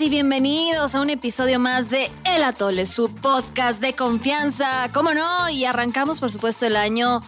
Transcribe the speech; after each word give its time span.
y 0.00 0.08
bienvenidos 0.08 0.94
a 0.94 1.02
un 1.02 1.10
episodio 1.10 1.58
más 1.58 1.90
de 1.90 2.10
El 2.24 2.42
Atole, 2.42 2.86
su 2.86 3.12
podcast 3.12 3.82
de 3.82 3.94
confianza, 3.94 4.88
¿cómo 4.94 5.12
no? 5.12 5.50
Y 5.50 5.66
arrancamos, 5.66 6.20
por 6.20 6.30
supuesto, 6.30 6.64
el 6.64 6.76
año 6.76 7.20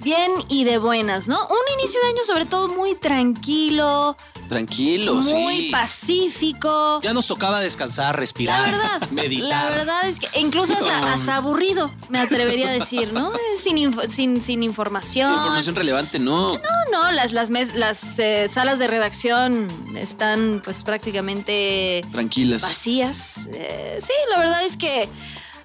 bien 0.00 0.30
y 0.48 0.62
de 0.62 0.78
buenas, 0.78 1.26
¿no? 1.26 1.38
Un 1.48 1.78
inicio 1.78 2.00
de 2.02 2.08
año 2.08 2.24
sobre 2.24 2.46
todo 2.46 2.68
muy 2.68 2.94
tranquilo, 2.94 4.16
Tranquilo, 4.50 5.14
muy 5.14 5.56
sí. 5.56 5.68
pacífico. 5.70 7.00
Ya 7.02 7.12
nos 7.14 7.26
tocaba 7.26 7.60
descansar, 7.60 8.14
La 8.16 8.20
respirar, 8.20 8.70
verdad, 8.70 9.08
meditar. 9.10 9.48
la 9.48 9.70
verdad 9.70 10.08
es 10.08 10.20
que 10.20 10.28
incluso 10.40 10.72
hasta, 10.74 11.12
hasta 11.12 11.36
aburrido, 11.36 11.90
me 12.08 12.18
atrevería 12.18 12.68
a 12.68 12.72
decir, 12.72 13.12
¿no? 13.12 13.32
Sin, 13.56 13.78
info- 13.78 14.08
sin, 14.10 14.40
sin 14.42 14.62
información. 14.62 15.32
Información 15.34 15.74
relevante, 15.76 16.18
no. 16.18 16.54
No, 16.54 16.60
no, 16.90 17.10
las, 17.12 17.32
las, 17.32 17.50
mes- 17.50 17.74
las 17.74 18.18
eh, 18.18 18.48
salas 18.50 18.78
de 18.78 18.86
redacción 18.88 19.68
están 19.96 20.60
pues 20.64 20.82
prácticamente 20.82 22.04
Tranquilas. 22.10 22.62
vacías. 22.62 23.48
Eh, 23.54 23.98
sí, 24.00 24.12
la 24.30 24.38
verdad 24.40 24.64
es 24.64 24.76
que 24.76 25.08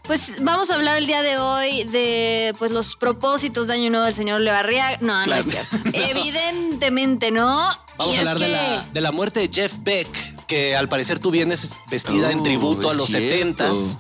pues 0.04 0.36
vamos 0.42 0.70
a 0.70 0.76
hablar 0.76 0.98
el 0.98 1.08
día 1.08 1.24
de 1.24 1.40
hoy 1.40 1.84
de 1.86 2.54
pues 2.60 2.70
los 2.70 2.96
propósitos 2.96 3.66
de 3.68 3.74
Año 3.74 3.90
Nuevo 3.90 4.06
del 4.06 4.14
señor 4.14 4.40
Levarriaga. 4.42 5.00
No, 5.02 5.26
no 5.26 5.34
es 5.36 5.48
cierto. 5.48 5.78
Evidentemente 5.94 7.32
no. 7.32 7.70
Vamos 7.98 8.16
a 8.18 8.20
hablar 8.20 8.40
de, 8.40 8.50
la, 8.50 8.86
de 8.94 9.02
la 9.02 9.12
muerte 9.12 9.40
de 9.40 9.50
Jeff 9.54 9.76
Beck, 9.82 10.46
que 10.48 10.76
al 10.76 10.90
parecer 10.90 11.20
tú 11.20 11.32
vienes 11.32 11.76
vestida 11.90 12.32
en 12.32 12.40
Oh, 12.40 12.44
tributo 12.44 12.90
a 12.90 12.94
los 12.94 13.08
cierto. 13.08 13.74
70s. 13.74 13.98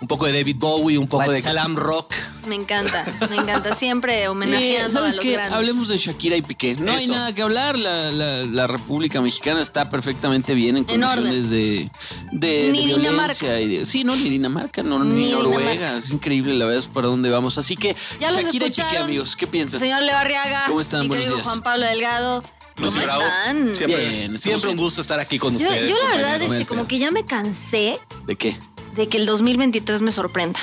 Un 0.00 0.08
poco 0.08 0.26
de 0.26 0.32
David 0.34 0.56
Bowie, 0.58 0.98
un 0.98 1.06
poco 1.06 1.30
de 1.30 1.40
glam 1.40 1.76
rock. 1.76 2.12
Me 2.46 2.56
encanta, 2.56 3.06
me 3.30 3.36
encanta. 3.36 3.72
Siempre 3.74 4.22
Eh, 4.24 4.28
homenajeando 4.28 4.90
¿Sabes 4.90 5.14
a 5.14 5.16
los 5.16 5.24
qué? 5.24 5.32
grandes. 5.32 5.54
Hablemos 5.54 5.88
de 5.88 5.96
Shakira 5.96 6.36
y 6.36 6.42
Piqué. 6.42 6.74
No 6.74 6.92
hay 6.92 7.06
nada 7.06 7.34
que 7.34 7.40
hablar. 7.40 7.78
La, 7.78 8.10
la- 8.10 8.44
la 8.44 8.66
República 8.66 9.22
Mexicana 9.22 9.62
está 9.62 9.88
perfectamente 9.88 10.52
bien 10.52 10.76
en 10.76 10.84
En 10.90 11.00
condiciones 11.00 11.48
de, 11.48 11.90
de, 12.32 12.68
Ni 12.70 12.80
de 12.80 12.84
violencia. 12.86 12.96
Dinamarca. 12.98 13.60
Y 13.60 13.68
de- 13.78 13.86
sí, 13.86 14.04
no, 14.04 14.14
ni 14.14 14.28
Dinamarca, 14.28 14.82
no, 14.82 15.02
ni, 15.02 15.24
Ni 15.26 15.30
Noruega. 15.32 15.70
Dinamarca. 15.70 15.96
Es 15.96 16.10
increíble 16.10 16.54
la 16.54 16.66
verdad 16.66 16.82
es 16.82 16.88
para 16.88 17.06
dónde 17.06 17.30
vamos. 17.30 17.56
Así 17.56 17.74
que, 17.76 17.96
Ya 18.20 18.30
Shakira 18.30 18.66
y 18.66 18.70
Piqué, 18.70 18.98
amigos, 18.98 19.36
¿qué 19.36 19.46
piensan? 19.46 19.80
Señor 19.80 20.02
Levarriaga. 20.02 20.64
¿Cómo 20.66 20.82
están? 20.82 21.08
Buenos 21.08 21.28
días. 21.28 21.42
Juan 21.44 21.62
Pablo 21.62 21.86
Delgado. 21.86 22.44
¿Cómo 22.76 22.86
Lucy 22.88 22.98
Bravo, 23.00 23.22
están? 23.22 23.76
Siempre, 23.76 24.00
Bien, 24.00 24.34
estamos 24.34 24.40
siempre 24.40 24.70
un 24.70 24.76
gusto 24.76 25.00
estar 25.00 25.20
aquí 25.20 25.38
con 25.38 25.56
Yo, 25.56 25.66
ustedes. 25.68 25.90
yo 25.90 25.96
la 26.08 26.16
verdad 26.16 26.42
es 26.42 26.52
que 26.58 26.66
como 26.66 26.86
que 26.88 26.98
ya 26.98 27.10
me 27.10 27.24
cansé 27.24 27.98
¿De 28.26 28.36
qué? 28.36 28.56
de 28.94 29.08
que 29.08 29.16
el 29.16 29.26
2023 29.26 30.02
me 30.02 30.10
sorprenda. 30.12 30.58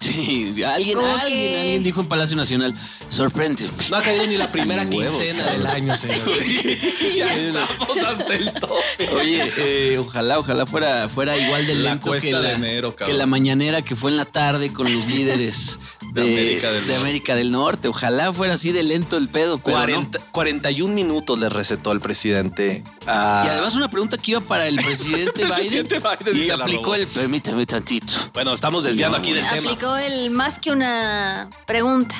Sí, 0.00 0.62
alguien, 0.64 0.98
alguien, 0.98 1.28
que- 1.28 1.58
alguien 1.60 1.82
dijo 1.82 2.00
en 2.02 2.08
Palacio 2.08 2.36
Nacional, 2.36 2.74
sorprende. 3.08 3.66
No 3.90 3.96
ha 3.96 4.02
caído 4.02 4.26
ni 4.26 4.36
la 4.36 4.52
primera 4.52 4.82
Huevos, 4.82 5.14
quincena 5.16 5.44
cabrón. 5.44 5.62
del 5.62 5.66
año, 5.72 5.96
señor. 5.96 6.18
ya 7.16 7.32
estamos 7.32 8.02
hasta 8.06 8.34
el 8.34 8.52
tope. 8.52 9.08
Oye, 9.14 9.50
eh, 9.58 9.98
ojalá, 9.98 10.38
ojalá 10.38 10.66
fuera, 10.66 11.08
fuera 11.08 11.38
igual 11.38 11.66
de 11.66 11.74
La 11.76 11.90
lento 11.92 12.08
cuesta 12.08 12.26
que 12.28 12.32
la, 12.34 12.40
de 12.42 12.52
enero, 12.52 12.94
cabrón. 12.94 13.14
que 13.14 13.18
la 13.18 13.26
mañanera 13.26 13.80
que 13.82 13.96
fue 13.96 14.10
en 14.10 14.18
la 14.18 14.26
tarde 14.26 14.72
con 14.74 14.92
los 14.92 15.06
líderes 15.06 15.78
de, 16.12 16.22
De 16.22 16.28
América 16.32 16.70
del 16.70 16.80
de 16.82 16.86
Norte. 16.88 17.00
América 17.00 17.34
del 17.36 17.50
Norte. 17.50 17.88
Ojalá 17.88 18.32
fuera 18.32 18.54
así 18.54 18.72
de 18.72 18.82
lento 18.82 19.16
el 19.16 19.28
pedo, 19.28 19.58
pero 19.58 19.78
no. 19.78 19.84
40 19.84 20.18
41 20.32 20.94
minutos 20.94 21.38
le 21.38 21.48
recetó 21.48 21.92
el 21.92 22.00
presidente 22.00 22.84
a... 23.06 23.42
Y 23.44 23.48
además 23.48 23.74
una 23.74 23.88
pregunta 23.90 24.16
que 24.16 24.32
iba 24.32 24.40
para 24.40 24.66
el 24.66 24.76
presidente 24.76 25.42
El 25.42 25.48
Biden, 25.48 25.54
presidente 25.56 25.98
Biden 25.98 26.36
y 26.42 26.46
se 26.46 26.56
la 26.56 26.64
aplicó 26.64 26.94
el 26.94 27.06
permítame 27.06 27.66
tantito. 27.66 28.12
Bueno, 28.32 28.52
estamos 28.52 28.84
desviando 28.84 29.18
aquí 29.18 29.32
del 29.32 29.46
tema. 29.48 29.70
Aplicó 29.70 29.96
el 29.96 30.30
más 30.30 30.58
que 30.58 30.70
una 30.70 31.48
pregunta. 31.66 32.14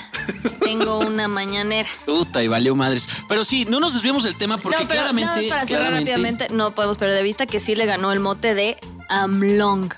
Tengo 0.61 0.99
una 1.01 1.29
mañanera. 1.29 1.89
Puta, 2.07 2.43
y 2.43 2.49
valió 2.49 2.75
madres. 2.75 3.09
Pero 3.29 3.45
sí, 3.45 3.65
no 3.65 3.81
nos 3.81 3.95
desviamos 3.95 4.25
del 4.25 4.37
tema 4.37 4.59
porque 4.59 4.79
no, 4.79 4.89
pero 4.89 5.01
claramente. 5.01 5.31
más 5.31 5.45
para 5.45 5.67
cerrar 5.67 5.83
claramente- 5.89 6.13
rápidamente, 6.13 6.49
no 6.51 6.75
podemos 6.75 6.97
perder 6.97 7.17
de 7.17 7.23
vista 7.23 7.47
que 7.47 7.61
sí 7.61 7.75
le 7.75 7.87
ganó 7.87 8.13
el 8.13 8.21
mote 8.21 8.55
de 8.55 8.77
Amlong. 9.09 9.93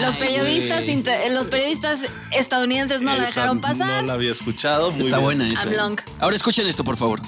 Los 0.00 0.16
periodistas, 0.16 0.88
inter- 0.88 1.30
los 1.32 1.48
periodistas 1.48 2.06
estadounidenses 2.32 3.02
no 3.02 3.14
la 3.14 3.24
Esa 3.24 3.26
dejaron 3.26 3.60
pasar. 3.60 4.00
No 4.02 4.08
la 4.08 4.12
había 4.14 4.32
escuchado. 4.32 4.90
Muy 4.90 5.00
Está 5.04 5.16
bien. 5.18 5.24
buena 5.24 5.48
esa. 5.52 5.62
Amlong. 5.64 6.00
Ahora 6.18 6.34
escuchen 6.34 6.66
esto, 6.66 6.82
por 6.82 6.96
favor. 6.96 7.20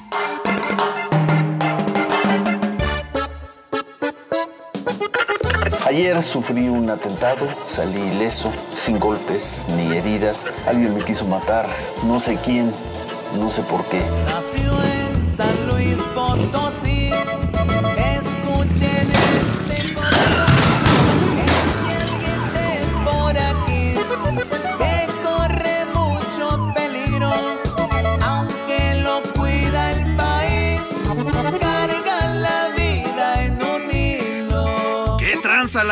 Ayer 5.94 6.20
sufrí 6.24 6.68
un 6.68 6.90
atentado, 6.90 7.46
salí 7.68 8.00
ileso, 8.00 8.52
sin 8.74 8.98
golpes 8.98 9.64
ni 9.76 9.96
heridas. 9.96 10.48
Alguien 10.66 10.92
me 10.92 11.04
quiso 11.04 11.24
matar, 11.24 11.68
no 12.02 12.18
sé 12.18 12.36
quién, 12.44 12.74
no 13.38 13.48
sé 13.48 13.62
por 13.62 13.84
qué. 13.84 14.02
Nació 14.26 14.72
en 14.82 15.30
San 15.30 15.68
Luis 15.68 15.96
Potosí. 16.12 17.12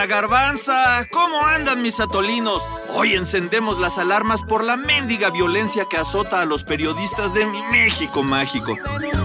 Garbanza? 0.07 1.07
¿Cómo 1.11 1.45
andan 1.45 1.83
mis 1.83 2.01
atolinos? 2.01 2.63
Hoy 2.95 3.15
encendemos 3.15 3.79
las 3.79 3.99
alarmas 3.99 4.43
por 4.43 4.65
la 4.65 4.77
mendiga 4.77 5.31
violencia 5.31 5.85
que 5.89 5.97
azota 5.97 6.41
a 6.41 6.45
los 6.45 6.65
periodistas 6.65 7.35
de 7.35 7.47
mi 7.47 7.63
México 7.65 8.23
mágico. 8.23 8.73
Es 8.73 9.21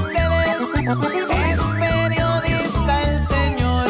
periodista 1.79 3.01
el 3.03 3.27
señor. 3.27 3.87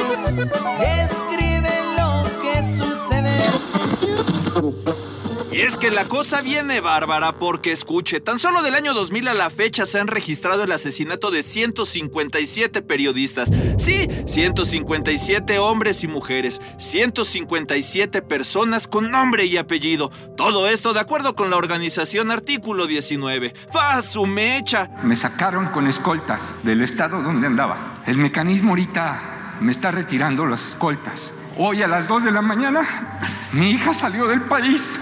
Es 5.58 5.76
que 5.76 5.90
la 5.90 6.06
cosa 6.06 6.42
viene 6.42 6.82
bárbara 6.82 7.32
porque 7.32 7.72
escuche, 7.72 8.20
tan 8.20 8.38
solo 8.38 8.62
del 8.62 8.76
año 8.76 8.94
2000 8.94 9.30
a 9.30 9.34
la 9.34 9.50
fecha 9.50 9.88
se 9.88 10.00
han 10.00 10.06
registrado 10.06 10.64
el 10.64 10.72
asesinato 10.72 11.32
de 11.32 11.42
157 11.42 12.84
periodistas. 12.84 13.50
Sí, 13.80 14.08
157 14.28 15.58
hombres 15.58 16.04
y 16.04 16.08
mujeres, 16.08 16.62
157 16.78 18.22
personas 18.22 18.88
con 18.88 19.10
nombre 19.10 19.46
y 19.46 19.58
apellido. 19.58 20.12
Todo 20.38 20.68
esto 20.68 20.94
de 20.94 21.00
acuerdo 21.00 21.34
con 21.34 21.50
la 21.50 21.58
organización 21.58 22.30
Artículo 22.30 22.86
19. 22.86 23.56
¡Fa 23.72 24.04
su 24.04 24.28
mecha! 24.28 24.92
Me 25.02 25.16
sacaron 25.16 25.70
con 25.70 25.88
escoltas 25.88 26.54
del 26.62 26.84
estado 26.84 27.24
donde 27.24 27.48
andaba. 27.48 28.04
El 28.06 28.20
mecanismo 28.20 28.70
ahorita 28.70 29.58
me 29.60 29.72
está 29.72 29.90
retirando 29.90 30.46
las 30.46 30.68
escoltas. 30.68 31.34
Hoy 31.58 31.82
a 31.82 31.88
las 31.88 32.08
2 32.08 32.26
de 32.26 32.32
la 32.32 32.44
mañana, 32.44 33.20
mi 33.54 33.72
hija 33.72 33.92
salió 33.92 34.28
del 34.28 34.44
país. 34.44 35.00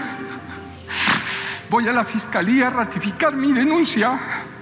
Voy 1.68 1.88
a 1.88 1.92
la 1.92 2.04
fiscalía 2.04 2.68
a 2.68 2.70
ratificar 2.70 3.34
mi 3.34 3.52
denuncia. 3.52 4.18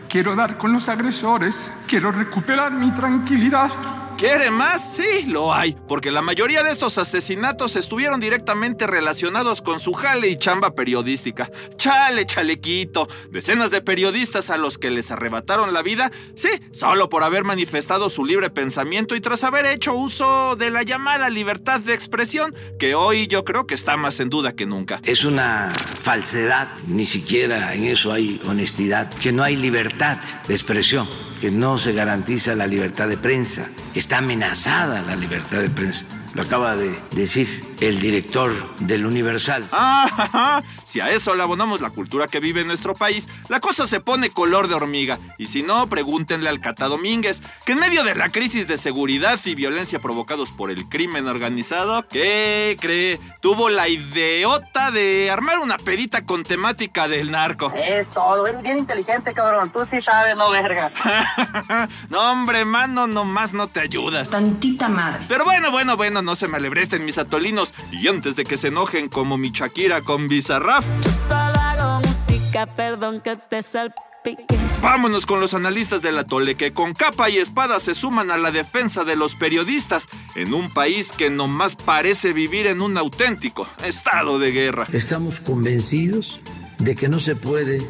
Quiero 0.08 0.34
dar 0.34 0.56
con 0.56 0.72
los 0.72 0.88
agresores. 0.88 1.70
Quiero 1.86 2.10
recuperar 2.12 2.72
mi 2.72 2.92
tranquilidad. 2.92 3.70
¿Quiere 4.16 4.50
más? 4.50 4.94
Sí, 4.94 5.26
lo 5.26 5.52
hay, 5.52 5.76
porque 5.88 6.10
la 6.10 6.22
mayoría 6.22 6.62
de 6.62 6.70
estos 6.70 6.98
asesinatos 6.98 7.76
estuvieron 7.76 8.20
directamente 8.20 8.86
relacionados 8.86 9.60
con 9.60 9.80
su 9.80 9.92
jale 9.92 10.28
y 10.28 10.38
chamba 10.38 10.74
periodística. 10.74 11.50
Chale, 11.76 12.24
chalequito. 12.24 13.08
Decenas 13.30 13.70
de 13.70 13.82
periodistas 13.82 14.50
a 14.50 14.56
los 14.56 14.78
que 14.78 14.90
les 14.90 15.10
arrebataron 15.10 15.74
la 15.74 15.82
vida, 15.82 16.12
sí, 16.36 16.48
solo 16.72 17.08
por 17.08 17.24
haber 17.24 17.44
manifestado 17.44 18.08
su 18.08 18.24
libre 18.24 18.50
pensamiento 18.50 19.16
y 19.16 19.20
tras 19.20 19.44
haber 19.44 19.66
hecho 19.66 19.94
uso 19.94 20.56
de 20.56 20.70
la 20.70 20.82
llamada 20.84 21.28
libertad 21.28 21.80
de 21.80 21.94
expresión, 21.94 22.54
que 22.78 22.94
hoy 22.94 23.26
yo 23.26 23.44
creo 23.44 23.66
que 23.66 23.74
está 23.74 23.96
más 23.96 24.20
en 24.20 24.30
duda 24.30 24.54
que 24.54 24.64
nunca. 24.64 25.00
Es 25.04 25.24
una 25.24 25.70
falsedad, 26.02 26.68
ni 26.86 27.04
siquiera 27.04 27.74
en 27.74 27.84
eso 27.84 28.12
hay 28.12 28.40
honestidad, 28.46 29.12
que 29.14 29.32
no 29.32 29.42
hay 29.42 29.56
libertad 29.56 30.18
de 30.46 30.54
expresión, 30.54 31.08
que 31.44 31.50
no 31.50 31.76
se 31.76 31.92
garantiza 31.92 32.54
la 32.54 32.66
libertad 32.66 33.06
de 33.06 33.18
prensa, 33.18 33.68
que 33.92 33.98
está 33.98 34.16
amenazada 34.16 35.02
la 35.02 35.14
libertad 35.14 35.60
de 35.60 35.68
prensa. 35.68 36.06
Lo 36.32 36.40
acaba 36.40 36.74
de 36.74 36.98
decir 37.10 37.62
el 37.86 38.00
director 38.00 38.52
del 38.78 39.04
Universal. 39.04 39.68
Ah, 39.72 40.08
ja, 40.10 40.28
ja. 40.28 40.62
si 40.84 41.00
a 41.00 41.08
eso 41.08 41.34
le 41.34 41.42
abonamos 41.42 41.80
la 41.80 41.90
cultura 41.90 42.28
que 42.28 42.40
vive 42.40 42.62
en 42.62 42.66
nuestro 42.66 42.94
país, 42.94 43.28
la 43.48 43.60
cosa 43.60 43.86
se 43.86 44.00
pone 44.00 44.30
color 44.30 44.68
de 44.68 44.74
hormiga. 44.74 45.18
Y 45.38 45.48
si 45.48 45.62
no, 45.62 45.86
pregúntenle 45.88 46.48
al 46.48 46.60
Cata 46.60 46.86
Domínguez, 46.86 47.42
que 47.64 47.72
en 47.72 47.80
medio 47.80 48.04
de 48.04 48.14
la 48.14 48.30
crisis 48.30 48.66
de 48.68 48.76
seguridad 48.76 49.38
y 49.44 49.54
violencia 49.54 49.98
provocados 49.98 50.50
por 50.50 50.70
el 50.70 50.88
crimen 50.88 51.26
organizado, 51.26 52.06
¿qué 52.08 52.76
cree? 52.80 53.20
Tuvo 53.40 53.68
la 53.68 53.88
ideota 53.88 54.90
de 54.90 55.30
armar 55.30 55.58
una 55.58 55.76
pedita 55.76 56.24
con 56.24 56.42
temática 56.42 57.08
del 57.08 57.30
narco. 57.30 57.72
Es 57.74 58.08
todo, 58.08 58.46
eres 58.46 58.62
bien 58.62 58.78
inteligente, 58.78 59.34
cabrón. 59.34 59.70
Tú 59.70 59.84
sí 59.84 60.00
sabes, 60.00 60.36
no 60.36 60.50
verga. 60.50 60.90
no, 62.08 62.32
hombre, 62.32 62.64
mano, 62.64 63.06
nomás 63.06 63.52
no 63.52 63.68
te 63.68 63.80
ayudas. 63.80 64.30
Tantita 64.30 64.88
madre. 64.88 65.26
Pero 65.28 65.44
bueno, 65.44 65.70
bueno, 65.70 65.96
bueno, 65.96 66.22
no 66.22 66.34
se 66.34 66.48
me 66.48 66.56
alebresten 66.56 67.04
mis 67.04 67.18
atolinos. 67.18 67.73
Y 67.90 68.08
antes 68.08 68.36
de 68.36 68.44
que 68.44 68.56
se 68.56 68.68
enojen 68.68 69.08
como 69.08 69.36
mi 69.38 69.50
Shakira 69.50 70.02
con 70.02 70.28
Bizarrap. 70.28 70.84
Solo 71.28 71.60
hago 71.60 72.00
música, 72.06 72.66
perdón 72.66 73.20
que 73.20 73.36
te 73.36 73.62
salpique. 73.62 74.46
Vámonos 74.80 75.24
con 75.24 75.40
los 75.40 75.54
analistas 75.54 76.02
del 76.02 76.18
atole 76.18 76.56
que 76.56 76.74
con 76.74 76.92
capa 76.92 77.30
y 77.30 77.38
espada 77.38 77.80
se 77.80 77.94
suman 77.94 78.30
a 78.30 78.36
la 78.36 78.50
defensa 78.50 79.04
de 79.04 79.16
los 79.16 79.34
periodistas 79.34 80.08
en 80.34 80.52
un 80.52 80.72
país 80.72 81.10
que 81.10 81.30
nomás 81.30 81.74
parece 81.74 82.32
vivir 82.34 82.66
en 82.66 82.82
un 82.82 82.98
auténtico 82.98 83.66
estado 83.82 84.38
de 84.38 84.52
guerra. 84.52 84.86
Estamos 84.92 85.40
convencidos 85.40 86.40
de 86.78 86.94
que 86.94 87.08
no 87.08 87.18
se 87.18 87.34
puede 87.34 87.82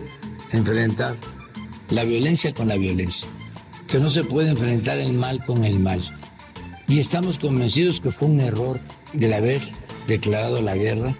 enfrentar 0.50 1.16
la 1.90 2.04
violencia 2.04 2.54
con 2.54 2.68
la 2.68 2.76
violencia, 2.76 3.28
que 3.88 3.98
no 3.98 4.08
se 4.08 4.22
puede 4.22 4.50
enfrentar 4.50 4.98
el 4.98 5.14
mal 5.14 5.44
con 5.44 5.64
el 5.64 5.80
mal. 5.80 6.00
Y 6.86 7.00
estamos 7.00 7.38
convencidos 7.38 8.00
que 8.00 8.10
fue 8.10 8.28
un 8.28 8.40
error 8.40 8.78
del 9.14 9.32
haber 9.32 9.62
declarado 10.06 10.60
la 10.60 10.76
guerra 10.76 11.14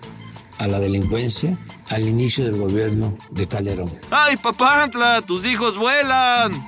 a 0.58 0.66
la 0.66 0.78
delincuencia 0.78 1.56
al 1.88 2.06
inicio 2.06 2.44
del 2.44 2.56
gobierno 2.56 3.16
de 3.30 3.48
Calderón. 3.48 3.98
¡Ay, 4.10 4.36
papantla! 4.36 5.22
¡Tus 5.22 5.46
hijos 5.46 5.76
vuelan! 5.76 6.66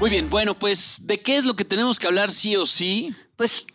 Muy 0.00 0.10
bien, 0.10 0.28
bueno, 0.28 0.58
pues, 0.58 1.06
¿de 1.06 1.20
qué 1.20 1.36
es 1.36 1.44
lo 1.44 1.54
que 1.54 1.64
tenemos 1.64 1.98
que 1.98 2.08
hablar 2.08 2.30
sí 2.30 2.56
o 2.56 2.66
sí? 2.66 3.14
Pues 3.36 3.66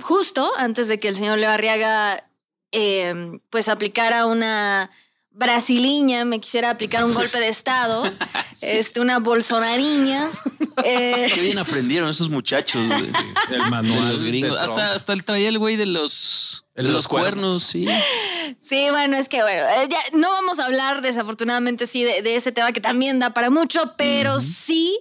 justo 0.00 0.50
antes 0.56 0.88
de 0.88 0.98
que 0.98 1.08
el 1.08 1.16
señor 1.16 1.38
Leo 1.38 1.50
Arriaga 1.50 2.30
eh, 2.72 3.40
pues 3.50 3.68
aplicara 3.68 4.26
una 4.26 4.90
brasiliña, 5.36 6.24
me 6.24 6.40
quisiera 6.40 6.70
aplicar 6.70 7.04
un 7.04 7.12
golpe 7.12 7.38
de 7.38 7.48
estado, 7.48 8.02
este, 8.62 9.00
una 9.00 9.18
bolsonariña. 9.18 10.28
eh, 10.84 11.30
Qué 11.32 11.40
bien 11.42 11.58
aprendieron 11.58 12.08
esos 12.08 12.30
muchachos. 12.30 12.86
güey. 12.86 13.10
El 13.50 13.70
manual 13.70 14.10
los 14.10 14.22
gringos. 14.22 14.52
de 14.52 14.58
Hasta, 14.58 14.92
hasta 14.92 15.12
el 15.12 15.24
traía 15.24 15.48
el 15.48 15.58
güey 15.58 15.76
de 15.76 15.86
los, 15.86 16.64
de 16.74 16.82
de 16.82 16.88
los 16.88 16.96
los 16.96 17.08
cuernos, 17.08 17.70
cuernos. 17.70 17.96
sí. 17.96 18.56
Sí, 18.60 18.88
bueno, 18.90 19.16
es 19.16 19.28
que 19.28 19.42
bueno, 19.42 19.62
eh, 19.62 19.88
ya 19.88 19.98
no 20.12 20.30
vamos 20.32 20.58
a 20.58 20.64
hablar 20.64 21.00
desafortunadamente 21.00 21.86
sí 21.86 22.02
de, 22.02 22.22
de 22.22 22.34
ese 22.36 22.50
tema 22.50 22.72
que 22.72 22.80
también 22.80 23.18
da 23.20 23.30
para 23.30 23.50
mucho, 23.50 23.94
pero 23.96 24.40
sí 24.40 24.98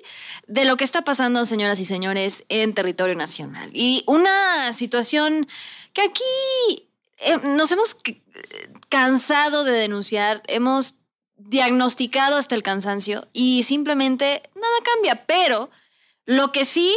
de 0.48 0.66
lo 0.66 0.78
que 0.78 0.84
está 0.84 1.04
pasando, 1.04 1.44
señoras 1.46 1.80
y 1.80 1.86
señores, 1.86 2.44
en 2.50 2.74
territorio 2.74 3.16
nacional. 3.16 3.70
Y 3.74 4.04
una 4.06 4.72
situación 4.74 5.48
que 5.94 6.02
aquí 6.04 6.88
eh, 7.18 7.40
nos 7.44 7.72
hemos 7.72 7.96
cansado 8.90 9.64
de 9.64 9.74
denunciar, 9.74 10.42
hemos 10.48 10.96
diagnosticado 11.38 12.38
hasta 12.38 12.56
el 12.56 12.64
cansancio 12.64 13.28
y 13.34 13.64
simplemente 13.64 14.44
nada 14.56 14.76
cambia, 14.84 15.26
pero 15.26 15.70
lo 16.26 16.52
que 16.52 16.66
sí 16.66 16.96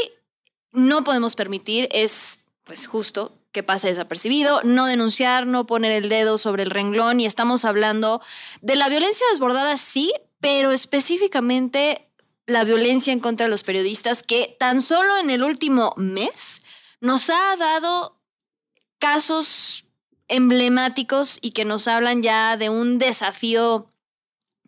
no 0.73 1.05
podemos 1.05 1.35
permitir 1.35 1.89
es, 1.93 2.41
pues 2.65 2.87
justo, 2.87 3.35
que 3.53 3.63
pase 3.63 3.89
desapercibido, 3.89 4.63
no 4.63 4.87
denunciar, 4.87 5.47
no 5.47 5.67
poner 5.67 5.93
el 5.93 6.09
dedo 6.09 6.39
sobre 6.39 6.63
el 6.63 6.71
renglón 6.71 7.21
y 7.21 7.27
estamos 7.27 7.65
hablando 7.65 8.23
de 8.61 8.77
la 8.77 8.89
violencia 8.89 9.27
desbordada, 9.33 9.77
sí, 9.77 10.13
pero 10.41 10.71
específicamente 10.71 12.09
la 12.47 12.65
violencia 12.65 13.13
en 13.13 13.21
contra 13.21 13.47
de 13.47 13.51
los 13.51 13.65
periodistas 13.65 14.23
que 14.23 14.57
tan 14.59 14.81
solo 14.81 15.19
en 15.19 15.31
el 15.31 15.43
último 15.43 15.93
mes 15.97 16.63
nos 17.01 17.31
ha 17.31 17.57
dado 17.57 18.19
casos 18.99 19.85
emblemáticos 20.29 21.39
y 21.41 21.53
que 21.53 21.65
nos 21.65 21.89
hablan 21.89 22.23
ya 22.23 22.57
de 22.57 22.71
un 22.71 22.99
desafío 22.99 23.89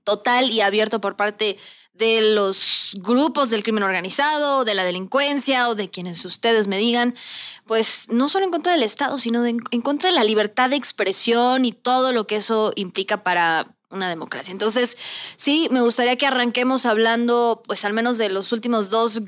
total 0.04 0.50
y 0.50 0.60
abierto 0.60 1.00
por 1.00 1.16
parte 1.16 1.58
de 1.92 2.34
los 2.34 2.96
grupos 2.98 3.50
del 3.50 3.62
crimen 3.62 3.82
organizado, 3.82 4.64
de 4.64 4.74
la 4.74 4.84
delincuencia 4.84 5.68
o 5.68 5.74
de 5.74 5.90
quienes 5.90 6.24
ustedes 6.24 6.66
me 6.66 6.78
digan, 6.78 7.14
pues 7.66 8.06
no 8.10 8.28
solo 8.28 8.46
en 8.46 8.50
contra 8.50 8.72
del 8.72 8.82
Estado, 8.82 9.18
sino 9.18 9.44
en 9.44 9.82
contra 9.82 10.08
de 10.08 10.16
la 10.16 10.24
libertad 10.24 10.70
de 10.70 10.76
expresión 10.76 11.64
y 11.64 11.72
todo 11.72 12.12
lo 12.12 12.26
que 12.26 12.36
eso 12.36 12.72
implica 12.74 13.22
para 13.22 13.76
una 13.90 14.08
democracia. 14.08 14.52
Entonces, 14.52 14.96
sí, 15.36 15.68
me 15.70 15.80
gustaría 15.80 16.16
que 16.16 16.26
arranquemos 16.26 16.86
hablando, 16.86 17.62
pues 17.66 17.84
al 17.84 17.92
menos 17.92 18.18
de 18.18 18.30
los 18.30 18.52
últimos 18.52 18.88
dos 18.88 19.20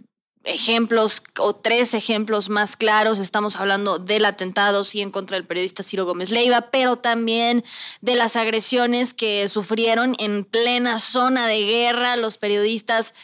ejemplos 0.45 1.23
o 1.39 1.55
tres 1.55 1.95
ejemplos 1.95 2.49
más 2.49 2.77
claros. 2.77 3.19
Estamos 3.19 3.57
hablando 3.57 3.99
del 3.99 4.25
atentado, 4.25 4.85
sí, 4.85 5.01
en 5.01 5.11
contra 5.11 5.37
del 5.37 5.47
periodista 5.47 5.83
Ciro 5.83 6.05
Gómez 6.05 6.31
Leiva, 6.31 6.71
pero 6.71 6.97
también 6.97 7.65
de 8.01 8.15
las 8.15 8.37
agresiones 8.37 9.15
que 9.15 9.49
sufrieron 9.49 10.15
en 10.19 10.45
plena 10.45 10.99
zona 10.99 11.47
de 11.47 11.65
guerra 11.65 12.17
los 12.17 12.39
periodistas 12.39 13.15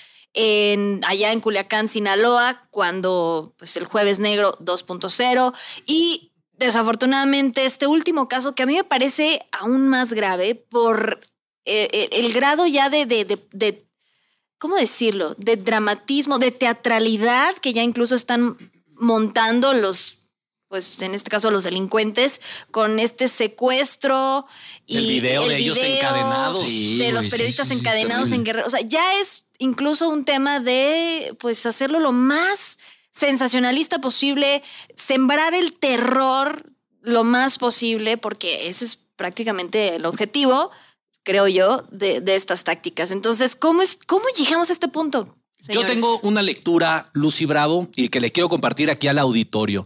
allá 1.05 1.33
en 1.33 1.41
Culiacán, 1.41 1.89
Sinaloa, 1.89 2.61
cuando 2.71 3.55
pues, 3.59 3.77
el 3.77 3.87
jueves 3.87 4.21
negro 4.21 4.53
2.0 4.61 5.53
y 5.85 6.33
desafortunadamente 6.53 7.65
este 7.65 7.89
último 7.89 8.29
caso 8.29 8.55
que 8.55 8.63
a 8.63 8.67
mí 8.67 8.75
me 8.75 8.85
parece 8.85 9.47
aún 9.51 9.89
más 9.89 10.13
grave 10.13 10.55
por 10.55 11.21
eh, 11.65 11.89
eh, 11.93 12.09
el 12.13 12.33
grado 12.33 12.67
ya 12.67 12.89
de 12.89 13.07
¿cómo 14.59 14.77
decirlo? 14.77 15.35
De 15.39 15.57
dramatismo, 15.57 16.39
de 16.39 16.51
teatralidad 16.51 17.57
que 17.57 17.73
ya 17.73 17.83
incluso 17.83 18.15
están 18.15 18.57
montando 18.95 19.73
los, 19.73 20.19
pues 20.69 21.01
en 21.01 21.15
este 21.15 21.31
caso 21.31 21.51
los 21.51 21.65
delincuentes, 21.65 22.41
con 22.71 22.99
este 22.99 23.29
secuestro 23.29 24.47
y 24.87 24.99
El 24.99 25.07
video 25.07 25.47
de 25.49 25.57
ellos 25.57 25.79
encadenados. 25.79 26.61
Sí, 26.61 26.99
de 26.99 27.13
los 27.13 27.29
periodistas 27.29 27.69
sí, 27.69 27.75
sí, 27.75 27.81
encadenados 27.81 28.33
en 28.33 28.45
guerra. 28.45 28.65
O 28.67 28.71
sea, 28.71 28.81
ya 28.81 29.19
es 29.21 29.47
incluso 29.59 30.09
un 30.09 30.25
tema 30.25 30.61
de, 30.61 31.37
pues, 31.41 31.65
hacerlo 31.67 32.01
lo 32.01 32.13
más 32.13 32.79
sensacionalista 33.11 34.01
posible, 34.01 34.63
sembrar 34.95 35.55
el 35.55 35.73
terror 35.73 36.73
lo 37.01 37.25
más 37.25 37.59
posible, 37.59 38.19
porque 38.19 38.69
ese 38.69 38.85
es 38.85 38.97
prácticamente 39.17 39.97
el 39.97 40.05
objetivo 40.05 40.71
creo 41.29 41.47
yo, 41.47 41.85
de, 41.91 42.23
de 42.23 42.37
estas 42.37 42.65
tácticas. 42.65 43.11
Entonces, 43.11 43.55
¿cómo, 43.55 43.83
es, 43.83 43.99
¿cómo 44.07 44.25
llegamos 44.35 44.71
a 44.71 44.73
este 44.73 44.89
punto? 44.89 45.29
Yo 45.69 45.85
tengo 45.85 46.19
una 46.21 46.41
lectura, 46.41 47.11
Lucy 47.13 47.45
Bravo, 47.45 47.87
y 47.97 48.09
que 48.09 48.23
le 48.23 48.33
quiero 48.33 48.49
compartir 48.49 48.91
aquí 48.91 49.09
al 49.09 49.19
auditorio. 49.19 49.85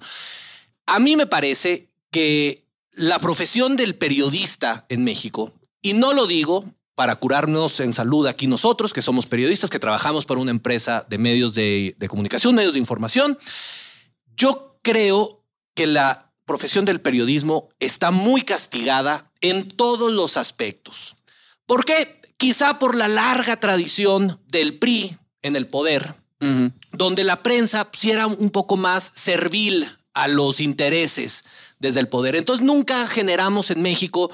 A 0.86 1.00
mí 1.00 1.16
me 1.16 1.26
parece 1.26 1.90
que 2.12 2.68
la 2.92 3.18
profesión 3.18 3.74
del 3.74 3.96
periodista 3.96 4.86
en 4.88 5.02
México, 5.02 5.50
y 5.80 5.94
no 5.94 6.12
lo 6.12 6.28
digo 6.28 6.64
para 6.94 7.16
curarnos 7.16 7.80
en 7.80 7.92
salud 7.92 8.28
aquí 8.28 8.46
nosotros, 8.46 8.92
que 8.92 9.02
somos 9.02 9.26
periodistas, 9.26 9.68
que 9.68 9.80
trabajamos 9.80 10.24
para 10.24 10.38
una 10.38 10.52
empresa 10.52 11.04
de 11.08 11.18
medios 11.18 11.54
de, 11.54 11.96
de 11.98 12.08
comunicación, 12.08 12.54
medios 12.54 12.74
de 12.74 12.78
información, 12.78 13.36
yo 14.36 14.78
creo 14.82 15.44
que 15.74 15.88
la 15.88 16.32
profesión 16.44 16.84
del 16.84 17.00
periodismo 17.00 17.68
está 17.80 18.12
muy 18.12 18.42
castigada 18.42 19.32
en 19.40 19.66
todos 19.66 20.12
los 20.12 20.36
aspectos. 20.36 21.16
¿Por 21.66 21.84
qué? 21.84 22.20
Quizá 22.36 22.78
por 22.78 22.96
la 22.96 23.08
larga 23.08 23.58
tradición 23.60 24.40
del 24.48 24.78
PRI 24.78 25.16
en 25.42 25.56
el 25.56 25.66
poder, 25.66 26.14
donde 26.90 27.22
la 27.22 27.42
prensa 27.42 27.88
sí 27.92 28.10
era 28.10 28.26
un 28.26 28.50
poco 28.50 28.76
más 28.76 29.12
servil 29.14 29.88
a 30.12 30.28
los 30.28 30.60
intereses 30.60 31.44
desde 31.78 32.00
el 32.00 32.08
poder. 32.08 32.36
Entonces 32.36 32.64
nunca 32.64 33.06
generamos 33.06 33.70
en 33.70 33.80
México, 33.82 34.30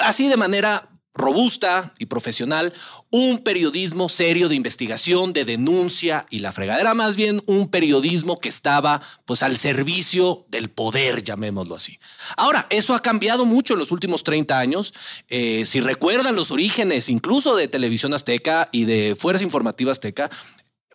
así 0.00 0.28
de 0.28 0.36
manera 0.36 0.88
robusta 1.14 1.94
y 1.98 2.06
profesional, 2.06 2.72
un 3.10 3.38
periodismo 3.38 4.08
serio 4.08 4.48
de 4.48 4.56
investigación, 4.56 5.32
de 5.32 5.44
denuncia 5.44 6.26
y 6.30 6.40
la 6.40 6.50
fregadera, 6.50 6.94
más 6.94 7.16
bien 7.16 7.42
un 7.46 7.68
periodismo 7.68 8.40
que 8.40 8.48
estaba 8.48 9.00
pues 9.24 9.44
al 9.44 9.56
servicio 9.56 10.44
del 10.48 10.70
poder, 10.70 11.22
llamémoslo 11.22 11.76
así. 11.76 12.00
Ahora, 12.36 12.66
eso 12.70 12.94
ha 12.94 13.02
cambiado 13.02 13.44
mucho 13.44 13.74
en 13.74 13.80
los 13.80 13.92
últimos 13.92 14.24
30 14.24 14.58
años. 14.58 14.92
Eh, 15.28 15.64
si 15.66 15.80
recuerdan 15.80 16.34
los 16.34 16.50
orígenes 16.50 17.08
incluso 17.08 17.54
de 17.54 17.68
Televisión 17.68 18.12
Azteca 18.12 18.68
y 18.72 18.84
de 18.84 19.16
Fuerza 19.16 19.44
Informativa 19.44 19.92
Azteca, 19.92 20.30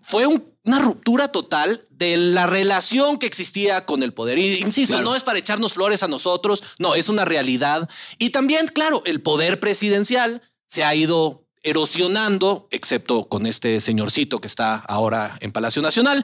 fue 0.10 0.25
un- 0.25 0.44
una 0.66 0.80
ruptura 0.80 1.28
total 1.32 1.84
de 1.92 2.18
la 2.18 2.46
relación 2.48 3.18
que 3.18 3.28
existía 3.28 3.86
con 3.86 4.01
el 4.04 4.13
poder. 4.13 4.38
Y 4.39 4.58
insisto, 4.58 4.94
Claro. 4.96 5.10
no 5.12 5.16
es 5.16 5.24
para 5.24 5.38
echarnos 5.39 5.74
flores 5.74 6.04
a 6.04 6.08
nosotros, 6.08 6.63
no, 6.80 6.96
es 6.96 7.10
una 7.10 7.25
realidad. 7.25 7.88
Y 8.18 8.32
también, 8.32 8.68
claro, 8.68 9.01
el 9.06 9.22
poder 9.22 9.60
presidencial 9.60 10.42
se 10.66 10.84
ha 10.84 10.94
ido 10.96 11.46
erosionando, 11.63 12.68
excepto 12.72 13.28
con 13.30 13.46
este 13.46 13.82
señorcito 13.82 14.42
que 14.42 14.48
está 14.48 14.75
ahora 14.75 15.38
en 15.42 15.51
Palacio 15.51 15.82
Nacional. 15.82 16.24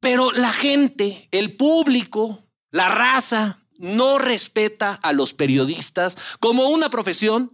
Pero 0.00 0.32
la 0.32 0.52
gente, 0.52 1.28
el 1.30 1.56
público, 1.56 2.42
la 2.70 2.88
raza, 2.88 3.60
no 3.78 4.18
respeta 4.18 4.94
a 4.94 5.12
los 5.12 5.34
periodistas 5.34 6.16
como 6.40 6.68
una 6.68 6.90
profesión, 6.90 7.52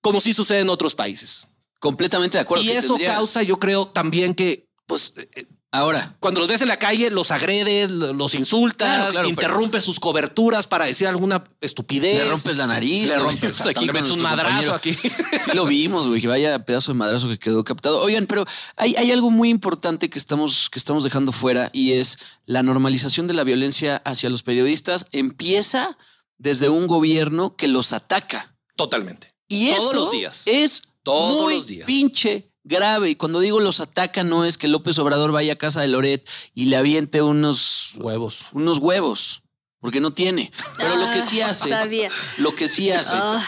como 0.00 0.20
sí 0.20 0.32
sucede 0.34 0.60
en 0.60 0.68
otros 0.70 0.94
países. 0.94 1.46
Completamente 1.82 2.38
de 2.38 2.42
acuerdo. 2.42 2.62
Y 2.64 2.70
eso 2.70 2.94
tendría- 2.94 3.14
causa, 3.16 3.42
yo 3.42 3.58
creo, 3.58 3.88
también 3.88 4.34
que, 4.34 4.68
pues, 4.86 5.14
eh, 5.34 5.46
Ahora, 5.74 6.16
cuando 6.20 6.38
los 6.40 6.50
ves 6.50 6.60
en 6.60 6.68
la 6.68 6.78
calle, 6.78 7.10
los 7.10 7.30
agredes, 7.30 7.90
lo- 7.90 8.12
los 8.12 8.34
insultas, 8.34 8.94
Claro, 8.98 9.10
claro, 9.12 9.28
interrumpes 9.30 9.82
sus 9.82 9.98
coberturas 10.00 10.66
para 10.66 10.84
decir 10.84 11.06
alguna 11.08 11.44
estupidez. 11.62 12.18
le 12.24 12.30
rompes 12.30 12.56
la 12.58 12.66
nariz. 12.66 13.08
Le 13.08 13.18
rompes 13.18 13.58
aquí 13.66 13.86
con 13.86 13.94
metes 13.94 14.10
un 14.10 14.20
madrazo 14.20 14.72
compañero. 14.72 14.74
aquí. 14.74 14.92
Sí 15.50 15.52
lo 15.54 15.64
vimos, 15.64 16.08
güey, 16.08 16.20
que 16.20 16.28
vaya 16.28 16.58
pedazo 16.66 16.92
de 16.92 16.98
madrazo 16.98 17.26
que 17.26 17.38
quedó 17.38 17.64
captado. 17.64 18.02
Oigan, 18.02 18.26
pero 18.26 18.44
hay, 18.76 18.94
hay 18.96 19.10
algo 19.12 19.30
muy 19.30 19.48
importante 19.48 20.10
que 20.10 20.18
estamos, 20.18 20.68
que 20.68 20.78
estamos 20.78 21.04
dejando 21.04 21.32
fuera 21.32 21.70
y 21.72 21.92
es 21.94 22.18
la 22.44 22.62
normalización 22.62 23.26
de 23.26 23.32
la 23.32 23.42
violencia 23.42 23.96
hacia 24.04 24.28
los 24.28 24.42
periodistas 24.42 25.06
empieza 25.10 25.96
desde 26.36 26.68
un 26.68 26.86
gobierno 26.86 27.56
que 27.56 27.66
los 27.68 27.94
ataca. 27.94 28.54
Totalmente. 28.76 29.32
Y 29.48 29.70
Todos 29.70 29.84
eso 29.90 30.00
los 30.00 30.10
días. 30.12 30.42
es 30.44 30.82
Todos 31.02 31.42
muy 31.42 31.54
los 31.56 31.66
días. 31.66 31.86
pinche 31.86 32.50
grave. 32.64 33.10
Y 33.10 33.16
cuando 33.16 33.40
digo 33.40 33.60
los 33.60 33.80
ataca, 33.80 34.24
no 34.24 34.44
es 34.44 34.56
que 34.58 34.68
López 34.68 34.98
Obrador 34.98 35.32
vaya 35.32 35.54
a 35.54 35.56
casa 35.56 35.80
de 35.80 35.88
Loret 35.88 36.28
y 36.54 36.66
le 36.66 36.76
aviente 36.76 37.22
unos 37.22 37.90
Huevos. 37.96 38.46
unos 38.52 38.78
huevos, 38.78 39.42
porque 39.80 40.00
no 40.00 40.12
tiene. 40.12 40.52
Pero 40.76 40.96
lo 40.96 41.10
que 41.12 41.22
sí 41.22 41.40
Ah, 41.40 41.50
hace, 41.50 41.68
Sabía. 41.68 42.10
lo 42.38 42.54
que 42.54 42.68
sí 42.68 42.90
hace 42.90 43.16
Ah, 43.16 43.44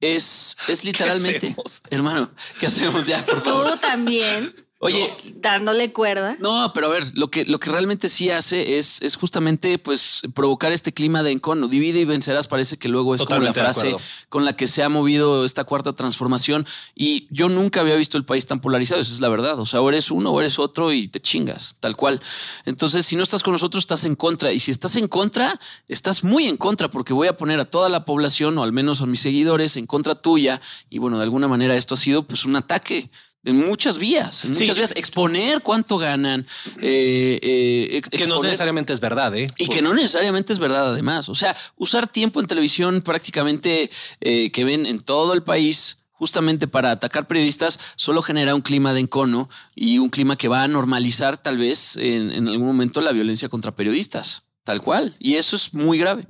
es, 0.00 0.56
es 0.68 0.84
literalmente, 0.84 1.56
hermano, 1.90 2.30
¿qué 2.60 2.66
hacemos 2.66 3.06
ya? 3.06 3.24
Por 3.24 3.42
favor. 3.42 3.72
tú 3.72 3.78
también. 3.78 4.54
Oye, 4.80 5.12
Dándole 5.34 5.92
cuerda. 5.92 6.36
no, 6.38 6.70
pero 6.72 6.86
a 6.86 6.90
ver, 6.90 7.02
lo 7.14 7.32
que, 7.32 7.44
lo 7.44 7.58
que 7.58 7.68
realmente 7.68 8.08
sí 8.08 8.30
hace 8.30 8.78
es, 8.78 9.02
es 9.02 9.16
justamente 9.16 9.76
pues 9.78 10.22
provocar 10.34 10.70
este 10.70 10.92
clima 10.92 11.24
de 11.24 11.32
encono. 11.32 11.66
Divide 11.66 11.98
y 11.98 12.04
vencerás 12.04 12.46
parece 12.46 12.76
que 12.76 12.88
luego 12.88 13.16
es 13.16 13.20
Totalmente 13.20 13.58
como 13.58 13.66
la 13.66 13.74
frase 13.74 13.96
con 14.28 14.44
la 14.44 14.54
que 14.54 14.68
se 14.68 14.84
ha 14.84 14.88
movido 14.88 15.44
esta 15.44 15.64
cuarta 15.64 15.94
transformación. 15.94 16.64
Y 16.94 17.26
yo 17.30 17.48
nunca 17.48 17.80
había 17.80 17.96
visto 17.96 18.16
el 18.18 18.24
país 18.24 18.46
tan 18.46 18.60
polarizado, 18.60 19.00
esa 19.00 19.12
es 19.12 19.20
la 19.20 19.28
verdad. 19.28 19.58
O 19.58 19.66
sea, 19.66 19.80
o 19.80 19.88
eres 19.88 20.12
uno 20.12 20.30
o 20.30 20.40
eres 20.40 20.60
otro 20.60 20.92
y 20.92 21.08
te 21.08 21.20
chingas, 21.20 21.74
tal 21.80 21.96
cual. 21.96 22.20
Entonces, 22.64 23.04
si 23.04 23.16
no 23.16 23.24
estás 23.24 23.42
con 23.42 23.52
nosotros, 23.54 23.82
estás 23.82 24.04
en 24.04 24.14
contra. 24.14 24.52
Y 24.52 24.60
si 24.60 24.70
estás 24.70 24.94
en 24.94 25.08
contra, 25.08 25.58
estás 25.88 26.22
muy 26.22 26.46
en 26.46 26.56
contra 26.56 26.88
porque 26.88 27.12
voy 27.12 27.26
a 27.26 27.36
poner 27.36 27.58
a 27.58 27.64
toda 27.64 27.88
la 27.88 28.04
población, 28.04 28.56
o 28.58 28.62
al 28.62 28.72
menos 28.72 29.00
a 29.00 29.06
mis 29.06 29.20
seguidores, 29.20 29.76
en 29.76 29.86
contra 29.86 30.14
tuya. 30.14 30.60
Y 30.88 30.98
bueno, 30.98 31.16
de 31.18 31.24
alguna 31.24 31.48
manera 31.48 31.74
esto 31.74 31.94
ha 31.94 31.98
sido 31.98 32.22
pues 32.22 32.44
un 32.44 32.54
ataque. 32.54 33.10
En 33.44 33.56
muchas 33.66 33.98
vías, 33.98 34.44
en 34.44 34.54
Sí. 34.54 34.64
muchas 34.64 34.76
vías. 34.76 34.92
Exponer 34.96 35.62
cuánto 35.62 35.96
ganan. 35.96 36.46
eh, 36.80 37.38
eh, 37.42 38.02
Que 38.10 38.26
no 38.26 38.42
necesariamente 38.42 38.92
es 38.92 39.00
verdad, 39.00 39.34
¿eh? 39.36 39.46
y 39.56 39.68
que 39.68 39.80
no 39.80 39.94
necesariamente 39.94 40.52
es 40.52 40.58
verdad, 40.58 40.90
además. 40.92 41.28
O 41.28 41.34
sea, 41.34 41.56
usar 41.76 42.08
tiempo 42.08 42.40
en 42.40 42.46
televisión 42.46 43.00
prácticamente 43.02 43.90
eh, 44.20 44.50
que 44.50 44.64
ven 44.64 44.86
en 44.86 45.00
todo 45.00 45.32
el 45.34 45.42
país 45.42 46.04
justamente 46.10 46.66
para 46.66 46.90
atacar 46.90 47.28
periodistas 47.28 47.78
solo 47.94 48.22
genera 48.22 48.56
un 48.56 48.60
clima 48.60 48.92
de 48.92 49.00
encono 49.00 49.48
y 49.76 49.98
un 49.98 50.10
clima 50.10 50.34
que 50.36 50.48
va 50.48 50.64
a 50.64 50.68
normalizar 50.68 51.36
tal 51.36 51.58
vez 51.58 51.96
en, 51.96 52.32
en 52.32 52.48
algún 52.48 52.66
momento 52.66 53.00
la 53.00 53.12
violencia 53.12 53.48
contra 53.48 53.70
periodistas, 53.76 54.42
tal 54.64 54.82
cual. 54.82 55.14
Y 55.20 55.36
eso 55.36 55.54
es 55.54 55.74
muy 55.74 55.96
grave. 55.96 56.26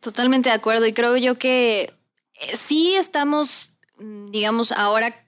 Totalmente 0.00 0.48
de 0.48 0.54
acuerdo. 0.54 0.86
Y 0.86 0.94
creo 0.94 1.16
yo 1.18 1.38
que 1.38 1.92
eh, 2.40 2.56
sí 2.56 2.94
estamos, 2.94 3.72
mm, 3.98 4.30
digamos, 4.30 4.72
ahora 4.72 5.21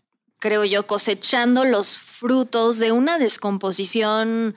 creo 0.44 0.66
yo, 0.66 0.86
cosechando 0.86 1.64
los 1.64 1.96
frutos 1.96 2.78
de 2.78 2.92
una 2.92 3.18
descomposición 3.18 4.54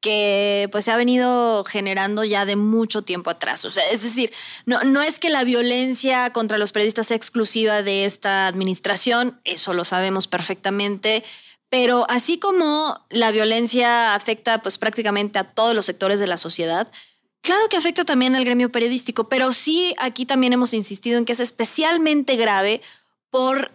que 0.00 0.68
pues 0.72 0.86
se 0.86 0.90
ha 0.90 0.96
venido 0.96 1.62
generando 1.62 2.24
ya 2.24 2.44
de 2.44 2.56
mucho 2.56 3.02
tiempo 3.02 3.30
atrás. 3.30 3.64
O 3.64 3.70
sea, 3.70 3.88
es 3.88 4.02
decir, 4.02 4.32
no, 4.66 4.82
no 4.82 5.00
es 5.00 5.20
que 5.20 5.30
la 5.30 5.44
violencia 5.44 6.30
contra 6.30 6.58
los 6.58 6.72
periodistas 6.72 7.06
sea 7.06 7.16
exclusiva 7.16 7.84
de 7.84 8.04
esta 8.04 8.48
administración, 8.48 9.40
eso 9.44 9.74
lo 9.74 9.84
sabemos 9.84 10.26
perfectamente, 10.26 11.22
pero 11.68 12.04
así 12.08 12.40
como 12.40 13.06
la 13.08 13.30
violencia 13.30 14.16
afecta 14.16 14.60
pues 14.60 14.76
prácticamente 14.76 15.38
a 15.38 15.46
todos 15.46 15.72
los 15.72 15.86
sectores 15.86 16.18
de 16.18 16.26
la 16.26 16.36
sociedad, 16.36 16.90
Claro 17.40 17.68
que 17.68 17.76
afecta 17.76 18.04
también 18.04 18.34
al 18.34 18.44
gremio 18.44 18.72
periodístico, 18.72 19.28
pero 19.28 19.52
sí 19.52 19.94
aquí 19.98 20.26
también 20.26 20.52
hemos 20.52 20.74
insistido 20.74 21.18
en 21.18 21.24
que 21.24 21.32
es 21.32 21.40
especialmente 21.40 22.34
grave 22.34 22.82
por 23.30 23.70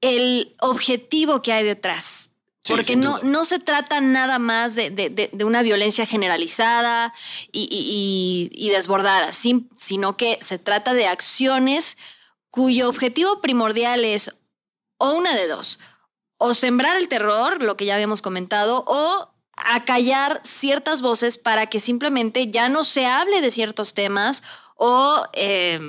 el 0.00 0.54
objetivo 0.60 1.42
que 1.42 1.52
hay 1.52 1.64
detrás. 1.64 2.30
Sí, 2.62 2.74
Porque 2.74 2.94
no, 2.96 3.18
no 3.22 3.44
se 3.46 3.58
trata 3.58 4.00
nada 4.02 4.38
más 4.38 4.74
de, 4.74 4.90
de- 4.90 5.08
de- 5.08 5.30
de 5.32 5.44
una 5.44 5.62
violencia 5.62 6.04
generalizada 6.04 7.12
y, 7.52 7.62
y- 7.70 8.50
y- 8.52 8.66
y 8.66 8.70
desbordada, 8.70 9.32
sin- 9.32 9.70
sino 9.76 10.16
que 10.16 10.38
se 10.42 10.58
trata 10.58 10.92
de 10.92 11.06
acciones 11.06 11.96
cuyo 12.50 12.88
objetivo 12.88 13.40
primordial 13.40 14.04
es 14.04 14.36
o 14.98 15.12
una 15.12 15.34
de 15.34 15.48
dos, 15.48 15.78
o 16.36 16.52
sembrar 16.52 16.96
el 16.98 17.08
terror, 17.08 17.62
lo 17.62 17.76
que 17.76 17.86
ya 17.86 17.94
habíamos 17.94 18.20
comentado, 18.20 18.84
o 18.86 19.30
acallar 19.56 20.40
ciertas 20.44 21.00
voces 21.00 21.38
para 21.38 21.66
que 21.66 21.80
simplemente 21.80 22.50
ya 22.50 22.68
no 22.68 22.84
se 22.84 23.06
hable 23.06 23.40
de 23.40 23.50
ciertos 23.50 23.94
temas 23.94 24.42
o 24.76 25.22
eh, 25.32 25.80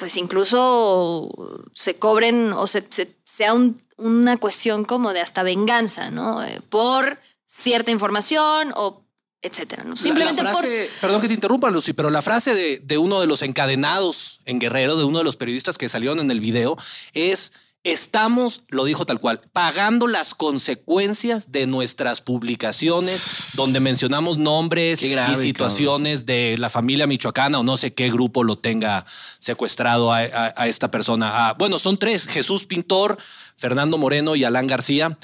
pues 0.00 0.16
incluso 0.16 1.30
se 1.72 1.96
cobren 1.98 2.52
o 2.54 2.66
se, 2.66 2.84
se- 2.90 3.16
sea 3.22 3.54
un- 3.54 3.80
una 3.98 4.36
cuestión 4.38 4.84
como 4.84 5.12
de 5.12 5.20
hasta 5.20 5.42
venganza, 5.44 6.10
¿no? 6.10 6.42
Eh, 6.42 6.60
por 6.68 7.18
cierta 7.46 7.90
información 7.92 8.72
o 8.76 9.04
etcétera, 9.42 9.84
¿no? 9.84 9.96
Simplemente 9.96 10.42
la, 10.42 10.50
la 10.50 10.56
frase, 10.58 10.90
perdón 11.00 11.20
que 11.22 11.28
te 11.28 11.34
interrumpa, 11.34 11.70
Lucy, 11.70 11.92
pero 11.94 12.10
la 12.10 12.20
frase 12.22 12.54
de, 12.54 12.78
de 12.78 12.98
uno 12.98 13.20
de 13.20 13.26
los 13.26 13.42
encadenados 13.42 14.40
en 14.44 14.58
Guerrero, 14.58 14.96
de 14.96 15.04
uno 15.04 15.18
de 15.18 15.24
los 15.24 15.36
periodistas 15.36 15.78
que 15.78 15.88
salieron 15.88 16.20
en 16.20 16.30
el 16.30 16.40
video, 16.40 16.76
es 17.14 17.52
estamos, 17.82 18.62
lo 18.68 18.84
dijo 18.84 19.06
tal 19.06 19.20
cual, 19.20 19.40
pagando 19.52 20.06
las 20.06 20.34
consecuencias 20.34 21.50
de 21.50 21.66
nuestras 21.66 22.20
publicaciones 22.20 23.52
donde 23.54 23.80
mencionamos 23.80 24.36
nombres 24.38 25.00
grave, 25.02 25.32
y 25.32 25.36
situaciones 25.36 26.26
de 26.26 26.56
la 26.58 26.68
familia 26.68 27.06
michoacana 27.06 27.58
o 27.58 27.62
no 27.62 27.76
sé 27.76 27.94
qué 27.94 28.10
grupo 28.10 28.44
lo 28.44 28.58
tenga 28.58 29.06
secuestrado 29.38 30.12
a, 30.12 30.18
a- 30.20 30.54
a 30.56 30.66
esta 30.68 30.90
persona. 30.90 31.30
Ah, 31.48 31.54
bueno, 31.58 31.78
son 31.78 31.98
tres, 31.98 32.26
Jesús 32.26 32.66
Pintor, 32.66 33.16
Fernando 33.56 33.96
Moreno 33.98 34.36
y 34.36 34.44
Alán 34.44 34.66
García. 34.66 35.16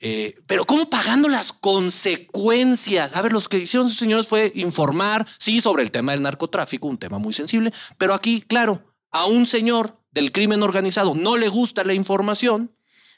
Eh, 0.00 0.36
pero 0.46 0.66
¿cómo 0.66 0.90
pagando 0.90 1.28
las 1.28 1.52
consecuencias? 1.52 3.16
A 3.16 3.22
ver, 3.22 3.32
los 3.32 3.48
que 3.48 3.58
hicieron 3.58 3.86
esos 3.86 3.98
señores 3.98 4.26
fue 4.28 4.52
informar, 4.54 5.26
sí, 5.38 5.60
sobre 5.60 5.82
el 5.82 5.90
tema 5.90 6.12
del 6.12 6.22
narcotráfico, 6.22 6.86
un 6.88 6.98
tema 6.98 7.18
muy 7.18 7.32
sensible, 7.32 7.72
pero 7.98 8.12
aquí, 8.14 8.42
claro, 8.42 8.84
a 9.10 9.24
un 9.26 9.46
señor 9.46 9.98
del 10.14 10.32
crimen 10.32 10.62
organizado 10.62 11.14
no 11.14 11.36
le 11.36 11.48
gusta 11.48 11.84
la 11.84 11.92
información, 11.94 12.70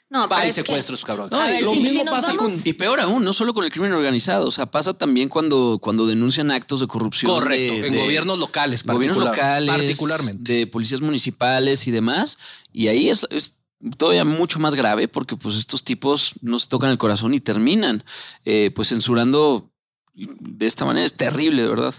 no, 0.09 0.27
va 0.29 0.43
y 0.45 0.47
que- 0.47 0.53
secuestra 0.53 0.93
a 0.93 0.95
esos 0.95 1.05
cabrones. 1.05 1.33
A 1.33 1.45
ver, 1.47 1.63
lo 1.63 1.73
si- 1.73 1.79
mismo 1.81 1.99
si 2.03 2.05
pasa 2.09 2.33
vamos- 2.33 2.53
con... 2.53 2.61
Y 2.67 2.73
peor 2.73 2.99
aún, 3.01 3.23
no 3.25 3.33
solo 3.33 3.53
con 3.53 3.65
el 3.65 3.71
crimen 3.71 3.91
organizado, 3.91 4.47
o 4.47 4.51
sea, 4.51 4.65
pasa 4.65 4.93
también 4.93 5.27
cuando, 5.29 5.79
cuando 5.81 6.07
denuncian 6.07 6.49
actos 6.51 6.79
de 6.79 6.87
corrupción. 6.87 7.29
Correcto, 7.31 7.73
de- 7.73 7.87
en 7.87 7.93
de- 7.93 7.99
gobiernos 7.99 8.39
locales, 8.39 8.83
gobiernos 8.83 9.23
locales, 9.23 9.69
particularmente. 9.69 10.53
de 10.53 10.67
policías 10.67 11.01
municipales 11.01 11.87
y 11.87 11.91
demás. 11.91 12.39
Y 12.71 12.87
ahí 12.87 13.09
es, 13.09 13.27
es 13.31 13.53
todavía 13.97 14.23
mucho 14.25 14.59
más 14.59 14.75
grave 14.75 15.07
porque 15.09 15.35
pues 15.35 15.55
estos 15.57 15.83
tipos 15.83 16.33
nos 16.41 16.67
tocan 16.69 16.89
el 16.89 16.97
corazón 16.97 17.33
y 17.33 17.39
terminan 17.41 18.03
eh, 18.45 18.71
pues 18.73 18.87
censurando 18.89 19.69
de 20.15 20.65
esta 20.65 20.85
manera. 20.85 21.05
Es 21.05 21.13
terrible, 21.15 21.61
de 21.63 21.67
verdad. 21.67 21.93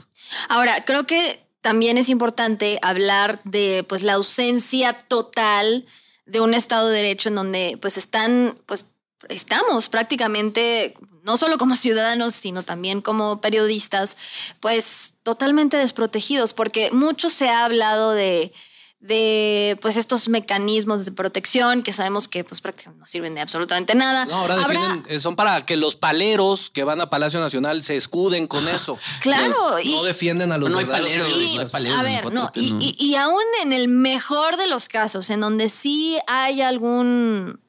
Ahora, 0.48 0.84
creo 0.86 1.06
que 1.06 1.46
también 1.60 1.98
es 1.98 2.08
importante 2.08 2.78
hablar 2.82 3.40
de 3.44 3.84
pues 3.88 4.02
la 4.02 4.14
ausencia 4.14 4.92
total 4.92 5.86
de 6.26 6.40
un 6.40 6.54
Estado 6.54 6.88
de 6.88 6.96
Derecho 6.96 7.30
en 7.30 7.34
donde 7.34 7.78
pues 7.80 7.96
están, 7.96 8.58
pues 8.66 8.86
estamos 9.28 9.88
prácticamente, 9.88 10.94
no 11.22 11.36
solo 11.36 11.58
como 11.58 11.74
ciudadanos, 11.76 12.34
sino 12.34 12.62
también 12.62 13.00
como 13.00 13.40
periodistas, 13.40 14.16
pues 14.60 15.14
totalmente 15.22 15.76
desprotegidos, 15.76 16.54
porque 16.54 16.90
mucho 16.92 17.28
se 17.28 17.48
ha 17.48 17.64
hablado 17.64 18.12
de 18.12 18.52
de 19.00 19.78
pues 19.80 19.96
estos 19.96 20.28
mecanismos 20.28 21.04
de 21.04 21.12
protección 21.12 21.84
que 21.84 21.92
sabemos 21.92 22.26
que 22.26 22.42
pues 22.42 22.60
prácticamente 22.60 22.98
no 23.00 23.06
sirven 23.06 23.34
de 23.36 23.40
absolutamente 23.40 23.94
nada. 23.94 24.24
No, 24.24 24.34
ahora 24.34 24.54
Habrá- 24.56 24.68
defienden, 24.80 25.04
eh, 25.08 25.20
son 25.20 25.36
para 25.36 25.64
que 25.64 25.76
los 25.76 25.94
paleros 25.94 26.68
que 26.70 26.82
van 26.82 27.00
a 27.00 27.08
Palacio 27.08 27.38
Nacional 27.38 27.84
se 27.84 27.96
escuden 27.96 28.48
con 28.48 28.66
eso. 28.66 28.98
Claro, 29.20 29.78
y- 29.78 29.92
no 29.92 30.02
defienden 30.02 30.50
a 30.50 30.58
los 30.58 30.68
No 30.68 30.78
hay 30.78 30.84
verdaderos 30.84 31.10
paleros, 31.12 31.28
periodistas. 31.28 31.56
no 31.56 31.62
hay 31.62 31.70
paleros 31.72 31.98
a 31.98 32.08
en 32.08 32.14
ver, 32.24 32.32
no, 32.34 32.40
4T, 32.50 32.60
y, 32.60 32.72
no. 32.72 32.78
y- 32.82 32.96
y 32.98 33.14
aún 33.14 33.42
en 33.62 33.72
el 33.72 33.86
mejor 33.86 34.56
de 34.56 34.66
los 34.66 34.88
casos, 34.88 35.30
en 35.30 35.40
donde 35.40 35.68
sí 35.68 36.18
hay 36.26 36.60
algún 36.60 37.60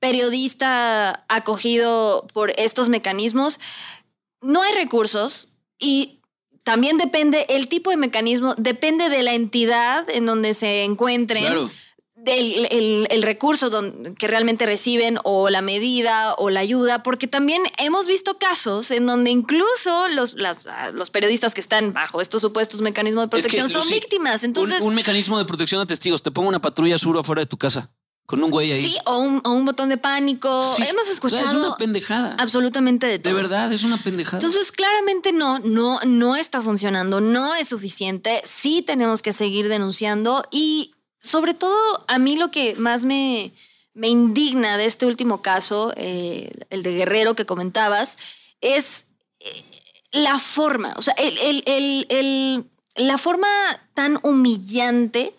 periodista 0.00 1.24
acogido 1.28 2.26
por 2.34 2.52
estos 2.58 2.88
mecanismos, 2.90 3.58
no 4.42 4.62
hay 4.62 4.74
recursos 4.74 5.48
y 5.78 6.17
también 6.68 6.98
depende, 6.98 7.46
el 7.48 7.66
tipo 7.68 7.90
de 7.90 7.96
mecanismo 7.96 8.54
depende 8.58 9.08
de 9.08 9.22
la 9.22 9.32
entidad 9.32 10.08
en 10.10 10.26
donde 10.26 10.52
se 10.52 10.84
encuentren. 10.84 11.42
Claro. 11.44 11.70
Del 12.20 12.66
el, 12.72 13.06
el 13.10 13.22
recurso 13.22 13.70
don- 13.70 14.16
que 14.16 14.26
realmente 14.26 14.66
reciben 14.66 15.18
o 15.22 15.50
la 15.50 15.62
medida 15.62 16.34
o 16.34 16.50
la 16.50 16.58
ayuda, 16.60 17.02
porque 17.04 17.28
también 17.28 17.62
hemos 17.78 18.08
visto 18.08 18.38
casos 18.38 18.90
en 18.90 19.06
donde 19.06 19.30
incluso 19.30 20.08
los, 20.08 20.34
las- 20.34 20.66
ah, 20.66 20.90
los 20.92 21.10
periodistas 21.10 21.54
que 21.54 21.60
están 21.60 21.92
bajo 21.92 22.20
estos 22.20 22.42
supuestos 22.42 22.80
mecanismos 22.80 23.30
de 23.30 23.38
Es 23.38 23.46
que, 23.46 23.50
protección 23.56 23.68
son 23.70 23.82
Lucy, 23.82 23.94
víctimas. 23.94 24.42
Entonces, 24.42 24.80
un, 24.80 24.88
un 24.88 24.94
mecanismo 24.96 25.38
de 25.38 25.44
protección 25.44 25.80
a 25.80 25.86
testigos. 25.86 26.20
Te 26.22 26.30
pongo 26.32 26.48
una 26.48 26.60
patrulla 26.60 26.96
azul 26.96 27.16
afuera 27.16 27.40
de 27.40 27.46
tu 27.46 27.56
casa 27.56 27.88
con 28.28 28.44
un 28.44 28.50
güey 28.50 28.70
ahí. 28.72 28.82
sí, 28.82 28.94
o 29.06 29.16
un, 29.20 29.40
o 29.42 29.52
un 29.52 29.64
botón 29.64 29.88
de 29.88 29.96
pánico. 29.96 30.62
Sí. 30.76 30.82
Hemos 30.82 31.00
O 31.00 31.04
sea, 31.04 31.12
escuchado 31.14 31.46
es 31.46 31.52
una 31.54 31.76
pendejada. 31.76 32.36
absolutamente 32.38 33.06
de 33.06 33.18
todo. 33.18 33.34
De 33.34 33.40
verdad, 33.40 33.72
es 33.72 33.84
una 33.84 33.96
pendejada. 33.96 34.36
Entonces, 34.36 34.70
claramente 34.70 35.32
no, 35.32 35.60
no, 35.60 35.98
no 36.04 36.36
está 36.36 36.60
funcionando, 36.60 37.22
no 37.22 37.54
es 37.54 37.68
suficiente. 37.68 38.42
Sí 38.44 38.82
tenemos 38.82 39.22
que 39.22 39.32
seguir 39.32 39.68
denunciando 39.68 40.44
y 40.50 40.92
sobre 41.20 41.54
todo 41.54 42.04
a 42.06 42.18
mí 42.18 42.36
lo 42.36 42.50
que 42.50 42.74
más 42.74 43.06
me, 43.06 43.54
me 43.94 44.08
indigna 44.08 44.76
de 44.76 44.84
este 44.84 45.06
último 45.06 45.40
caso, 45.40 45.94
eh, 45.96 46.52
el 46.68 46.82
de 46.82 46.92
Guerrero 46.92 47.34
que 47.34 47.46
comentabas, 47.46 48.18
es 48.60 49.06
eh, 49.40 49.64
la 50.12 50.38
forma, 50.38 50.92
o 50.98 51.02
sea, 51.02 51.14
el, 51.14 51.38
el- 51.38 51.62
el- 51.66 52.06
el- 52.10 52.64
la 53.06 53.16
forma 53.16 53.48
tan 53.94 54.18
humillante 54.22 55.32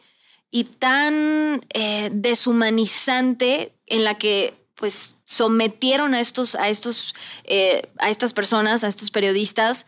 y 0.51 0.63
tan 0.63 1.61
eh, 1.73 2.09
deshumanizante 2.11 3.73
en 3.85 4.03
la 4.03 4.17
que 4.17 4.53
pues 4.75 5.15
sometieron 5.25 6.13
a 6.13 6.21
estos, 6.21 6.55
a 6.55 6.69
estos, 6.69 7.13
eh, 7.43 7.89
a 7.99 8.09
estas 8.09 8.33
personas, 8.33 8.83
a 8.83 8.87
estos 8.87 9.11
periodistas, 9.11 9.85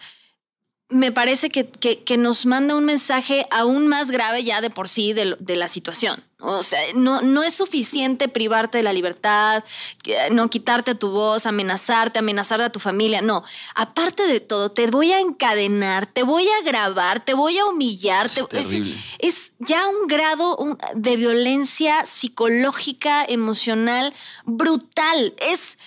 me 0.92 1.12
parece 1.12 1.50
que, 1.50 1.68
que- 1.68 2.04
que 2.04 2.18
nos 2.18 2.46
manda 2.46 2.76
un 2.76 2.86
mensaje 2.86 3.48
aún 3.50 3.88
más 3.88 4.12
grave 4.12 4.44
ya 4.44 4.62
de 4.62 4.70
por 4.70 4.88
sí 4.90 5.14
de, 5.14 5.36
la 5.56 5.68
situación. 5.68 6.24
O 6.44 6.64
sea, 6.64 6.80
no, 6.96 7.22
no 7.22 7.44
es 7.44 7.54
suficiente 7.54 8.28
privarte 8.28 8.80
de 8.80 8.84
la 8.84 8.94
libertad, 8.94 9.64
no 10.32 10.50
quitarte 10.50 10.96
tu 10.96 11.12
voz, 11.12 11.46
amenazarte, 11.46 12.18
amenazar 12.18 12.62
a 12.64 12.72
tu 12.72 12.80
familia. 12.80 13.22
No, 13.22 13.44
aparte 13.76 14.24
de 14.26 14.40
todo, 14.40 14.72
te 14.72 14.88
voy 14.88 15.12
a 15.12 15.20
encadenar, 15.20 16.08
te 16.08 16.24
voy 16.24 16.48
a 16.48 16.64
grabar, 16.64 17.24
te 17.24 17.36
voy 17.36 17.60
a 17.60 17.66
humillar. 17.66 18.26
Es 18.26 18.34
te- 18.48 18.64
es 19.20 19.52
ya 19.60 19.88
un 19.88 20.08
grado 20.08 20.78
de 20.96 21.16
violencia 21.16 22.06
psicológica, 22.08 23.24
emocional, 23.24 24.12
brutal. 24.46 25.36
Es, 25.38 25.78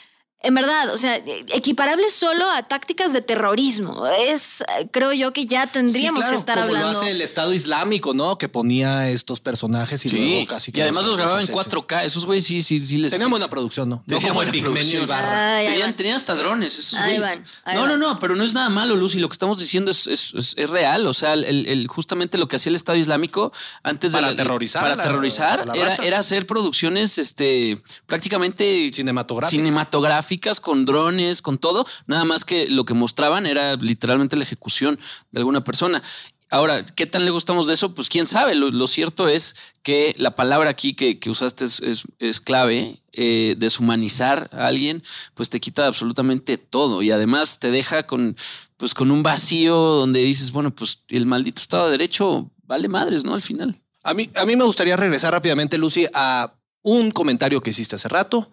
en 0.44 0.54
verdad, 0.54 0.92
o 0.92 0.96
sea, 0.98 1.16
equiparable 1.52 2.08
solo 2.10 2.48
a 2.50 2.62
tácticas 2.62 3.12
de 3.12 3.22
terrorismo. 3.22 4.06
Es, 4.28 4.62
creo 4.90 5.12
yo 5.12 5.32
que 5.32 5.46
ya 5.46 5.66
tendríamos 5.66 6.20
Sí, 6.20 6.22
claro, 6.26 6.32
que 6.32 6.38
estar 6.38 6.54
como 6.56 6.66
hablando. 6.68 6.92
lo 6.92 6.98
hace 6.98 7.10
el 7.10 7.20
Estado 7.20 7.52
Islámico, 7.52 8.14
¿no? 8.14 8.38
Que 8.38 8.48
ponía 8.48 9.08
estos 9.10 9.40
personajes 9.40 10.04
y 10.04 10.08
Sí, 10.08 10.16
luego 10.16 10.46
casi 10.46 10.70
que 10.72 10.78
y 10.78 10.82
además 10.82 11.04
los 11.04 11.16
grababa 11.16 11.38
en 11.40 11.44
asesinan. 11.44 11.64
4K. 11.86 12.04
Esos 12.04 12.24
güeyes 12.26 12.44
sí, 12.44 12.62
sí, 12.62 12.78
sí 12.78 12.98
les. 12.98 13.10
Tenían 13.12 13.30
buena 13.30 13.48
producción, 13.48 13.88
¿no? 13.88 13.96
No 13.96 14.02
Tenían 14.06 14.22
como 14.22 14.34
buena 14.34 14.52
producción. 14.52 15.10
Ay, 15.10 15.18
ahí 15.18 15.66
tenían, 15.66 15.88
van. 15.88 15.96
tenían 15.96 16.16
hasta 16.16 16.34
drones, 16.34 16.78
esos 16.78 16.94
Ahí 16.98 17.16
güeyes. 17.18 17.20
van, 17.20 17.44
ahí 17.64 17.74
no, 17.76 17.80
van. 17.82 17.90
no, 17.90 17.96
no, 17.96 18.18
pero 18.18 18.36
no 18.36 18.44
es 18.44 18.52
nada 18.54 18.68
malo, 18.68 18.96
Lucy. 18.96 19.18
Lo 19.20 19.28
que 19.28 19.34
estamos 19.34 19.58
diciendo 19.58 19.90
es, 19.90 20.06
es, 20.06 20.32
es- 20.36 20.54
es 20.56 20.70
real. 20.70 21.06
O 21.06 21.14
sea, 21.14 21.32
el, 21.34 21.44
el- 21.66 21.86
justamente 21.88 22.38
lo 22.38 22.48
que 22.48 22.56
hacía 22.56 22.70
el 22.70 22.76
Estado 22.76 22.98
Islámico 22.98 23.52
antes 23.82 24.12
de 24.12 24.18
Para 24.18 24.28
aterrorizar 24.32 24.82
para 24.82 24.94
aterrorizar 24.94 25.60
a 25.60 25.64
la 25.66 25.74
era, 25.74 25.94
era 25.96 26.18
hacer 26.18 26.46
producciones 26.46 27.18
este, 27.18 27.78
prácticamente 28.06 28.90
Cinematográficas. 28.92 29.50
cinematográficas 29.50 30.33
con 30.60 30.84
drones, 30.84 31.42
con 31.42 31.58
todo. 31.58 31.86
Nada 32.06 32.24
más 32.24 32.44
que 32.44 32.68
lo 32.68 32.84
que 32.84 32.94
mostraban 32.94 33.46
era 33.46 33.76
literalmente 33.76 34.36
la 34.36 34.44
ejecución 34.44 34.98
de 35.30 35.40
alguna 35.40 35.64
persona. 35.64 36.02
Ahora, 36.50 36.84
¿qué 36.84 37.06
tan 37.06 37.24
lejos 37.24 37.42
estamos 37.42 37.66
de 37.66 37.74
eso? 37.74 37.94
Pues 37.94 38.08
quién 38.08 38.26
sabe. 38.26 38.54
Lo, 38.54 38.86
cierto 38.86 39.28
es 39.28 39.56
que 39.82 40.14
la 40.18 40.34
palabra 40.34 40.70
aquí 40.70 40.94
que, 40.94 41.18
usaste 41.28 41.64
es 41.64 42.40
clave. 42.40 43.00
eh, 43.16 43.54
deshumanizar 43.58 44.50
a 44.52 44.66
alguien, 44.66 45.02
pues 45.34 45.48
te 45.48 45.60
quita 45.60 45.86
absolutamente 45.86 46.58
todo 46.58 47.00
y 47.00 47.12
además 47.12 47.60
te 47.60 47.70
deja 47.70 48.06
con, 48.06 48.36
pues, 48.76 48.92
con 48.92 49.12
un 49.12 49.22
vacío 49.22 49.76
donde 49.76 50.20
dices, 50.22 50.50
bueno, 50.50 50.74
pues 50.74 51.02
el 51.08 51.24
maldito 51.24 51.62
Estado 51.62 51.84
de 51.86 51.92
Derecho 51.92 52.50
vale 52.64 52.88
madres, 52.88 53.24
¿no? 53.24 53.34
Al 53.34 53.42
final. 53.42 53.80
A 54.02 54.14
mí, 54.14 54.28
a 54.34 54.44
mí 54.44 54.56
me 54.56 54.64
gustaría 54.64 54.96
regresar 54.96 55.32
rápidamente, 55.32 55.78
Lucy, 55.78 56.06
a 56.12 56.52
un 56.82 57.12
comentario 57.12 57.62
que 57.62 57.70
hiciste 57.70 57.94
hace 57.94 58.08
rato, 58.08 58.50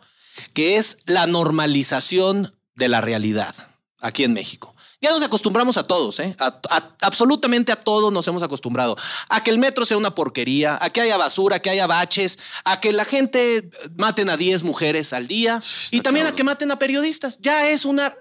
que 0.53 0.77
es 0.77 0.97
la 1.05 1.27
normalización 1.27 2.55
de 2.75 2.87
la 2.89 3.01
realidad 3.01 3.53
aquí 3.99 4.23
en 4.23 4.33
México. 4.33 4.75
Ya 5.03 5.09
nos 5.11 5.23
acostumbramos 5.23 5.77
a 5.77 5.83
todos, 5.83 6.19
¿eh? 6.19 6.35
A- 6.37 6.59
a- 6.69 6.95
absolutamente 7.01 7.71
a 7.71 7.75
todos 7.75 8.13
nos 8.13 8.27
hemos 8.27 8.43
acostumbrado. 8.43 8.95
A 9.29 9.43
que 9.43 9.49
el 9.49 9.57
metro 9.57 9.83
sea 9.85 9.97
una 9.97 10.13
porquería, 10.13 10.77
a 10.79 10.91
que 10.91 11.01
haya 11.01 11.17
basura, 11.17 11.55
a 11.55 11.59
que 11.59 11.71
haya 11.71 11.87
baches, 11.87 12.37
a 12.65 12.79
que 12.79 12.91
la 12.91 13.03
gente 13.03 13.71
maten 13.97 14.29
a 14.29 14.37
10 14.37 14.61
mujeres 14.63 15.11
al 15.13 15.27
día 15.27 15.57
está 15.57 15.95
y 15.95 16.01
también 16.01 16.27
a 16.27 16.35
que 16.35 16.43
maten 16.43 16.69
a 16.69 16.77
periodistas. 16.77 17.39
Ya 17.41 17.67
es 17.69 17.85
una 17.85 18.15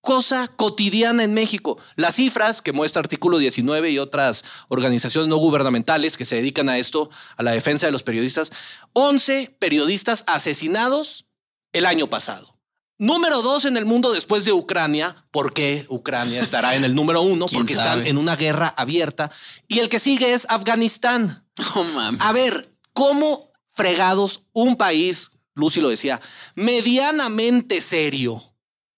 cosa 0.00 0.48
cotidiana 0.56 1.24
en 1.24 1.34
México. 1.34 1.78
Las 1.96 2.14
cifras 2.16 2.62
que 2.62 2.72
muestra 2.72 3.00
artículo 3.00 3.36
19 3.36 3.90
y 3.90 3.98
otras 3.98 4.44
organizaciones 4.68 5.28
no 5.28 5.36
gubernamentales 5.36 6.16
que 6.16 6.24
se 6.24 6.36
dedican 6.36 6.70
a 6.70 6.78
esto, 6.78 7.10
a 7.36 7.42
la 7.42 7.50
defensa 7.52 7.84
de 7.84 7.92
los 7.92 8.02
periodistas, 8.02 8.50
11 8.94 9.54
periodistas 9.58 10.24
asesinados 10.26 11.26
el 11.72 11.86
año 11.86 12.08
pasado. 12.08 12.58
Número 12.98 13.42
dos 13.42 13.64
en 13.64 13.76
el 13.76 13.84
mundo 13.84 14.12
después 14.12 14.44
de 14.44 14.52
Ucrania. 14.52 15.14
¿Por 15.30 15.54
qué 15.54 15.86
Ucrania 15.88 16.40
estará 16.40 16.74
en 16.74 16.84
el 16.84 16.96
número 16.96 17.22
uno? 17.22 17.46
¿Quién 17.46 17.60
Porque 17.60 17.74
están 17.74 18.06
en 18.06 18.18
una 18.18 18.34
guerra 18.34 18.74
abierta. 18.76 19.30
Y 19.68 19.78
el 19.78 19.88
que 19.88 20.00
sigue 20.00 20.32
es 20.32 20.46
Afganistán. 20.48 21.46
Mames. 21.94 22.20
A 22.20 22.32
ver, 22.32 22.74
¿cómo 22.92 23.52
fregados 23.72 24.42
un 24.52 24.74
país, 24.74 25.30
Lucy 25.54 25.80
lo 25.80 25.88
decía, 25.88 26.20
medianamente 26.56 27.80
serio 27.80 28.42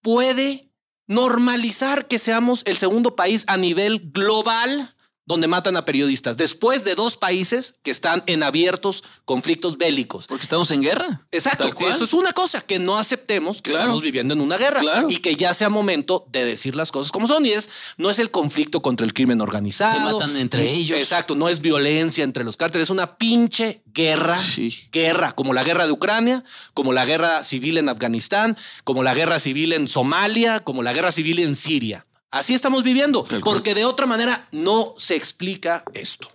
puede 0.01 0.71
normalizar 1.07 2.09
que 2.09 2.19
seamos 2.19 2.63
el 2.65 2.79
segundo 2.79 3.15
país 3.15 3.45
a 3.47 3.59
nivel 3.59 4.11
global 4.13 4.95
donde 5.31 5.47
matan 5.49 5.77
a 5.77 5.85
periodistas, 5.85 6.37
después 6.37 6.85
de 6.85 6.95
dos 6.95 7.17
países 7.17 7.75
que 7.83 7.91
están 7.91 8.23
en 8.27 8.43
abiertos 8.43 9.03
conflictos 9.25 9.79
bélicos? 9.79 10.27
Porque 10.27 10.43
estamos 10.43 10.71
en 10.71 10.83
guerra. 10.83 11.23
Exacto, 11.33 11.71
eso 11.89 12.05
es 12.05 12.13
una 12.13 12.33
cosa 12.33 12.61
que 12.61 12.79
no 12.79 12.99
aceptemos 12.99 13.63
que 13.63 13.71
Claro. 13.71 13.85
estamos 13.87 14.03
viviendo 14.03 14.35
en 14.35 14.41
una 14.41 14.57
guerra 14.59 14.81
Claro. 14.81 15.07
y 15.11 15.17
que 15.19 15.35
ya 15.37 15.55
sea 15.55 15.69
momento 15.71 16.27
de 16.31 16.45
decir 16.45 16.77
las 16.77 16.91
cosas 16.93 17.13
como 17.13 17.27
son 17.27 17.47
y 17.47 17.51
es 17.51 17.71
no 17.97 18.11
es 18.11 18.19
el 18.19 18.31
conflicto 18.31 18.83
contra 18.83 19.07
el 19.07 19.15
crimen 19.15 19.41
organizado. 19.41 19.93
Se 20.09 20.13
matan 20.15 20.37
entre 20.37 20.71
ellos. 20.71 20.99
Exacto, 20.99 21.35
no 21.35 21.49
es 21.49 21.61
violencia 21.61 22.25
entre 22.25 22.45
los 22.45 22.57
cárteles, 22.57 22.87
es 22.87 22.91
una 22.91 23.17
pinche 23.17 23.83
guerra, 23.95 24.37
Sí. 24.39 24.77
guerra 24.93 25.33
como 25.33 25.53
la 25.55 25.63
guerra 25.65 25.87
de 25.87 25.93
Ucrania, 25.93 26.45
como 26.75 26.93
la 26.93 27.05
guerra 27.05 27.43
civil 27.45 27.79
en 27.79 27.89
Afganistán, 27.89 28.57
como 28.85 29.03
la 29.03 29.15
guerra 29.15 29.39
civil 29.39 29.73
en 29.73 29.89
Somalia, 29.89 30.61
como 30.61 30.83
la 30.83 30.93
guerra 30.93 31.13
civil 31.13 31.39
en 31.39 31.55
Siria. 31.57 32.07
Así 32.31 32.55
estamos 32.55 32.85
viviendo, 32.85 33.25
porque 33.43 33.75
de 33.75 33.85
otra 33.85 34.07
manera 34.07 34.47
no 34.53 34.95
se 34.99 35.17
explica 35.17 35.83
esto. 35.95 36.31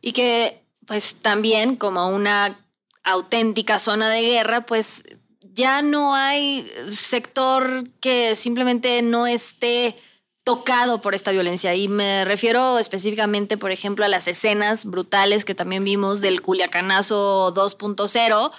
Y 0.00 0.12
que, 0.12 0.62
pues 0.86 1.16
también 1.22 1.76
como 1.76 2.08
una 2.08 2.60
auténtica 3.02 3.78
zona 3.78 4.10
de 4.10 4.20
guerra, 4.20 4.66
pues 4.66 5.04
ya 5.40 5.80
no 5.80 6.14
hay 6.14 6.70
sector 6.90 7.84
que 8.00 8.34
simplemente 8.34 9.00
no 9.02 9.26
esté 9.26 9.96
tocado 10.44 11.00
por 11.00 11.14
esta 11.14 11.30
violencia. 11.30 11.74
Y 11.74 11.88
me 11.88 12.24
refiero 12.24 12.78
específicamente, 12.78 13.56
por 13.56 13.70
ejemplo, 13.70 14.04
a 14.04 14.08
las 14.08 14.28
escenas 14.28 14.84
brutales 14.84 15.44
que 15.44 15.54
también 15.54 15.84
vimos 15.84 16.20
del 16.20 16.42
Culiacanazo 16.42 17.54
2.0, 17.54 18.52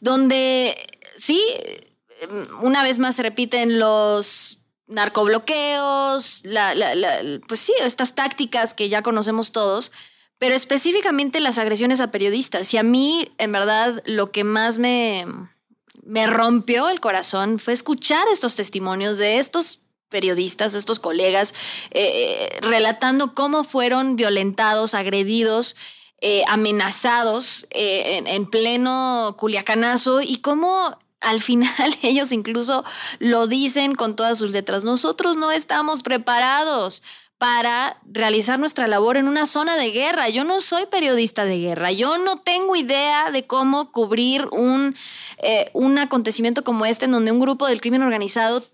donde 0.00 0.76
sí, 1.16 1.42
una 2.60 2.82
vez 2.82 2.98
más 2.98 3.16
se 3.16 3.22
repiten 3.22 3.78
los 3.78 4.60
narcobloqueos, 4.86 6.42
la, 6.44 6.74
la- 6.74 6.94
la- 6.94 7.40
pues 7.48 7.60
sí, 7.60 7.72
estas 7.80 8.14
tácticas 8.14 8.74
que 8.74 8.88
ya 8.88 9.02
conocemos 9.02 9.52
todos, 9.52 9.92
pero 10.38 10.54
específicamente 10.54 11.40
las 11.40 11.58
agresiones 11.58 12.00
a 12.00 12.10
periodistas. 12.10 12.72
Y 12.74 12.78
a 12.78 12.82
mí, 12.82 13.32
en 13.38 13.52
verdad, 13.52 14.02
lo 14.06 14.30
que 14.30 14.44
más 14.44 14.78
me, 14.78 15.26
me 16.02 16.26
rompió 16.26 16.88
el 16.88 17.00
corazón 17.00 17.58
fue 17.58 17.72
escuchar 17.72 18.26
estos 18.28 18.56
testimonios 18.56 19.18
de 19.18 19.38
estos 19.38 19.80
periodistas, 20.08 20.74
estos 20.74 21.00
colegas, 21.00 21.54
eh, 21.90 22.48
relatando 22.60 23.34
cómo 23.34 23.64
fueron 23.64 24.16
violentados, 24.16 24.94
agredidos, 24.94 25.76
eh, 26.20 26.44
amenazados 26.46 27.66
eh, 27.70 28.16
en, 28.18 28.26
en 28.26 28.46
pleno 28.48 29.34
culiacanazo 29.38 30.20
y 30.22 30.36
cómo 30.38 30.96
al 31.24 31.40
final 31.40 31.70
ellos 32.02 32.32
incluso 32.32 32.84
lo 33.18 33.46
dicen 33.46 33.94
con 33.94 34.16
todas 34.16 34.38
sus 34.38 34.50
letras. 34.50 34.84
Nosotros 34.84 35.36
no 35.36 35.50
estamos 35.50 36.02
preparados 36.02 37.02
para 37.36 37.98
realizar 38.04 38.58
nuestra 38.58 38.86
labor 38.86 39.16
en 39.16 39.26
una 39.28 39.44
zona 39.46 39.76
de 39.76 39.90
guerra. 39.90 40.28
Yo 40.28 40.44
no 40.44 40.60
soy 40.60 40.86
periodista 40.86 41.44
de 41.44 41.58
guerra. 41.58 41.90
Yo 41.92 42.16
no 42.18 42.38
tengo 42.38 42.76
idea 42.76 43.30
de 43.32 43.46
cómo 43.46 43.90
cubrir 43.92 44.46
un, 44.52 44.96
eh, 45.38 45.70
un 45.74 45.98
acontecimiento 45.98 46.62
como 46.64 46.86
este 46.86 47.06
en 47.06 47.10
donde 47.10 47.32
un 47.32 47.40
grupo 47.40 47.66
del 47.66 47.80
crimen 47.80 48.02
organizado 48.02 48.64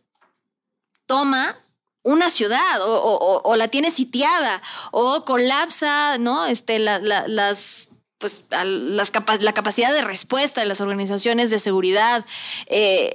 toma 1.06 1.56
una 2.02 2.30
ciudad 2.30 2.80
o, 2.82 3.56
la 3.56 3.68
tiene 3.68 3.90
sitiada 3.90 4.62
o 4.90 5.24
colapsa, 5.24 6.16
¿no? 6.18 6.46
Este, 6.46 6.78
la- 6.78 6.98
la- 6.98 7.28
las 7.28 7.89
pues 8.20 8.44
la 8.50 9.52
capacidad 9.52 9.92
de 9.92 10.02
respuesta 10.02 10.60
de 10.60 10.68
las 10.68 10.80
organizaciones 10.80 11.50
de 11.50 11.58
seguridad. 11.58 12.24
Eh, 12.66 13.10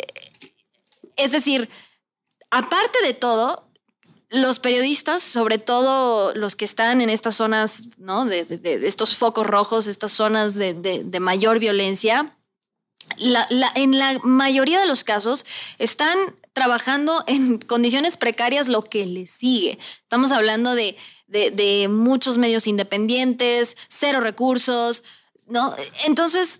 es 1.15 1.31
decir, 1.31 1.69
aparte 2.49 2.97
de 3.05 3.13
todo, 3.13 3.69
los 4.29 4.59
periodistas, 4.59 5.21
sobre 5.21 5.59
todo 5.59 6.33
los 6.33 6.55
que 6.55 6.65
están 6.65 6.99
en 7.01 7.09
estas 7.09 7.35
zonas, 7.35 7.83
¿no? 7.97 8.25
De, 8.25 8.45
estos 8.83 9.15
focos 9.15 9.45
rojos, 9.45 9.87
estas 9.87 10.11
zonas 10.11 10.55
de, 10.55 10.73
de- 10.73 11.19
mayor 11.19 11.59
violencia, 11.59 12.35
en 13.17 13.97
la 13.99 14.19
mayoría 14.23 14.79
de 14.79 14.87
los 14.87 15.03
casos 15.03 15.45
están 15.77 16.17
trabajando 16.53 17.23
en 17.27 17.59
condiciones 17.59 18.17
precarias 18.17 18.67
lo 18.67 18.81
que 18.81 19.05
les 19.05 19.29
sigue. 19.29 19.77
Estamos 20.01 20.31
hablando 20.31 20.73
de, 20.73 20.97
de- 21.27 21.87
muchos 21.89 22.37
medios 22.37 22.67
independientes, 22.67 23.75
cero 23.89 24.19
recursos, 24.21 25.03
¿no? 25.47 25.75
Entonces, 26.05 26.59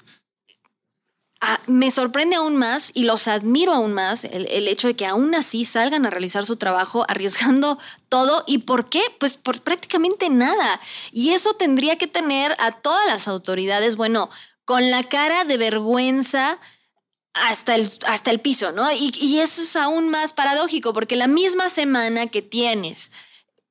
ah, 1.42 1.60
me 1.68 1.92
sorprende 1.92 2.36
aún 2.36 2.56
más 2.56 2.92
y 2.94 3.04
los 3.04 3.28
admiro 3.28 3.74
aún 3.74 3.94
más 3.94 4.24
el, 4.24 4.48
el 4.48 4.68
hecho 4.68 4.88
de 4.88 4.96
que 4.96 5.06
aún 5.06 5.36
así 5.36 5.66
salgan 5.66 6.06
a 6.06 6.10
realizar 6.10 6.46
su 6.46 6.56
trabajo 6.56 7.06
arriesgando 7.08 7.78
todo. 8.10 8.44
¿Y 8.48 8.60
por 8.60 8.90
qué? 8.90 9.02
Pues 9.20 9.38
por 9.38 9.62
prácticamente 9.62 10.30
nada. 10.30 10.80
Y 11.12 11.32
eso 11.32 11.54
tendría 11.54 11.98
que 11.98 12.08
tener 12.08 12.56
a 12.60 12.72
todas 12.82 13.06
las 13.08 13.28
autoridades, 13.28 13.96
bueno, 13.96 14.30
con 14.66 14.90
la 14.90 15.04
cara 15.04 15.44
de 15.44 15.58
vergüenza 15.58 16.60
hasta 17.34 17.76
el, 17.76 17.90
hasta 18.08 18.32
el 18.32 18.40
piso, 18.40 18.72
¿no? 18.72 18.92
Y, 18.94 19.14
y 19.20 19.40
eso 19.40 19.62
es 19.62 19.76
aún 19.76 20.10
más 20.10 20.34
paradójico, 20.34 20.94
porque 20.94 21.16
la 21.18 21.28
misma 21.28 21.70
semana 21.70 22.28
que 22.28 22.42
tienes 22.42 23.12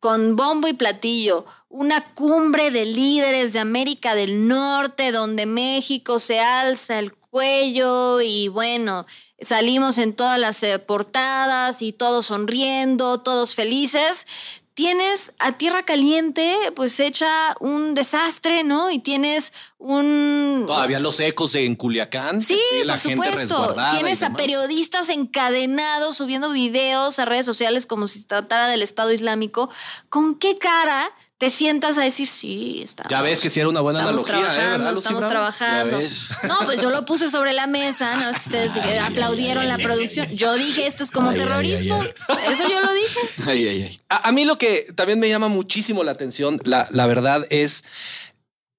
con 0.05 0.37
bombo 0.37 0.69
y 0.69 0.75
platillo 0.75 1.47
una 1.71 2.13
cumbre 2.13 2.71
de 2.71 2.85
líderes 2.85 3.55
de 3.55 3.61
América 3.61 4.15
del 4.15 4.47
Norte, 4.47 5.13
donde 5.13 5.47
México 5.47 6.19
se 6.19 6.41
alza 6.41 6.99
el 6.99 7.15
cuello 7.15 8.21
y 8.21 8.49
bueno, 8.49 9.07
salimos 9.41 9.97
en 9.97 10.15
todas 10.15 10.39
las 10.39 10.63
eh, 10.63 10.79
portadas 10.79 11.81
y 11.81 11.95
todos 11.95 12.27
sonriendo, 12.27 13.23
todos 13.23 13.55
felices 13.55 14.27
tienes 14.75 15.33
a 15.39 15.53
tierra 15.53 15.85
caliente, 15.85 16.57
pues 16.75 16.99
hecha 17.01 17.57
un 17.61 17.95
desastre, 17.95 18.65
¿no? 18.65 18.91
Y 18.91 18.99
tienes 18.99 19.53
un... 19.79 20.65
Todavía 20.67 20.99
los 20.99 21.19
ecos 21.21 21.55
en 21.55 21.77
Culiacán. 21.77 22.41
Sí, 22.41 22.61
la 22.85 22.95
por 22.95 23.01
gente 23.03 23.31
supuesto. 23.31 23.77
Tienes 23.93 24.23
a 24.23 24.35
periodistas 24.35 25.09
encadenados 25.09 26.17
subiendo 26.17 26.51
videos 26.51 27.19
a 27.19 27.25
redes 27.25 27.47
sociales 27.47 27.87
como 27.87 28.09
si 28.09 28.21
se 28.21 28.27
tratara 28.27 28.69
del 28.69 28.83
Estado 28.83 29.13
Islámico. 29.13 29.71
¿Con 30.09 30.35
qué 30.39 30.59
cara 30.59 31.13
te 31.45 31.51
sientas 31.51 31.99
a 31.99 32.01
decir, 32.01 32.27
sí, 32.27 32.81
estamos... 32.83 33.11
Ya 33.11 33.21
ves 33.21 33.39
que 33.39 33.51
sí 33.51 33.61
era 33.61 33.69
una 33.69 33.83
buena 33.83 33.99
estamos 33.99 34.25
analogía, 34.25 34.49
¿eh? 34.49 34.55
trabajando, 34.55 34.79
¿verdad, 34.79 34.91
Lucy 34.93 35.03
estamos 35.03 35.29
trabajando. 35.29 35.99
No, 36.49 36.59
pues 36.65 36.81
yo 36.81 36.89
lo 36.89 37.05
puse 37.05 37.31
sobre 37.31 37.53
la 37.53 37.67
mesa, 37.67 38.17
no 38.17 38.31
es 38.31 38.39
que 38.39 38.45
ustedes 38.45 38.71
aplaudieron 39.03 39.69
la 39.69 39.77
producción. 39.77 40.35
Yo 40.35 40.55
dije, 40.55 40.87
esto 40.87 41.05
es 41.05 41.11
como 41.11 41.35
terrorismo. 41.35 42.03
Eso 42.51 42.63
yo 42.67 42.81
lo 42.81 42.91
dije. 42.95 44.01
A 44.09 44.33
mí 44.33 44.47
lo 44.47 44.57
que 44.57 44.87
también 44.95 45.21
me 45.21 45.29
llama 45.29 45.49
muchísimo 45.49 46.03
la 46.03 46.13
atención, 46.13 46.59
la, 46.65 46.89
la 46.91 47.07
verdad 47.07 47.47
es, 47.51 47.85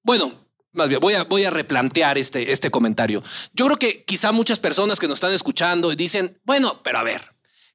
bueno, 0.01 0.31
más 0.71 0.89
bien, 0.89 0.99
voy 0.99 1.13
a, 1.13 1.23
voy 1.25 1.43
a 1.43 1.51
replantear 1.51 2.17
este, 2.17 2.51
este 2.51 2.71
comentario. 2.71 3.21
Yo 3.53 3.65
creo 3.65 3.77
que 3.77 4.05
quizá 4.05 4.31
muchas 4.31 4.59
personas 4.59 4.99
que 4.99 5.07
nos 5.07 5.17
están 5.17 5.33
escuchando 5.33 5.91
dicen, 5.91 6.39
bueno, 6.45 6.81
pero 6.81 6.97
a 6.97 7.03
ver, 7.03 7.29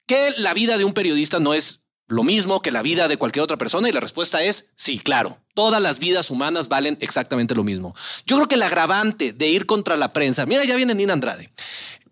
que 0.05 0.31
la 0.35 0.53
vida 0.53 0.77
de 0.77 0.83
un 0.83 0.91
periodista 0.91 1.39
no 1.39 1.53
es 1.53 1.80
lo 2.11 2.23
mismo 2.23 2.61
que 2.61 2.71
la 2.71 2.81
vida 2.81 3.07
de 3.07 3.17
cualquier 3.17 3.43
otra 3.43 3.57
persona 3.57 3.87
y 3.87 3.91
la 3.91 3.99
respuesta 3.99 4.43
es 4.43 4.69
sí, 4.75 4.99
claro. 4.99 5.39
Todas 5.53 5.81
las 5.81 5.99
vidas 5.99 6.29
humanas 6.29 6.67
valen 6.67 6.97
exactamente 7.01 7.55
lo 7.55 7.63
mismo. 7.63 7.95
Yo 8.25 8.35
creo 8.37 8.47
que 8.47 8.55
el 8.55 8.63
agravante 8.63 9.33
de 9.33 9.47
ir 9.47 9.65
contra 9.65 9.97
la 9.97 10.13
prensa, 10.13 10.45
mira, 10.45 10.63
ya 10.65 10.75
viene 10.75 10.93
Nina 10.93 11.13
Andrade. 11.13 11.51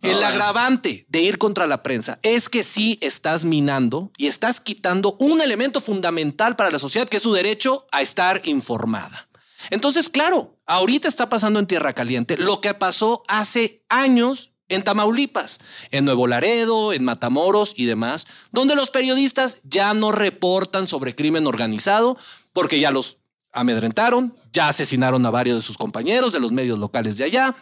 El 0.01 0.23
agravante 0.23 1.05
de 1.09 1.21
ir 1.21 1.37
contra 1.37 1.67
la 1.67 1.83
prensa 1.83 2.19
es 2.21 2.47
que 2.47 2.63
sí 2.63 2.97
estás 3.01 3.43
minando 3.43 4.11
y 4.17 4.27
estás 4.27 4.61
quitando 4.61 5.17
un 5.19 5.41
elemento 5.41 5.81
fundamental 5.81 6.55
para 6.55 6.71
la 6.71 6.79
sociedad, 6.79 7.09
que 7.09 7.17
es 7.17 7.23
su 7.23 7.33
derecho 7.33 7.85
a 7.91 8.01
estar 8.01 8.41
informada. 8.45 9.27
Entonces, 9.69 10.07
claro, 10.07 10.57
ahorita 10.65 11.09
está 11.09 11.27
pasando 11.27 11.59
en 11.59 11.67
Tierra 11.67 11.91
Caliente 11.91 12.37
lo 12.37 12.61
que 12.61 12.73
pasó 12.73 13.23
hace 13.27 13.83
años 13.89 14.53
en 14.69 14.83
Tamaulipas, 14.83 15.59
en 15.91 16.05
Nuevo 16.05 16.27
Laredo, 16.27 16.93
en 16.93 17.03
Matamoros 17.03 17.73
y 17.75 17.85
demás, 17.85 18.27
donde 18.51 18.75
los 18.75 18.91
periodistas 18.91 19.57
ya 19.63 19.93
no 19.93 20.11
reportan 20.11 20.87
sobre 20.87 21.15
crimen 21.15 21.47
organizado 21.47 22.17
porque 22.53 22.79
ya 22.79 22.91
los 22.91 23.17
amedrentaron, 23.51 24.35
ya 24.53 24.67
asesinaron 24.67 25.25
a 25.25 25.31
varios 25.31 25.57
de 25.57 25.61
sus 25.61 25.77
compañeros 25.77 26.33
de 26.33 26.39
los 26.39 26.51
medios 26.51 26.79
locales 26.79 27.17
de 27.17 27.25
allá, 27.25 27.55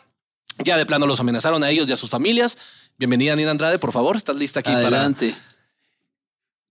ya 0.63 0.77
de 0.77 0.85
plano 0.85 1.07
los 1.07 1.19
amenazaron 1.19 1.63
a 1.63 1.69
ellos 1.69 1.89
y 1.89 1.93
a 1.93 1.97
sus 1.97 2.09
familias. 2.09 2.57
Bienvenida, 2.97 3.35
Nina 3.35 3.51
Andrade, 3.51 3.79
por 3.79 3.91
favor, 3.91 4.15
estás 4.15 4.35
lista 4.35 4.59
aquí 4.59 4.71
para... 4.71 4.87
Adelante. 4.87 5.35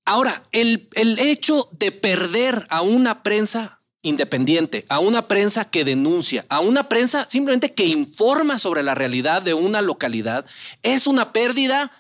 Ahora, 0.05 0.45
el, 0.53 0.89
el 0.93 1.19
hecho 1.19 1.69
de 1.73 1.91
perder 1.91 2.67
a 2.71 2.83
una 2.83 3.23
prensa 3.23 3.76
independiente, 4.07 4.87
a 4.89 5.01
una 5.01 5.29
prensa 5.29 5.69
que 5.69 5.85
denuncia, 5.85 6.47
a 6.49 6.61
una 6.61 6.89
prensa 6.89 7.27
simplemente 7.27 7.75
que 7.75 7.87
informa 7.87 8.59
sobre 8.59 8.83
la 8.83 8.95
realidad 8.95 9.43
de 9.43 9.55
una 9.55 9.83
localidad, 9.83 10.47
es 10.83 11.07
una 11.07 11.33
pérdida 11.33 11.91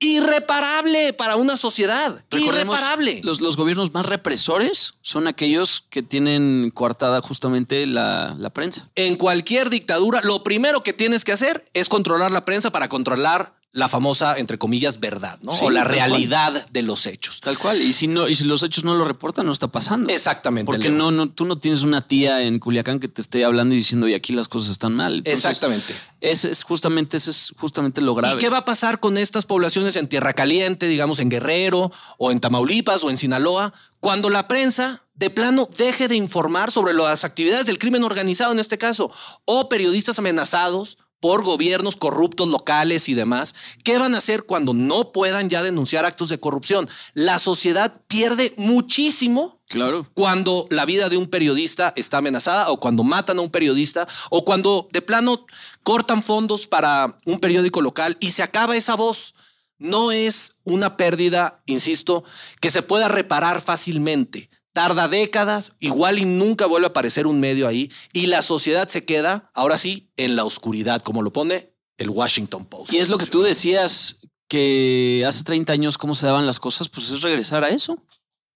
irreparable 0.00 1.12
para 1.12 1.36
una 1.36 1.56
sociedad. 1.56 2.22
Recordemos, 2.30 2.76
irreparable. 2.76 3.20
Los, 3.22 3.40
los 3.40 3.56
gobiernos 3.56 3.94
más 3.94 4.06
represores 4.06 4.94
son 5.00 5.26
aquellos 5.26 5.86
que 5.88 6.02
tienen 6.02 6.70
coartada 6.74 7.22
justamente 7.22 7.86
la, 7.86 8.34
la 8.38 8.50
prensa. 8.50 8.88
En 8.94 9.16
cualquier 9.16 9.70
dictadura, 9.70 10.20
lo 10.22 10.42
primero 10.42 10.82
que 10.82 10.92
tienes 10.92 11.24
que 11.24 11.32
hacer 11.32 11.64
es 11.72 11.88
controlar 11.88 12.32
la 12.32 12.44
prensa 12.44 12.70
para 12.70 12.88
controlar 12.88 13.54
la 13.74 13.88
famosa, 13.88 14.38
entre 14.38 14.56
comillas, 14.56 15.00
verdad, 15.00 15.36
¿no? 15.42 15.50
Sí, 15.50 15.64
o 15.64 15.68
la 15.68 15.82
cual. 15.82 15.94
realidad 15.94 16.66
de 16.70 16.82
los 16.82 17.06
hechos. 17.06 17.40
Tal 17.40 17.58
cual. 17.58 17.82
Y 17.82 17.92
si 17.92 18.06
no, 18.06 18.28
y 18.28 18.36
si 18.36 18.44
los 18.44 18.62
hechos 18.62 18.84
no 18.84 18.94
lo 18.94 19.04
reportan, 19.04 19.46
no 19.46 19.52
está 19.52 19.66
pasando. 19.66 20.12
Exactamente. 20.12 20.66
Porque 20.66 20.88
Leo. 20.88 20.96
no, 20.96 21.10
no, 21.10 21.28
tú 21.28 21.44
no 21.44 21.58
tienes 21.58 21.82
una 21.82 22.06
tía 22.06 22.42
en 22.42 22.60
Culiacán 22.60 23.00
que 23.00 23.08
te 23.08 23.20
esté 23.20 23.44
hablando 23.44 23.74
y 23.74 23.78
diciendo, 23.78 24.06
y 24.06 24.14
aquí 24.14 24.32
las 24.32 24.46
cosas 24.46 24.70
están 24.70 24.94
mal. 24.94 25.14
Entonces, 25.16 25.40
Exactamente. 25.40 25.92
Ese 26.20 26.52
es 26.52 26.62
justamente, 26.62 27.16
ese 27.16 27.32
es 27.32 27.52
justamente 27.58 28.00
lo 28.00 28.14
grave. 28.14 28.36
¿Y 28.36 28.38
qué 28.38 28.48
va 28.48 28.58
a 28.58 28.64
pasar 28.64 29.00
con 29.00 29.18
estas 29.18 29.44
poblaciones 29.44 29.96
en 29.96 30.06
Tierra 30.06 30.34
Caliente, 30.34 30.86
digamos 30.86 31.18
en 31.18 31.28
Guerrero 31.28 31.90
o 32.16 32.30
en 32.30 32.38
Tamaulipas 32.38 33.02
o 33.02 33.10
en 33.10 33.18
Sinaloa, 33.18 33.74
cuando 33.98 34.30
la 34.30 34.46
prensa 34.46 35.02
de 35.16 35.30
plano 35.30 35.68
deje 35.76 36.06
de 36.06 36.14
informar 36.14 36.70
sobre 36.70 36.94
las 36.94 37.24
actividades 37.24 37.66
del 37.66 37.78
crimen 37.80 38.04
organizado 38.04 38.52
en 38.52 38.60
este 38.60 38.78
caso, 38.78 39.10
o 39.44 39.68
periodistas 39.68 40.18
amenazados 40.20 40.98
por 41.24 41.42
gobiernos 41.42 41.96
corruptos 41.96 42.48
locales 42.50 43.08
y 43.08 43.14
demás? 43.14 43.54
¿Qué 43.82 43.96
van 43.96 44.14
a 44.14 44.18
hacer 44.18 44.44
cuando 44.44 44.74
no 44.74 45.10
puedan 45.10 45.48
ya 45.48 45.62
denunciar 45.62 46.04
actos 46.04 46.28
de 46.28 46.38
corrupción? 46.38 46.86
La 47.14 47.38
sociedad 47.38 48.02
pierde 48.08 48.52
muchísimo 48.58 49.58
Claro. 49.70 50.06
cuando 50.12 50.66
la 50.68 50.84
vida 50.84 51.08
de 51.08 51.16
un 51.16 51.28
periodista 51.28 51.94
está 51.96 52.18
amenazada 52.18 52.70
o 52.70 52.78
cuando 52.78 53.04
matan 53.04 53.38
a 53.38 53.40
un 53.40 53.50
periodista 53.50 54.06
o 54.28 54.44
cuando 54.44 54.86
de 54.92 55.00
plano 55.00 55.46
cortan 55.82 56.22
fondos 56.22 56.66
para 56.66 57.16
un 57.24 57.38
periódico 57.38 57.80
local 57.80 58.18
y 58.20 58.32
se 58.32 58.42
acaba 58.42 58.76
esa 58.76 58.94
voz. 58.94 59.32
No 59.78 60.12
es 60.12 60.56
una 60.64 60.98
pérdida, 60.98 61.62
insisto, 61.64 62.22
que 62.60 62.70
se 62.70 62.82
pueda 62.82 63.08
reparar 63.08 63.62
fácilmente. 63.62 64.50
Tarda 64.74 65.08
décadas, 65.08 65.72
igual 65.80 66.18
y 66.18 66.26
nunca 66.26 66.66
vuelve 66.66 66.88
a 66.88 66.90
aparecer 66.90 67.26
un 67.26 67.40
medio 67.40 67.66
ahí 67.66 67.90
y 68.12 68.26
la 68.26 68.42
sociedad 68.42 68.86
se 68.88 69.06
queda, 69.06 69.50
ahora 69.54 69.78
sí, 69.78 70.10
en 70.18 70.36
la 70.36 70.44
oscuridad, 70.44 71.02
como 71.02 71.22
lo 71.22 71.32
pone 71.32 71.72
el 71.96 72.10
Washington 72.10 72.66
Post. 72.66 72.92
Y 72.92 72.98
es 72.98 73.08
lo 73.08 73.16
que 73.16 73.26
tú 73.26 73.40
decías, 73.40 74.20
que 74.48 75.24
hace 75.26 75.44
30 75.44 75.72
años 75.72 75.98
cómo 75.98 76.14
se 76.14 76.26
daban 76.26 76.46
las 76.46 76.60
cosas, 76.60 76.88
pues 76.88 77.10
es 77.10 77.22
regresar 77.22 77.64
a 77.64 77.70
eso. 77.70 77.98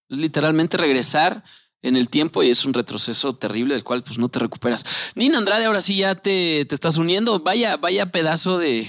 Es 0.09 0.19
literalmente 0.19 0.77
regresar 0.77 1.45
en 1.83 1.97
el 1.97 2.09
tiempo 2.09 2.43
y 2.43 2.51
es 2.51 2.65
un 2.65 2.75
retroceso 2.75 3.37
terrible 3.37 3.75
del 3.75 3.85
cual 3.85 4.03
pues 4.03 4.19
no 4.19 4.29
te 4.29 4.39
recuperas. 4.39 4.85
Nina 5.15 5.39
Andrade, 5.39 5.65
ahora 5.65 5.81
sí 5.81 5.97
ya 5.97 6.15
te, 6.15 6.65
te 6.65 6.75
estás 6.75 6.99
uniendo. 6.99 7.39
Vaya, 7.41 7.77
vaya 7.77 8.11
pedazo 8.11 8.59
de, 8.59 8.87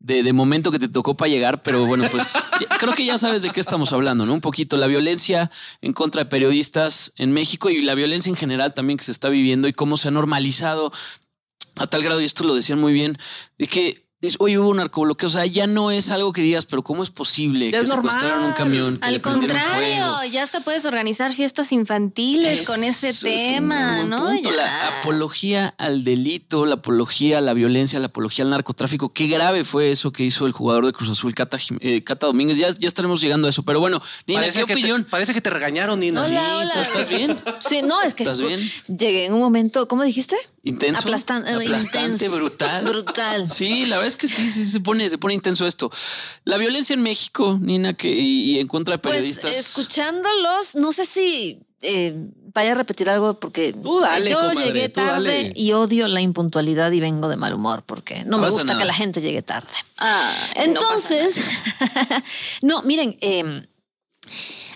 de, 0.00 0.22
de 0.22 0.32
momento 0.32 0.70
que 0.70 0.78
te 0.78 0.88
tocó 0.88 1.16
para 1.16 1.28
llegar, 1.28 1.60
pero 1.62 1.84
bueno, 1.86 2.04
pues 2.10 2.34
creo 2.78 2.94
que 2.94 3.04
ya 3.04 3.18
sabes 3.18 3.42
de 3.42 3.50
qué 3.50 3.60
estamos 3.60 3.92
hablando, 3.92 4.26
¿no? 4.26 4.34
Un 4.34 4.40
poquito 4.40 4.76
la 4.76 4.86
violencia 4.86 5.50
en 5.80 5.92
contra 5.92 6.24
de 6.24 6.30
periodistas 6.30 7.12
en 7.16 7.32
México 7.32 7.68
y 7.70 7.82
la 7.82 7.94
violencia 7.94 8.30
en 8.30 8.36
general 8.36 8.74
también 8.74 8.96
que 8.96 9.04
se 9.04 9.12
está 9.12 9.28
viviendo 9.28 9.68
y 9.68 9.72
cómo 9.72 9.96
se 9.96 10.08
ha 10.08 10.10
normalizado 10.10 10.92
a 11.76 11.86
tal 11.86 12.02
grado, 12.02 12.20
y 12.20 12.24
esto 12.24 12.44
lo 12.44 12.54
decían 12.54 12.80
muy 12.80 12.92
bien, 12.92 13.18
de 13.56 13.66
que 13.66 14.07
dices, 14.20 14.36
oye, 14.40 14.58
hubo 14.58 14.70
un 14.70 14.78
narcobloqueo. 14.78 15.28
O 15.28 15.32
sea, 15.32 15.46
ya 15.46 15.66
no 15.66 15.90
es 15.90 16.10
algo 16.10 16.32
que 16.32 16.40
digas, 16.42 16.66
pero 16.66 16.82
¿cómo 16.82 17.02
es 17.02 17.10
posible 17.10 17.70
Ya 17.70 17.78
que 17.78 17.84
es 17.84 17.88
normal. 17.88 18.12
secuestraron 18.12 18.44
un 18.46 18.52
camión? 18.54 18.98
que 18.98 19.06
Al 19.06 19.20
contrario, 19.20 20.06
fuego? 20.16 20.32
ya 20.32 20.42
hasta 20.42 20.60
puedes 20.60 20.84
organizar 20.84 21.32
fiestas 21.32 21.72
infantiles 21.72 22.62
con 22.66 22.82
ese 22.84 23.10
es 23.10 23.22
un 23.22 23.30
tema, 23.30 23.96
buen 23.96 24.10
¿no? 24.10 24.24
punto. 24.26 24.50
Ya. 24.50 24.56
La 24.56 25.00
apología 25.00 25.74
al 25.78 26.04
delito, 26.04 26.66
la 26.66 26.76
apología 26.76 27.38
a 27.38 27.40
la 27.40 27.54
violencia, 27.54 27.98
la 27.98 28.06
apología 28.06 28.44
al 28.44 28.50
narcotráfico. 28.50 29.12
Qué 29.12 29.26
grave 29.26 29.64
fue 29.64 29.90
eso 29.90 30.12
que 30.12 30.24
hizo 30.24 30.46
el 30.46 30.52
jugador 30.52 30.86
de 30.86 30.92
Cruz 30.92 31.10
Azul, 31.10 31.34
Cata, 31.34 31.58
eh, 31.80 32.02
Cata 32.04 32.26
Domínguez. 32.26 32.56
Ya, 32.58 32.68
ya 32.70 32.88
estaremos 32.88 33.20
llegando 33.20 33.46
a 33.46 33.50
eso. 33.50 33.62
Pero 33.62 33.80
bueno, 33.80 34.00
Nina, 34.26 34.42
¿qué 34.42 34.50
que 34.52 34.64
te- 34.66 34.72
opinión? 34.72 35.06
parece 35.08 35.32
que 35.34 35.40
te 35.40 35.50
regañaron, 35.50 36.00
Nina. 36.00 36.24
Sí, 36.24 36.32
Hola, 36.32 36.56
hola. 36.58 36.72
¿tú 36.74 36.80
¿estás 36.80 37.08
bien? 37.08 37.38
Sí, 37.60 37.82
no, 37.82 38.00
es 38.02 38.14
que 38.14 38.22
¿Estás 38.24 38.40
bien? 38.40 38.60
llegué 38.88 39.26
en 39.26 39.32
un 39.34 39.40
momento, 39.40 39.86
¿cómo 39.88 40.02
dijiste? 40.02 40.36
Intenso. 40.68 41.02
Aplastan- 41.08 41.46
eh, 41.46 41.54
Aplastante, 41.54 42.24
intenso. 42.24 42.36
brutal. 42.36 42.84
Brutal. 42.84 43.48
Sí, 43.58 43.86
la 43.86 43.96
verdad 43.96 44.08
es 44.08 44.16
que 44.16 44.28
sí, 44.28 44.48
sí 44.50 44.64
se 44.64 44.80
pone, 44.80 45.08
se 45.08 45.18
pone 45.18 45.34
intenso 45.34 45.66
esto. 45.66 45.90
La 46.44 46.56
violencia 46.58 46.94
en 46.94 47.02
México, 47.02 47.58
Nina, 47.60 47.94
que 47.94 48.10
y, 48.10 48.52
y 48.52 48.58
en 48.58 48.68
contra 48.68 48.94
de 48.94 48.98
Pues 48.98 49.14
periodistas. 49.14 49.56
escuchándolos, 49.56 50.74
no 50.74 50.92
sé 50.92 51.04
si 51.04 51.60
eh, 51.80 52.12
vaya 52.52 52.72
a 52.72 52.74
repetir 52.74 53.08
algo 53.08 53.38
porque 53.38 53.72
dale, 53.72 54.30
yo 54.30 54.38
comadre, 54.40 54.64
llegué 54.64 54.88
tarde 54.88 55.52
y 55.54 55.72
odio 55.72 56.08
la 56.08 56.20
impuntualidad 56.20 56.90
y 56.92 56.98
vengo 57.00 57.28
de 57.28 57.36
mal 57.36 57.54
humor 57.54 57.84
porque 57.86 58.24
no, 58.24 58.32
No 58.36 58.38
me 58.38 58.46
gusta 58.50 58.64
nada. 58.64 58.78
que 58.80 58.84
la 58.84 58.94
gente 58.94 59.20
llegue 59.20 59.42
tarde. 59.42 59.72
Ah, 59.96 60.32
Entonces, 60.56 61.40
no, 62.62 62.82
miren, 62.82 63.16
eh, 63.20 63.66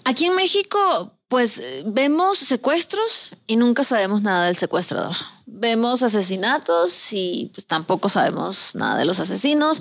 aquí 0.05 0.27
en 0.27 0.35
México, 0.37 1.19
pues 1.33 1.61
eh, 1.61 1.83
vemos 1.87 2.37
secuestros 2.37 3.31
y 3.47 3.57
nunca 3.57 3.85
sabemos 3.85 4.21
nada 4.21 4.45
del 4.45 4.57
secuestrador. 4.57 5.16
Vemos 5.47 6.03
asesinatos 6.03 7.11
y 7.14 7.51
pues, 7.55 7.66
tampoco 7.66 8.11
sabemos 8.11 8.75
nada 8.75 8.99
de 8.99 9.07
los 9.07 9.18
asesinos. 9.18 9.81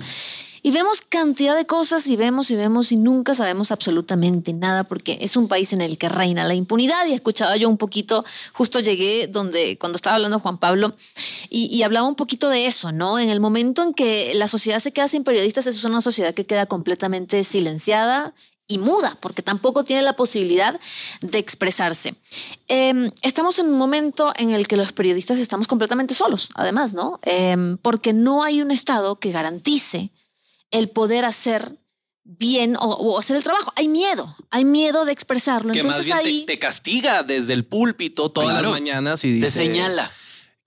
Y 0.62 0.70
vemos 0.70 1.02
cantidad 1.02 1.54
de 1.54 1.66
cosas 1.66 2.06
y 2.06 2.16
vemos 2.16 2.50
y 2.50 2.56
vemos 2.56 2.90
y 2.90 2.96
nunca 2.96 3.34
sabemos 3.34 3.70
absolutamente 3.70 4.54
nada 4.54 4.84
porque 4.84 5.18
es 5.20 5.36
un 5.36 5.46
país 5.46 5.74
en 5.74 5.82
el 5.82 5.98
que 5.98 6.08
reina 6.08 6.48
la 6.48 6.54
impunidad. 6.54 7.04
Y 7.06 7.12
escuchaba 7.12 7.54
yo 7.58 7.68
un 7.68 7.76
poquito, 7.76 8.24
justo 8.54 8.80
llegué 8.80 9.26
donde 9.26 9.76
cuando 9.76 9.96
estaba 9.96 10.16
hablando 10.16 10.40
Juan 10.40 10.56
Pablo 10.56 10.94
y, 11.50 11.66
y 11.66 11.82
hablaba 11.82 12.08
un 12.08 12.14
poquito 12.14 12.48
de 12.48 12.64
eso, 12.64 12.92
¿no? 12.92 13.18
En 13.18 13.28
el 13.28 13.40
momento 13.40 13.82
en 13.82 13.92
que 13.92 14.32
la 14.36 14.48
sociedad 14.48 14.78
se 14.78 14.92
queda 14.92 15.06
sin 15.06 15.22
periodistas, 15.22 15.66
es 15.66 15.84
una 15.84 16.00
sociedad 16.00 16.32
que 16.32 16.46
queda 16.46 16.64
completamente 16.64 17.44
silenciada 17.44 18.32
y 18.68 18.78
muda, 18.78 19.18
porque 19.20 19.42
tampoco 19.42 19.84
tiene 19.84 20.02
la 20.02 20.14
posibilidad 20.16 20.78
de 21.20 21.38
expresarse. 21.38 22.14
Eh, 22.68 23.10
estamos 23.22 23.58
en 23.58 23.66
un 23.66 23.78
momento 23.78 24.32
en 24.36 24.50
el 24.50 24.66
que 24.68 24.76
los 24.76 24.92
periodistas 24.92 25.38
estamos 25.38 25.66
completamente 25.68 26.14
solos, 26.14 26.48
además, 26.54 26.94
¿no? 26.94 27.20
Eh, 27.24 27.76
porque 27.82 28.12
no 28.12 28.44
hay 28.44 28.62
un 28.62 28.70
Estado 28.70 29.18
que 29.18 29.32
garantice 29.32 30.10
el 30.70 30.88
poder 30.88 31.24
hacer 31.24 31.76
bien 32.24 32.76
o, 32.76 32.80
o 32.84 33.18
hacer 33.18 33.36
el 33.36 33.42
trabajo. 33.42 33.72
Hay 33.76 33.88
miedo, 33.88 34.34
hay 34.50 34.64
miedo 34.64 35.04
de 35.04 35.12
expresarlo. 35.12 35.72
Que 35.72 35.80
Entonces 35.80 36.08
más 36.08 36.22
bien 36.22 36.34
ahí... 36.34 36.40
te, 36.46 36.54
te 36.54 36.58
castiga 36.58 37.24
desde 37.24 37.52
el 37.52 37.64
púlpito 37.64 38.30
todas 38.30 38.50
Claro. 38.50 38.70
las 38.70 38.80
mañanas 38.80 39.24
y 39.24 39.32
dice... 39.32 39.46
Te 39.46 39.50
señala. 39.52 40.10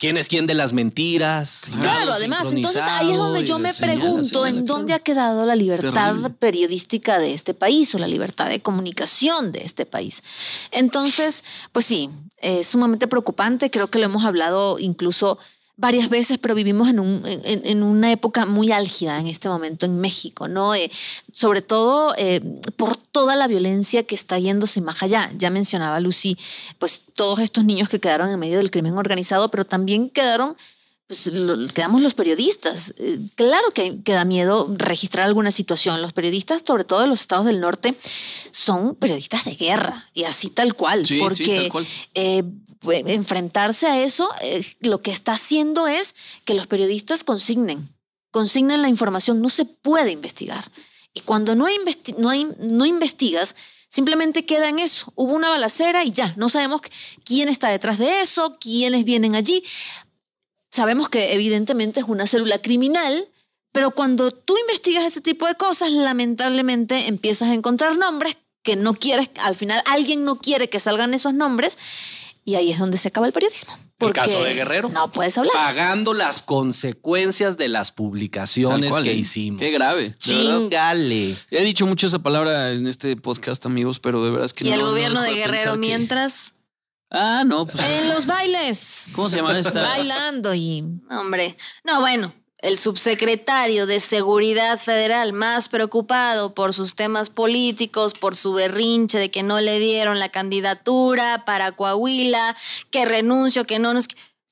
¿Quién 0.06 0.18
es 0.18 0.28
quién 0.28 0.46
de 0.46 0.54
las 0.54 0.72
mentiras? 0.72 1.63
Claro, 1.82 2.13
además, 2.13 2.52
entonces 2.52 2.84
ahí 2.84 3.10
es 3.10 3.18
donde 3.18 3.44
yo 3.44 3.58
me 3.58 3.74
señala, 3.74 4.00
pregunto 4.00 4.44
señala, 4.44 4.50
en 4.50 4.56
claro. 4.58 4.76
dónde 4.76 4.94
ha 4.94 5.00
quedado 5.00 5.48
la 5.48 5.56
libertad 5.56 6.10
Terrible. 6.12 6.30
periodística 6.30 7.18
de 7.18 7.34
este 7.34 7.56
país 7.56 7.96
o 7.96 7.98
la 7.98 8.08
libertad 8.08 8.50
de 8.50 8.62
comunicación 8.62 9.52
de 9.52 9.63
este 9.63 9.88
país. 9.88 10.22
Entonces, 10.70 11.44
pues 11.72 11.88
sí, 11.88 12.12
es 12.38 12.68
sumamente 12.68 13.08
preocupante, 13.08 13.72
creo 13.72 13.88
que 13.88 13.98
lo 13.98 14.06
hemos 14.06 14.26
hablado 14.26 14.78
incluso 14.78 15.39
varias 15.78 16.10
veces, 16.10 16.38
pero 16.38 16.56
vivimos 16.56 16.88
en, 16.90 17.00
un, 17.00 17.22
en, 17.26 17.66
en 17.66 17.84
una 17.84 18.12
época 18.12 18.46
muy 18.46 18.72
álgida 18.72 19.20
en 19.20 19.28
este 19.28 19.50
momento 19.50 19.86
en 19.86 20.00
México, 20.00 20.48
¿no? 20.48 20.74
Eh, 20.74 20.90
sobre 21.34 21.62
todo 21.62 22.14
eh, 22.18 22.42
por 22.78 22.96
toda 22.98 23.36
la 23.36 23.48
violencia 23.48 24.04
que 24.04 24.16
está 24.16 24.40
yéndose 24.40 24.82
más 24.82 25.04
allá. 25.04 25.32
Ya 25.38 25.50
mencionaba 25.50 26.00
Lucy, 26.00 26.38
pues 26.80 27.02
todos 27.14 27.40
estos 27.40 27.66
niños 27.66 27.90
que 27.90 28.00
quedaron 28.00 28.30
en 28.30 28.40
medio 28.40 28.58
del 28.58 28.72
crimen 28.72 28.98
organizado, 28.98 29.50
pero 29.52 29.66
también 29.66 30.10
quedaron 30.10 30.56
pues 31.08 31.28
lo- 31.28 31.68
quedamos 31.68 32.02
los 32.02 32.13
periodistas. 32.15 32.94
Eh, 32.98 33.20
Claro 33.36 33.72
que, 33.74 34.02
que 34.04 34.13
da 34.13 34.26
miedo 34.26 34.68
registrar 34.78 35.26
alguna 35.26 35.52
situación. 35.52 36.02
Los 36.02 36.13
periodistas, 36.13 36.63
sobre 36.65 36.84
todo 36.84 37.02
de 37.02 37.08
los 37.08 37.22
estados 37.22 37.46
del 37.46 37.60
norte, 37.62 37.96
son 38.52 38.96
periodistas 38.96 39.46
de 39.46 39.56
guerra 39.56 40.10
y 40.13 40.24
así 40.24 40.50
tal 40.50 40.74
cual. 40.74 41.06
Sí, 41.06 41.15
sí, 41.15 41.20
porque 41.22 41.58
tal 41.62 41.70
cual. 41.72 41.88
eh, 42.15 42.44
pues, 42.80 43.04
enfrentarse 43.08 43.88
a 43.88 44.02
eso, 44.04 44.30
eh, 44.41 44.63
lo 44.82 45.02
que 45.02 45.12
está 45.12 45.34
haciendo 45.34 45.88
es 45.88 46.15
que 46.44 46.54
los 46.54 46.68
periodistas 46.68 47.24
consignen, 47.24 47.88
consignen 48.32 48.82
la 48.82 48.89
información. 48.89 49.41
No 49.41 49.50
se 49.50 49.65
puede 49.65 50.12
investigar. 50.12 50.72
Y 51.13 51.22
cuando 51.22 51.56
no, 51.56 51.68
investi- 51.68 52.15
no, 52.18 52.30
hay- 52.30 52.48
no 52.60 52.86
investigas, 52.86 53.56
simplemente 53.89 54.46
queda 54.46 54.68
en 54.70 54.80
eso. 54.80 55.12
Hubo 55.15 55.34
una 55.34 55.50
balacera 55.50 56.04
y 56.04 56.12
ya, 56.12 56.34
no 56.36 56.50
sabemos 56.50 56.82
quién 57.24 57.48
está 57.48 57.70
detrás 57.70 57.98
de 57.98 58.20
eso, 58.22 58.58
quiénes 58.60 59.06
vienen 59.06 59.36
allí 59.36 59.63
sabemos 60.76 61.10
que 61.10 61.34
evidentemente 61.34 62.00
es 62.02 62.06
una 62.08 62.28
célula 62.28 62.60
criminal, 62.62 63.28
pero 63.72 63.92
cuando 63.92 64.32
tú 64.32 64.58
investigas 64.58 65.04
ese 65.04 65.22
tipo 65.22 65.48
de 65.48 65.56
cosas, 65.56 65.92
lamentablemente 65.92 67.08
empiezas 67.08 67.50
a 67.50 67.54
encontrar 67.54 67.98
nombres 67.98 68.38
que 68.64 68.76
no 68.76 68.94
quieres, 68.94 69.30
al 69.40 69.56
final 69.56 69.82
alguien 69.86 70.24
no 70.24 70.38
quiere 70.38 70.70
que 70.70 70.80
salgan 70.80 71.14
esos 71.14 71.34
nombres 71.34 71.78
y 72.44 72.56
ahí 72.56 72.72
es 72.72 72.80
donde 72.80 72.98
se 72.98 73.08
acaba 73.10 73.28
el 73.28 73.34
periodismo. 73.34 73.74
El 73.74 73.82
Porque 73.98 74.20
caso 74.20 74.44
de 74.44 74.54
Guerrero. 74.54 74.90
No 74.90 75.10
puedes 75.12 75.38
hablar. 75.38 75.54
Pagando 75.54 76.14
las 76.14 76.42
consecuencias 76.42 77.58
de 77.58 77.70
las 77.70 77.92
publicaciones 77.92 78.90
cual, 78.90 79.04
que 79.04 79.12
¿eh? 79.12 79.16
hicimos. 79.16 79.60
Qué 79.62 79.72
grave. 79.72 80.02
verdad. 80.04 80.18
Chingale. 80.20 81.36
He 81.52 81.64
dicho 81.64 81.86
mucho 81.86 82.08
esa 82.08 82.20
palabra 82.20 82.72
en 82.74 82.88
este 82.88 83.16
podcast, 83.16 83.66
amigos, 83.66 84.00
pero 84.00 84.24
de 84.24 84.32
veras 84.32 84.54
que 84.54 84.66
y 84.66 84.70
no. 84.70 84.74
el 84.76 84.82
no 84.82 84.88
gobierno 84.90 85.22
de 85.22 85.34
Guerrero 85.36 85.74
que- 85.74 85.78
mientras. 85.78 86.55
Ah, 87.15 87.43
no, 87.45 87.65
pues. 87.65 87.82
En 87.84 88.10
los 88.13 88.25
bailes, 88.25 89.08
¿Cómo 89.13 89.30
se 89.30 89.38
llama 89.38 89.58
esta? 89.58 89.82
bailando 89.82 90.54
y 90.54 90.84
Hombre, 91.10 91.58
no, 91.86 92.01
bueno, 92.01 92.34
el 92.60 92.78
subsecretario 92.78 93.86
de 93.86 93.99
Seguridad 93.99 94.78
Federal 94.78 95.32
más 95.32 95.69
preocupado 95.69 96.54
por 96.54 96.73
sus 96.73 96.95
temas 96.95 97.30
políticos, 97.30 98.13
por 98.13 98.36
su 98.36 98.54
berrinche 98.54 99.17
de 99.17 99.32
que 99.32 99.43
no 99.43 99.62
le 99.62 99.80
dieron 99.80 100.19
la 100.19 100.30
candidatura 100.30 101.43
para 101.45 101.71
Coahuila, 101.73 102.56
que 102.91 103.06
renunció, 103.06 103.65
que 103.65 103.80
no 103.80 103.93
nos... 103.93 104.08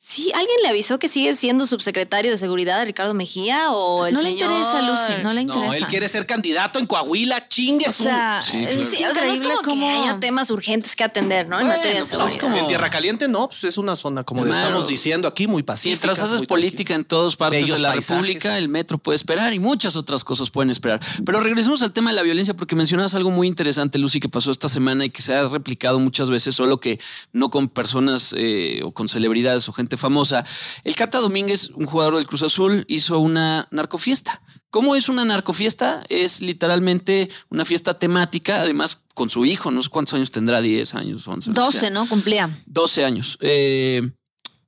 Sí, 0.06 0.34
¿alguien 0.36 0.58
le 0.62 0.68
avisó 0.68 1.00
que 1.00 1.08
sigue 1.08 1.34
siendo 1.34 1.66
subsecretario 1.66 2.30
de 2.30 2.38
Seguridad 2.38 2.82
a 2.82 2.84
Ricardo 2.84 3.14
Mejía 3.14 3.72
o 3.72 4.06
el 4.06 4.14
no 4.14 4.22
le 4.22 4.32
señor? 4.32 4.52
interesa, 4.52 4.82
Lucy, 4.82 5.24
no 5.24 5.32
le 5.32 5.42
interesa. 5.44 5.66
No, 5.68 5.74
él 5.74 5.88
quiere 5.88 6.10
ser 6.10 6.26
candidato 6.28 6.78
en 6.78 6.88
Coahuila. 6.88 7.48
Chingue 7.48 7.88
O 7.88 7.92
su- 7.94 8.04
sea, 8.04 8.42
Sí, 8.42 8.58
es 8.58 8.76
claro. 8.76 8.84
Sí, 8.84 9.04
o 9.06 9.14
sea, 9.14 9.24
no 9.24 9.32
es 9.32 9.40
como 9.62 9.62
que 9.62 9.90
haya 9.90 10.20
temas 10.20 10.52
urgentes 10.52 10.98
que 10.98 11.06
atender, 11.06 11.48
¿no? 11.48 11.58
En 11.58 11.68
Bueno, 11.68 11.78
materia 11.78 12.02
de 12.02 12.06
pues, 12.06 12.10
seguridad. 12.10 12.36
es 12.36 12.42
como- 12.42 12.58
En 12.58 12.68
Tierra 12.68 12.90
Caliente 12.90 13.30
no, 13.30 13.48
pues 13.48 13.64
es 13.64 13.78
una 13.78 13.96
zona 13.96 14.26
como 14.26 14.44
Claro. 14.44 14.58
estamos 14.62 14.88
diciendo 14.88 15.26
aquí, 15.26 15.48
muy 15.48 15.64
pacífica. 15.64 16.06
Mientras 16.06 16.20
haces 16.20 16.46
política 16.48 16.96
en 16.96 17.06
todas 17.06 17.38
partes 17.38 17.62
Bellos 17.64 17.78
de 17.78 17.84
la 17.84 17.94
paisajes. 17.94 18.18
República, 18.28 18.58
el 18.58 18.68
metro 18.68 18.98
puede 18.98 19.16
esperar 19.16 19.54
y 19.54 19.60
muchas 19.60 19.96
otras 19.96 20.26
cosas 20.26 20.50
pueden 20.50 20.70
esperar. 20.70 21.00
Pero 21.26 21.40
regresemos 21.40 21.82
al 21.82 21.94
tema 21.94 22.10
de 22.10 22.18
la 22.18 22.24
violencia 22.24 22.54
porque 22.54 22.76
mencionabas 22.76 23.16
algo 23.16 23.32
muy 23.32 23.48
interesante, 23.48 23.98
Lucy, 24.00 24.20
que 24.20 24.28
pasó 24.28 24.52
esta 24.52 24.68
semana 24.68 25.06
y 25.06 25.12
que 25.12 25.22
se 25.22 25.34
ha 25.34 25.48
replicado 25.48 25.98
muchas 26.00 26.30
veces, 26.30 26.56
solo 26.56 26.82
que 26.82 27.00
no 27.32 27.50
con 27.50 27.70
personas 27.70 28.36
eh, 28.38 28.82
o 28.84 28.92
con 28.92 29.08
celebridades 29.08 29.70
o 29.70 29.72
gente 29.94 29.98
famosa. 29.98 30.46
El 30.84 30.96
Cata 30.96 31.20
Domínguez, 31.20 31.70
un 31.76 31.86
jugador 31.86 32.16
del 32.16 32.26
Cruz 32.26 32.44
Azul, 32.44 32.86
hizo 32.88 33.20
una 33.20 33.68
narcofiesta. 33.72 34.42
¿Cómo 34.70 34.96
es 34.96 35.08
una 35.08 35.24
narcofiesta? 35.24 36.04
Es 36.10 36.42
literalmente 36.42 37.30
una 37.50 37.64
fiesta 37.64 38.00
temática, 38.00 38.62
además 38.62 39.04
con 39.14 39.30
su 39.30 39.46
hijo, 39.46 39.70
no 39.70 39.84
sé 39.84 39.90
cuántos 39.90 40.16
años 40.16 40.32
tendrá, 40.32 40.62
10 40.62 40.96
años, 40.96 41.28
11. 41.28 41.50
lo 41.50 41.54
que 41.54 41.62
12, 41.62 41.80
sea. 41.80 41.90
¿no? 41.92 42.08
Cumplía. 42.08 42.50
12 42.66 43.06
años. 43.06 43.38
Eh, 43.42 44.10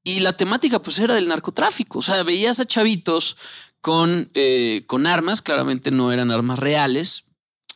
y 0.03 0.19
la 0.19 0.33
temática 0.33 0.79
pues 0.79 0.99
era 0.99 1.15
del 1.15 1.27
narcotráfico. 1.27 1.99
O 1.99 2.01
sea, 2.03 2.21
veías 2.21 2.59
a 2.59 2.65
chavitos 2.65 3.37
con, 3.81 4.29
eh, 4.35 4.83
con 4.85 5.07
armas, 5.07 5.41
claramente 5.41 5.89
no 5.89 6.11
eran 6.11 6.29
armas 6.29 6.59
reales, 6.59 7.24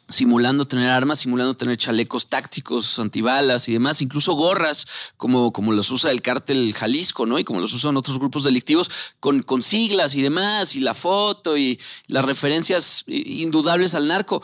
simulando 0.09 0.65
tener 0.65 0.89
armas, 0.89 1.19
simulando 1.19 1.55
tener 1.55 1.77
chalecos 1.77 2.27
tácticos, 2.27 2.99
antibalas 2.99 3.69
y 3.69 3.73
demás, 3.73 4.01
incluso 4.01 4.33
gorras 4.33 4.87
como, 5.17 5.53
como 5.53 5.71
los 5.71 5.91
usa 5.91 6.11
el 6.11 6.21
cártel 6.21 6.73
Jalisco, 6.73 7.25
¿no? 7.25 7.39
Y 7.39 7.43
como 7.43 7.61
los 7.61 7.73
usan 7.73 7.97
otros 7.97 8.19
grupos 8.19 8.43
delictivos, 8.43 8.91
con, 9.19 9.43
con 9.43 9.61
siglas 9.61 10.15
y 10.15 10.21
demás, 10.21 10.75
y 10.75 10.81
la 10.81 10.93
foto 10.93 11.57
y 11.57 11.79
las 12.07 12.25
referencias 12.25 13.03
indudables 13.07 13.95
al 13.95 14.07
narco. 14.07 14.41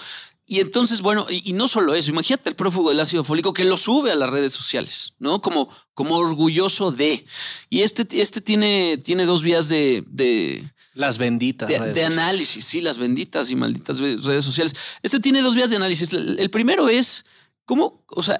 Y 0.47 0.59
entonces, 0.59 1.01
bueno, 1.01 1.25
y, 1.27 1.53
no 1.53 1.67
solo 1.67 1.95
eso, 1.95 2.11
imagínate 2.11 2.49
el 2.49 2.55
prófugo 2.55 2.89
del 2.89 2.99
ácido 2.99 3.23
fólico 3.23 3.51
que 3.51 3.65
lo 3.65 3.77
sube 3.77 4.11
a 4.11 4.15
las 4.15 4.29
redes 4.29 4.53
sociales, 4.53 5.15
¿no? 5.17 5.41
Como, 5.41 5.69
como 5.95 6.17
orgulloso 6.17 6.91
de. 6.91 7.25
Y 7.71 7.81
este, 7.81 8.05
este 8.21 8.41
tiene, 8.41 8.99
tiene 8.99 9.25
dos 9.25 9.41
vías 9.41 9.69
de, 9.69 10.63
Las 10.95 11.17
benditas. 11.17 11.69
de, 11.69 11.77
redes 11.77 11.93
de 11.93 12.01
sociales. 12.01 12.17
análisis, 12.17 12.65
sí, 12.65 12.81
las 12.81 12.97
benditas 12.97 13.51
y 13.51 13.55
malditas 13.55 13.99
redes 13.99 14.45
sociales. 14.45 14.73
Este 15.03 15.19
tiene 15.19 15.41
dos 15.41 15.53
vías 15.53 15.69
de 15.69 15.75
análisis. 15.75 16.11
El, 16.13 16.49
primero 16.49 16.89
es 16.89 17.25
cómo, 17.65 18.03
o 18.07 18.23
sea, 18.23 18.39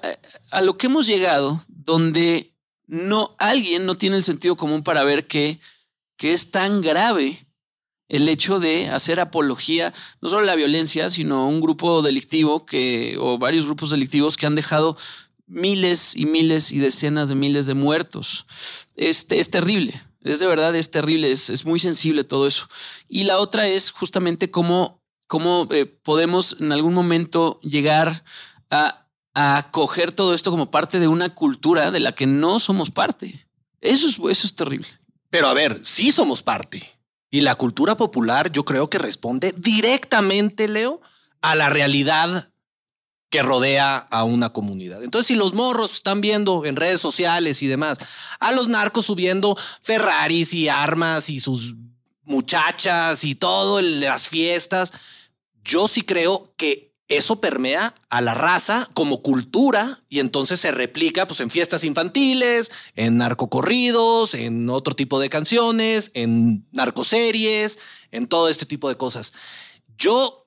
a 0.50 0.62
lo 0.62 0.76
que 0.76 0.86
hemos 0.86 1.06
llegado, 1.06 1.62
donde 1.68 2.52
no 2.86 3.36
alguien 3.38 3.86
no 3.86 3.96
tiene 3.96 4.16
el 4.16 4.22
sentido 4.22 4.56
común 4.56 4.82
para 4.82 5.04
ver 5.04 5.26
que, 5.26 5.60
que 6.16 6.32
es 6.32 6.50
tan 6.50 6.80
grave 6.80 7.46
el 8.08 8.28
hecho 8.28 8.58
de 8.58 8.88
hacer 8.88 9.20
apología 9.20 9.92
no 10.20 10.28
solo 10.28 10.42
a 10.42 10.46
la 10.46 10.54
violencia, 10.54 11.10
sino 11.10 11.48
un 11.48 11.60
grupo 11.60 12.02
delictivo 12.02 12.64
que, 12.64 13.16
o 13.20 13.38
varios 13.38 13.66
grupos 13.66 13.90
delictivos 13.90 14.36
que 14.36 14.46
han 14.46 14.54
dejado 14.54 14.96
miles 15.46 16.14
y 16.16 16.26
miles 16.26 16.72
y 16.72 16.78
decenas 16.78 17.28
de 17.28 17.34
miles 17.34 17.66
de 17.66 17.74
muertos. 17.74 18.46
Este 18.96 19.40
es 19.40 19.50
terrible. 19.50 20.00
Es 20.26 20.40
de 20.40 20.46
verdad, 20.46 20.74
es 20.74 20.90
terrible, 20.90 21.30
es, 21.30 21.50
es 21.50 21.64
muy 21.64 21.78
sensible 21.78 22.24
todo 22.24 22.46
eso. 22.46 22.68
Y 23.08 23.24
la 23.24 23.38
otra 23.38 23.68
es 23.68 23.90
justamente 23.90 24.50
cómo, 24.50 25.00
cómo 25.26 25.68
eh, 25.70 25.86
podemos 25.86 26.56
en 26.60 26.72
algún 26.72 26.94
momento 26.94 27.60
llegar 27.62 28.24
a, 28.70 29.06
a 29.34 29.58
acoger 29.58 30.10
todo 30.10 30.34
esto 30.34 30.50
como 30.50 30.70
parte 30.70 30.98
de 30.98 31.08
una 31.08 31.34
cultura 31.34 31.90
de 31.92 32.00
la 32.00 32.12
que 32.12 32.26
no 32.26 32.58
somos 32.58 32.90
parte. 32.90 33.46
Eso 33.80 34.08
es, 34.08 34.18
eso 34.18 34.46
es 34.46 34.54
terrible. 34.54 34.88
Pero 35.30 35.46
a 35.46 35.54
ver, 35.54 35.78
sí 35.84 36.10
somos 36.10 36.42
parte. 36.42 36.98
Y 37.30 37.42
la 37.42 37.54
cultura 37.54 37.96
popular 37.96 38.50
yo 38.50 38.64
creo 38.64 38.90
que 38.90 38.98
responde 38.98 39.54
directamente, 39.56 40.66
Leo, 40.66 41.00
a 41.40 41.54
la 41.54 41.70
realidad 41.70 42.50
que 43.30 43.42
rodea 43.42 43.96
a 43.96 44.24
una 44.24 44.52
comunidad. 44.52 45.02
Entonces, 45.02 45.26
si 45.26 45.34
los 45.34 45.54
morros 45.54 45.94
están 45.94 46.20
viendo 46.20 46.64
en 46.64 46.76
redes 46.76 47.00
sociales 47.00 47.62
y 47.62 47.66
demás 47.66 47.98
a 48.38 48.52
los 48.52 48.68
narcos 48.68 49.06
subiendo 49.06 49.56
Ferraris 49.82 50.54
y 50.54 50.68
armas 50.68 51.28
y 51.28 51.40
sus 51.40 51.74
muchachas 52.22 53.24
y 53.24 53.34
todo, 53.34 53.80
las 53.80 54.28
fiestas, 54.28 54.92
yo 55.64 55.88
sí 55.88 56.02
creo 56.02 56.52
que 56.56 56.86
eso 57.08 57.40
permea 57.40 57.94
a 58.10 58.20
la 58.20 58.34
raza 58.34 58.88
como 58.94 59.22
cultura 59.22 60.02
y 60.08 60.18
entonces 60.18 60.58
se 60.58 60.72
replica 60.72 61.26
pues, 61.28 61.40
en 61.40 61.50
fiestas 61.50 61.84
infantiles, 61.84 62.72
en 62.96 63.18
narcocorridos, 63.18 64.34
en 64.34 64.68
otro 64.70 64.94
tipo 64.94 65.20
de 65.20 65.28
canciones, 65.28 66.10
en 66.14 66.66
narcoseries, 66.72 67.78
en 68.10 68.26
todo 68.26 68.48
este 68.48 68.66
tipo 68.66 68.88
de 68.88 68.96
cosas. 68.96 69.32
Yo, 69.96 70.45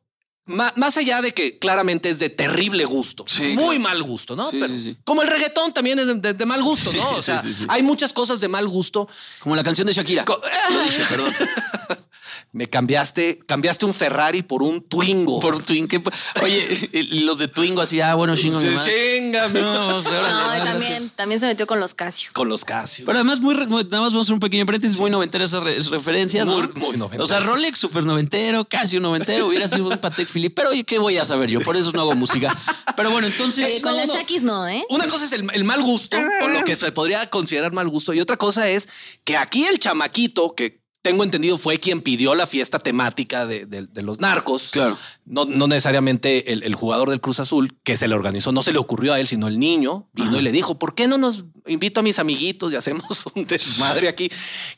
más 0.76 0.98
allá 0.98 1.22
de 1.22 1.34
que 1.34 1.58
claramente 1.60 2.10
es 2.10 2.20
de 2.20 2.30
terrible 2.30 2.86
gusto, 2.86 3.24
Sí, 3.28 3.50
muy 3.56 3.78
claro. 3.78 3.80
mal 3.80 4.04
gusto, 4.04 4.36
¿no? 4.36 4.50
Sí, 4.50 4.58
Pero 4.60 4.74
sí, 4.74 4.82
sí. 4.84 4.98
Como 5.04 5.22
el 5.22 5.28
reggaetón 5.28 5.74
también 5.74 6.00
es 6.00 6.08
de, 6.08 6.16
de- 6.16 6.34
de 6.34 6.46
mal 6.46 6.62
gusto, 6.64 6.92
¿no? 6.94 7.12
O 7.12 7.22
sea, 7.22 7.42
hay 7.68 7.84
muchas 7.84 8.12
cosas 8.14 8.40
de 8.42 8.48
mal 8.48 8.68
gusto. 8.68 9.08
Como 9.40 9.56
la 9.56 9.64
canción 9.64 9.86
de 9.88 9.94
Shakira. 9.94 10.26
Co- 10.26 10.42
dije, 10.86 11.04
perdón. 11.10 11.34
Me 12.52 12.68
cambiaste, 12.68 13.38
cambiaste 13.46 13.86
un 13.86 13.94
Ferrari 13.94 14.42
por 14.42 14.64
un 14.64 14.82
Twingo. 14.82 15.40
Por 15.40 15.62
Twingo. 15.62 15.88
¿qué 15.88 16.00
pa- 16.00 16.12
Oye, 16.42 16.90
y 16.94 17.20
los 17.20 17.38
de 17.38 17.48
Twingo 17.48 17.80
así, 17.82 18.02
ah, 18.02 18.16
bueno, 18.16 18.36
chingo 18.36 18.56
madre. 18.60 18.80
Chingame. 18.82 19.62
No, 19.62 19.98
o 19.98 20.04
sea, 20.04 20.18
ahora 20.18 20.30
No, 20.32 20.52
le- 20.54 20.58
y 20.58 20.64
también, 20.64 21.10
también 21.12 21.40
se 21.40 21.46
metió 21.46 21.68
con 21.68 21.80
los 21.80 21.94
Casio. 21.94 22.32
Con 22.34 22.50
los 22.50 22.66
Casio. 22.66 23.06
Pero 23.06 23.20
además, 23.20 23.40
muy, 23.40 23.54
nada 23.54 23.68
más 23.68 23.90
vamos 23.92 24.16
a 24.16 24.20
hacer 24.22 24.34
un 24.34 24.40
pequeño 24.40 24.66
paréntesis, 24.66 24.98
muy 24.98 25.12
noventero 25.12 25.46
esas 25.46 25.62
re- 25.62 25.78
referencias. 25.80 26.48
¿no? 26.48 26.58
Muy- 26.76 26.98
noventero. 26.98 27.24
O 27.24 27.28
sea, 27.28 27.40
Rolex 27.40 27.78
super 27.78 28.04
noventero, 28.04 28.66
casi 28.66 28.98
un 28.98 29.04
noventero, 29.04 29.46
hubiera 29.46 29.68
sido 29.68 29.88
un 29.88 30.00
Patek 30.00 30.28
Philippe, 30.28 30.56
pero 30.56 30.70
oye, 30.72 30.84
¿qué 30.84 30.98
voy 30.98 31.18
a 31.20 31.26
saber 31.26 31.52
yo? 31.52 31.62
Por 31.62 31.78
eso 31.78 31.92
no 31.92 32.02
hago 32.02 32.16
música. 32.16 32.58
Pero 32.98 33.12
bueno, 33.12 33.28
entonces. 33.28 33.64
Oye, 33.66 33.82
con 33.82 33.92
no, 33.92 33.98
las 34.00 34.08
no. 34.08 34.14
Shakis 34.16 34.42
no, 34.42 34.68
¿eh? 34.68 34.84
Una 34.90 35.08
cosa 35.08 35.26
es 35.26 35.34
el, 35.34 35.48
el 35.54 35.64
mal 35.66 35.84
gusto, 35.84 36.18
o 36.42 36.48
lo 36.48 36.64
que 36.64 36.76
se 36.76 36.92
podría 36.92 37.30
considerar 37.30 37.74
mal 37.74 37.88
gusto, 37.90 38.12
y 38.12 38.20
otra 38.22 38.38
cosa 38.38 38.68
es 38.70 38.90
que 39.24 39.38
aquí 39.38 39.66
el 39.66 39.78
chamaquito, 39.78 40.56
que 40.56 40.80
tengo 41.02 41.24
entendido 41.24 41.58
fue 41.58 41.80
quien 41.80 42.02
pidió 42.02 42.36
la 42.36 42.46
fiesta 42.46 42.80
temática 42.80 43.46
de, 43.46 43.66
de- 43.66 43.88
de 43.88 44.02
los 44.02 44.20
narcos. 44.20 44.72
Claro. 44.72 44.98
No, 45.26 45.46
no 45.46 45.68
necesariamente 45.68 46.52
el, 46.52 46.64
el 46.64 46.76
jugador 46.76 47.10
del 47.10 47.22
Cruz 47.22 47.40
Azul 47.40 47.78
que 47.84 47.96
se 47.98 48.08
le 48.08 48.16
organizó, 48.16 48.52
no 48.52 48.64
se 48.64 48.74
le 48.74 48.80
ocurrió 48.80 49.14
a 49.14 49.20
él, 49.20 49.28
sino 49.28 49.48
el 49.48 49.60
niño 49.60 50.10
vino 50.14 50.38
y 50.38 50.42
le 50.42 50.52
dijo, 50.52 50.78
¿por 50.78 50.96
qué 50.96 51.08
no 51.08 51.18
nos 51.18 51.46
invito 51.68 52.00
a 52.02 52.04
mis 52.04 52.20
amiguitos 52.20 52.74
y 52.74 52.76
hacemos 52.76 53.26
un 53.36 53.46
desmadre 53.46 54.08
aquí? 54.10 54.30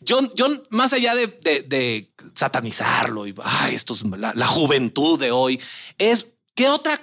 Yo, 0.02 0.20
yo 0.36 0.48
más 0.70 0.94
allá 0.94 1.16
de, 1.16 1.28
de- 1.28 2.12
satanizarlo 2.36 3.26
y 3.28 3.34
ay, 3.44 3.76
esto 3.76 3.94
es 3.94 4.04
la, 4.04 4.34
la 4.36 4.48
juventud 4.48 5.20
de 5.20 5.32
hoy, 5.32 5.60
es 5.98 6.34
¿qué 6.56 6.70
otra 6.70 7.02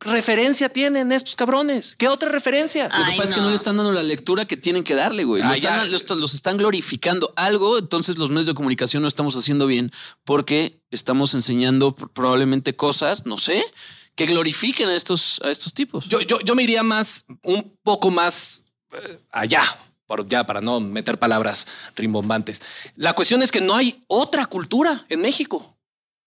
referencia 0.00 0.68
tienen 0.68 1.12
estos 1.12 1.36
cabrones? 1.36 1.94
¿Qué 1.96 2.08
otra 2.08 2.28
referencia? 2.30 2.84
Lo 2.88 3.04
que 3.04 3.12
pasa 3.18 3.24
es 3.24 3.34
que 3.34 3.40
no. 3.40 3.50
le 3.50 3.54
están 3.54 3.76
dando 3.76 3.92
la 3.92 4.02
lectura 4.02 4.46
que 4.46 4.56
tienen 4.56 4.82
que 4.82 4.94
darle, 4.94 5.24
güey. 5.24 5.42
Los, 5.42 5.56
están, 5.58 5.78
ya. 5.78 5.84
los, 5.84 6.08
los 6.10 6.34
están 6.34 6.56
glorificando 6.56 7.32
algo, 7.36 7.78
entonces 7.78 8.16
los 8.18 8.30
medios 8.30 8.46
de 8.46 8.54
comunicación 8.54 9.02
no 9.02 9.08
estamos 9.08 9.36
haciendo 9.36 9.66
bien 9.66 9.90
porque 10.24 10.80
estamos 10.90 11.34
enseñando 11.34 11.94
pr- 11.94 12.10
probablemente 12.12 12.74
cosas, 12.74 13.26
no 13.26 13.36
sé, 13.38 13.62
que 14.14 14.26
glorifiquen 14.26 14.88
a 14.88 14.96
estos, 14.96 15.40
a 15.44 15.50
estos 15.50 15.72
tipos. 15.74 16.06
Yo, 16.08 16.20
yo, 16.20 16.40
yo 16.40 16.54
me 16.54 16.62
iría 16.62 16.82
más, 16.82 17.26
un 17.42 17.76
poco 17.82 18.10
más 18.10 18.62
eh, 18.92 19.18
allá, 19.30 19.62
por, 20.06 20.28
ya 20.28 20.44
para 20.46 20.60
no 20.60 20.80
meter 20.80 21.18
palabras 21.18 21.66
rimbombantes. 21.94 22.62
La 22.96 23.12
cuestión 23.14 23.42
es 23.42 23.50
que 23.52 23.60
no 23.60 23.76
hay 23.76 24.02
otra 24.08 24.46
cultura 24.46 25.04
en 25.08 25.20
México. 25.20 25.76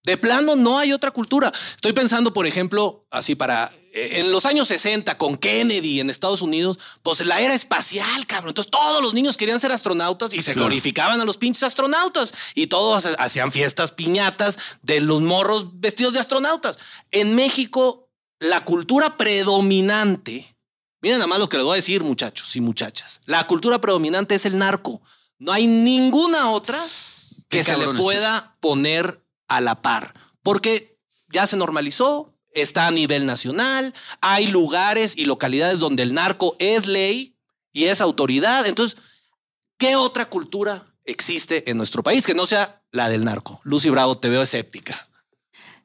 De 0.04 0.18
plano, 0.18 0.56
no 0.56 0.78
hay 0.80 0.92
otra 0.94 1.12
cultura. 1.12 1.52
Estoy 1.76 1.94
pensando, 1.94 2.34
por 2.34 2.46
ejemplo, 2.46 3.06
así 3.10 3.36
para 3.36 3.74
eh, 3.94 4.20
en 4.20 4.32
los 4.32 4.46
años 4.46 4.68
60 4.68 5.18
con 5.18 5.38
Kennedy 5.38 6.00
en 6.02 6.10
Estados 6.10 6.42
Unidos, 6.42 6.78
pues 7.04 7.24
la 7.26 7.40
era 7.40 7.54
espacial, 7.54 8.26
cabrón. 8.28 8.50
Entonces 8.50 8.72
todos 8.72 9.02
los 9.02 9.14
niños 9.14 9.38
querían 9.38 9.60
ser 9.60 9.72
astronautas 9.72 10.34
y 10.34 10.42
se 10.42 10.52
Claro. 10.54 10.66
glorificaban 10.68 11.22
a 11.22 11.26
los 11.26 11.38
pinches 11.38 11.64
astronautas 11.64 12.34
y 12.56 12.68
todos 12.68 13.06
ha- 13.06 13.14
hacían 13.14 13.52
fiestas 13.52 13.92
piñatas 13.92 14.58
de 14.82 15.00
los 15.00 15.22
morros 15.22 15.80
vestidos 15.80 16.14
de 16.14 16.20
astronautas. 16.20 16.80
En 17.12 17.36
México, 17.36 18.10
la 18.40 18.66
cultura 18.66 19.16
predominante, 19.16 20.58
miren 21.02 21.20
nada 21.20 21.28
más 21.28 21.40
lo 21.40 21.48
que 21.48 21.58
les 21.58 21.64
voy 21.66 21.74
a 21.74 21.76
decir, 21.76 22.04
muchachos 22.04 22.56
y 22.56 22.62
muchachas. 22.62 23.22
La 23.26 23.46
cultura 23.48 23.80
predominante 23.80 24.36
es 24.36 24.46
el 24.46 24.58
narco. 24.58 25.02
No 25.40 25.52
hay 25.54 25.68
ninguna 25.68 26.52
otra 26.52 26.78
que 27.50 27.64
se 27.64 27.78
le 27.78 27.86
estás. 27.86 28.02
pueda 28.02 28.56
poner 28.60 29.23
a 29.56 29.62
la 29.62 29.82
par, 29.82 30.14
porque 30.42 30.98
ya 31.30 31.48
se 31.48 31.58
normalizó, 31.58 32.34
está 32.54 32.88
a 32.88 32.92
nivel 32.92 33.26
nacional, 33.26 33.94
hay 34.22 34.48
lugares 34.48 35.18
y 35.18 35.26
localidades 35.26 35.80
donde 35.80 36.04
el 36.04 36.14
narco 36.14 36.56
es 36.60 36.86
ley 36.86 37.36
y 37.72 37.86
es 37.86 38.02
autoridad. 38.02 38.68
Entonces, 38.68 39.00
¿qué 39.78 39.96
otra 39.96 40.26
cultura 40.26 40.86
existe 41.06 41.70
en 41.70 41.78
nuestro 41.78 42.04
país 42.04 42.26
que 42.26 42.36
no 42.36 42.46
sea 42.46 42.84
la 42.92 43.10
del 43.10 43.26
narco? 43.26 43.60
Lucy 43.64 43.90
Bravo, 43.90 44.16
te 44.16 44.30
veo 44.30 44.44
escéptica. 44.44 45.08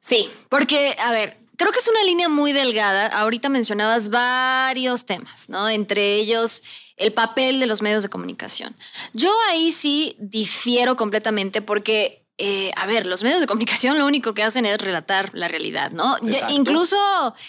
Sí, 0.01 0.31
porque, 0.49 0.95
a 1.01 1.13
ver, 1.13 1.39
creo 1.57 1.73
que 1.73 1.81
es 1.81 1.89
una 1.89 2.05
línea 2.05 2.29
muy 2.29 2.53
delgada. 2.53 3.07
Ahorita 3.07 3.49
mencionabas 3.49 4.11
varios 4.11 5.07
temas, 5.07 5.49
¿no? 5.49 5.69
Entre 5.69 6.15
ellos 6.17 6.63
el 6.97 7.13
papel 7.13 7.61
de 7.61 7.67
los 7.67 7.83
medios 7.83 8.03
de 8.03 8.09
comunicación. 8.09 8.77
Yo 9.13 9.35
ahí 9.51 9.73
sí 9.73 10.17
difiero 10.19 10.97
completamente 10.97 11.63
porque... 11.63 12.25
eh, 12.41 12.71
a 12.77 12.87
ver, 12.87 13.05
los 13.05 13.25
medios 13.25 13.41
de 13.41 13.49
comunicación 13.49 13.99
lo 13.99 14.07
único 14.07 14.33
que 14.33 14.45
hacen 14.45 14.65
es 14.65 14.79
relatar 14.79 15.31
la 15.35 15.49
realidad, 15.49 15.91
¿no? 15.91 16.17
Exacto. 16.19 16.55
incluso 16.55 16.97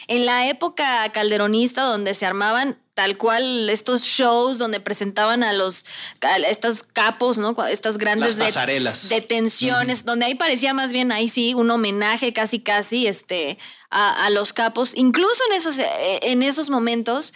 en 0.08 0.26
la 0.26 0.48
época 0.48 1.08
calderonista 1.12 1.84
donde 1.84 2.16
se 2.16 2.26
armaban 2.26 2.80
tal 2.96 3.18
cual 3.18 3.70
estos 3.70 4.02
shows 4.02 4.58
donde 4.58 4.80
presentaban 4.80 5.44
a 5.44 5.54
los 5.54 5.86
a 6.22 6.38
estas 6.38 6.82
capos, 6.84 7.38
¿no? 7.38 7.56
Estas 7.68 8.00
grandes 8.00 8.38
Las 8.38 8.48
pasarelas. 8.48 9.10
detenciones, 9.10 10.06
donde 10.06 10.26
ahí 10.26 10.36
parecía 10.36 10.74
más 10.74 10.92
bien 10.92 11.12
ahí 11.12 11.30
sí 11.30 11.54
un 11.54 11.70
homenaje 11.70 12.34
casi 12.34 12.60
casi 12.60 13.06
este 13.06 13.60
a, 13.92 14.26
a 14.26 14.30
los 14.32 14.54
capos. 14.54 14.98
Incluso 14.98 15.44
en 15.50 15.56
esos, 15.56 15.78
eh, 15.78 16.20
en 16.24 16.42
esos 16.42 16.70
momentos, 16.72 17.34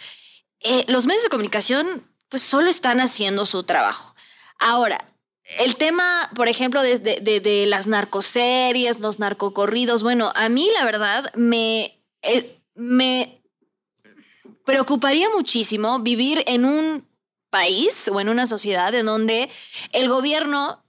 eh, 0.60 0.84
los 0.88 1.06
medios 1.06 1.22
de 1.22 1.28
comunicación 1.28 2.10
pues 2.28 2.42
solo 2.42 2.68
están 2.68 3.00
haciendo 3.00 3.46
su 3.46 3.62
trabajo. 3.62 4.14
Ahora, 4.58 4.98
el 5.58 5.76
tema, 5.76 6.30
por 6.34 6.48
ejemplo, 6.48 6.82
de, 6.82 6.98
de- 6.98 7.20
de- 7.20 7.40
de 7.40 7.66
las 7.66 7.86
narcoseries, 7.86 9.00
los 9.00 9.18
narcocorridos, 9.18 10.02
bueno, 10.02 10.32
a 10.34 10.48
mí 10.48 10.68
la 10.78 10.84
verdad 10.84 11.30
me, 11.34 12.00
eh, 12.22 12.58
me 12.74 13.40
preocuparía 14.64 15.28
muchísimo 15.30 16.00
vivir 16.00 16.42
en 16.46 16.64
un 16.64 17.06
país 17.50 18.08
o 18.08 18.20
en 18.20 18.28
una 18.28 18.46
sociedad 18.46 18.94
en 18.94 19.06
donde 19.06 19.48
el 19.92 20.08
gobierno 20.08 20.82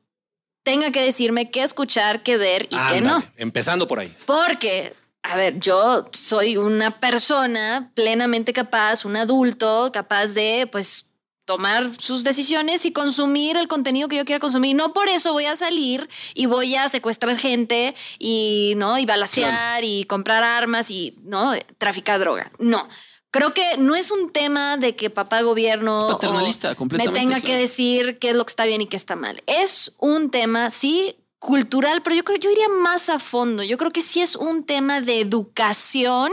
tenga 0.63 0.91
que 0.91 1.01
decirme 1.03 1.51
qué 1.51 1.61
escuchar, 1.61 2.23
qué 2.23 2.37
ver 2.37 2.63
y 2.63 2.75
qué 2.89 3.01
no. 3.01 3.23
Empezando 3.37 3.87
por 3.87 3.99
ahí. 3.99 4.11
Porque, 4.25 4.93
a 5.21 5.35
ver, 5.35 5.59
yo 5.59 6.09
soy 6.13 6.57
una 6.57 6.99
persona 6.99 7.91
plenamente 7.93 8.51
capaz, 8.53 9.05
un 9.05 9.15
adulto 9.15 9.91
capaz 9.93 10.27
de, 10.33 10.67
pues, 10.71 11.11
tomar 11.45 11.91
sus 11.99 12.23
decisiones 12.23 12.85
y 12.85 12.91
consumir 12.91 13.55
el 13.55 13.67
contenido 13.67 14.07
que 14.07 14.17
yo 14.17 14.25
quiera 14.25 14.39
consumir. 14.39 14.75
No 14.75 14.93
por 14.93 15.07
eso 15.07 15.31
voy 15.31 15.45
a 15.45 15.55
salir 15.55 16.09
y 16.33 16.47
voy 16.47 16.75
a 16.75 16.89
secuestrar 16.89 17.37
gente 17.37 17.95
y, 18.19 18.73
¿no? 18.77 18.97
Y 18.97 19.05
balasear 19.05 19.83
y 19.83 20.05
comprar 20.05 20.43
armas 20.43 20.89
y, 20.91 21.15
¿no? 21.23 21.53
Traficar 21.77 22.19
droga. 22.19 22.51
No. 22.59 22.87
Creo 23.29 23.53
que 23.53 23.77
no 23.77 23.95
es 23.95 24.11
un 24.11 24.31
tema 24.31 24.77
de 24.77 24.95
que 24.95 25.09
papá 25.09 25.41
gobierno 25.41 26.07
paternalista, 26.07 26.73
me 26.91 27.09
tenga 27.09 27.35
que 27.35 27.47
claro. 27.47 27.59
decir 27.59 28.17
qué 28.17 28.29
es 28.29 28.35
lo 28.35 28.45
que 28.45 28.49
está 28.51 28.63
bien 28.63 28.81
y 28.81 28.87
qué 28.87 28.95
está 28.95 29.17
mal. 29.17 29.43
Es 29.45 29.93
un 29.99 30.31
tema, 30.31 30.69
sí, 30.69 31.17
cultural, 31.37 32.01
pero 32.01 32.15
yo 32.15 32.23
creo 32.23 32.39
yo 32.39 32.49
iría 32.49 32.69
más 32.69 33.09
a 33.09 33.19
fondo. 33.19 33.61
Yo 33.61 33.77
creo 33.77 33.91
que 33.91 34.01
sí 34.01 34.21
es 34.21 34.35
un 34.35 34.63
tema 34.63 35.01
de 35.01 35.19
educación 35.19 36.31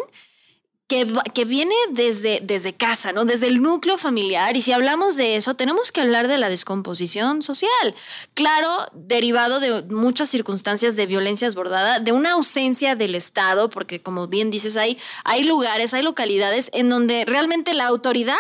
que, 1.33 1.44
viene 1.44 1.74
desde, 1.90 2.40
desde 2.42 2.74
casa, 2.74 3.12
¿no? 3.12 3.24
Desde 3.24 3.46
el 3.46 3.62
núcleo 3.62 3.96
familiar. 3.96 4.57
Y 4.57 4.62
si 4.62 4.72
hablamos 4.72 5.16
de 5.16 5.37
eso, 5.37 5.55
tenemos 5.55 5.90
que 5.90 6.00
hablar 6.00 6.28
de 6.28 6.38
la 6.38 6.48
descomposición 6.48 7.42
social. 7.42 7.94
Claro, 8.35 8.68
derivado 8.92 9.61
de 9.61 9.85
muchas 9.85 10.28
circunstancias 10.28 10.94
de 10.96 11.07
violencia 11.07 11.46
desbordada, 11.46 12.00
de 12.00 12.12
una 12.12 12.33
ausencia 12.33 12.94
del 12.94 13.14
Estado, 13.14 13.70
porque 13.70 14.02
como 14.02 14.28
bien 14.28 14.50
dices, 14.50 14.76
hay, 14.76 14.98
hay 15.24 15.44
lugares, 15.44 15.94
hay 15.94 16.02
localidades 16.02 16.70
en 16.74 16.88
donde 16.88 17.24
realmente 17.24 17.72
la 17.72 17.87
autoridad 17.87 18.37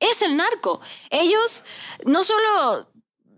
es 0.00 0.22
el 0.22 0.36
narco. 0.36 0.80
Ellos 1.10 1.64
no 2.06 2.24
solo 2.24 2.88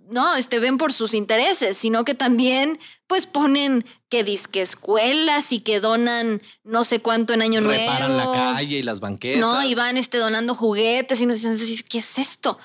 no, 0.08 0.34
este, 0.36 0.58
ven 0.58 0.78
por 0.78 0.92
sus 0.92 1.14
intereses, 1.14 1.76
sino 1.76 2.04
que 2.04 2.14
también 2.14 2.78
pues 3.06 3.26
ponen 3.26 3.84
que 4.08 4.24
disque 4.24 4.62
escuelas 4.62 5.52
y 5.52 5.60
que 5.60 5.80
donan 5.80 6.40
no 6.64 6.84
sé 6.84 7.00
cuánto 7.00 7.32
en 7.34 7.42
año 7.42 7.60
Reparan 7.60 8.16
la 8.16 8.24
nuevo. 8.24 8.32
calle 8.54 8.78
y 8.78 8.82
las 8.82 9.00
banquetas. 9.00 9.40
No, 9.40 9.62
y 9.64 9.74
van 9.74 9.96
este, 9.96 10.18
donando 10.18 10.54
juguetes 10.54 11.20
y 11.20 11.26
nos 11.26 11.42
dicen, 11.42 11.84
¿qué 11.88 11.98
es 11.98 12.18
esto? 12.18 12.58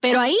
Pero 0.00 0.20
ahí 0.20 0.38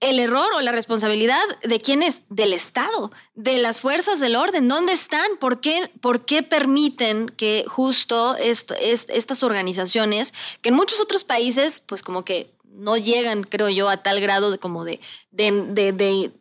el 0.00 0.18
error 0.18 0.52
o 0.54 0.60
la 0.60 0.72
responsabilidad 0.72 1.40
de 1.62 1.80
quién 1.80 2.02
es? 2.02 2.22
Del 2.28 2.52
Estado, 2.52 3.10
de 3.34 3.56
las 3.58 3.80
fuerzas 3.80 4.20
del 4.20 4.36
orden. 4.36 4.68
¿Dónde 4.68 4.92
están? 4.92 5.26
¿Por 5.40 5.60
qué, 5.62 5.90
por 6.02 6.26
qué 6.26 6.42
permiten 6.42 7.28
que 7.30 7.64
justo 7.66 8.36
est- 8.36 8.72
est- 8.78 9.08
estas 9.08 9.42
organizaciones, 9.42 10.34
que 10.60 10.68
en 10.68 10.74
muchos 10.74 11.00
otros 11.00 11.24
países, 11.24 11.82
pues 11.86 12.02
como 12.02 12.26
que 12.26 12.50
no 12.72 12.96
llegan, 12.96 13.42
creo 13.44 13.68
yo, 13.68 13.88
a 13.88 14.02
tal 14.02 14.20
grado 14.20 14.50
de 14.50 14.58
como 14.58 14.84
de, 14.84 15.00
de, 15.30 15.52
de- 15.92 16.32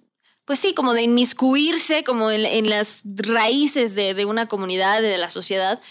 pues 0.45 0.59
sí, 0.59 0.73
como 0.75 0.93
de 0.93 1.01
inmiscuirse 1.03 2.03
como 2.03 2.29
en, 2.31 2.69
las 2.69 3.01
raíces 3.05 3.95
de, 3.95 4.13
de 4.13 4.25
una 4.25 4.47
comunidad, 4.47 5.01
de 5.01 5.17
la 5.17 5.29
sociedad, 5.31 5.81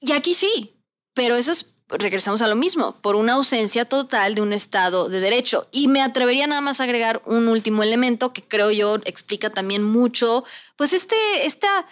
Y 0.00 0.12
aquí 0.12 0.34
sí, 0.34 0.76
pero 1.14 1.36
eso 1.36 1.52
es, 1.52 1.66
regresamos 1.88 2.42
a 2.42 2.46
lo 2.46 2.54
mismo, 2.56 3.00
por 3.00 3.16
una 3.16 3.34
ausencia 3.34 3.84
total 3.84 4.34
de 4.34 4.42
un 4.42 4.52
Estado 4.52 5.08
de 5.08 5.20
Derecho. 5.20 5.66
Y 5.72 5.88
me 5.88 6.02
atrevería 6.02 6.46
nada 6.46 6.60
más 6.60 6.80
a 6.80 6.84
agregar 6.84 7.22
un 7.26 7.48
último 7.48 7.82
elemento 7.82 8.32
que 8.32 8.42
creo 8.46 8.70
yo 8.70 8.96
explica 9.04 9.50
también 9.50 9.82
mucho, 9.82 10.44
pues 10.76 10.92
este, 10.92 11.16
esta, 11.46 11.86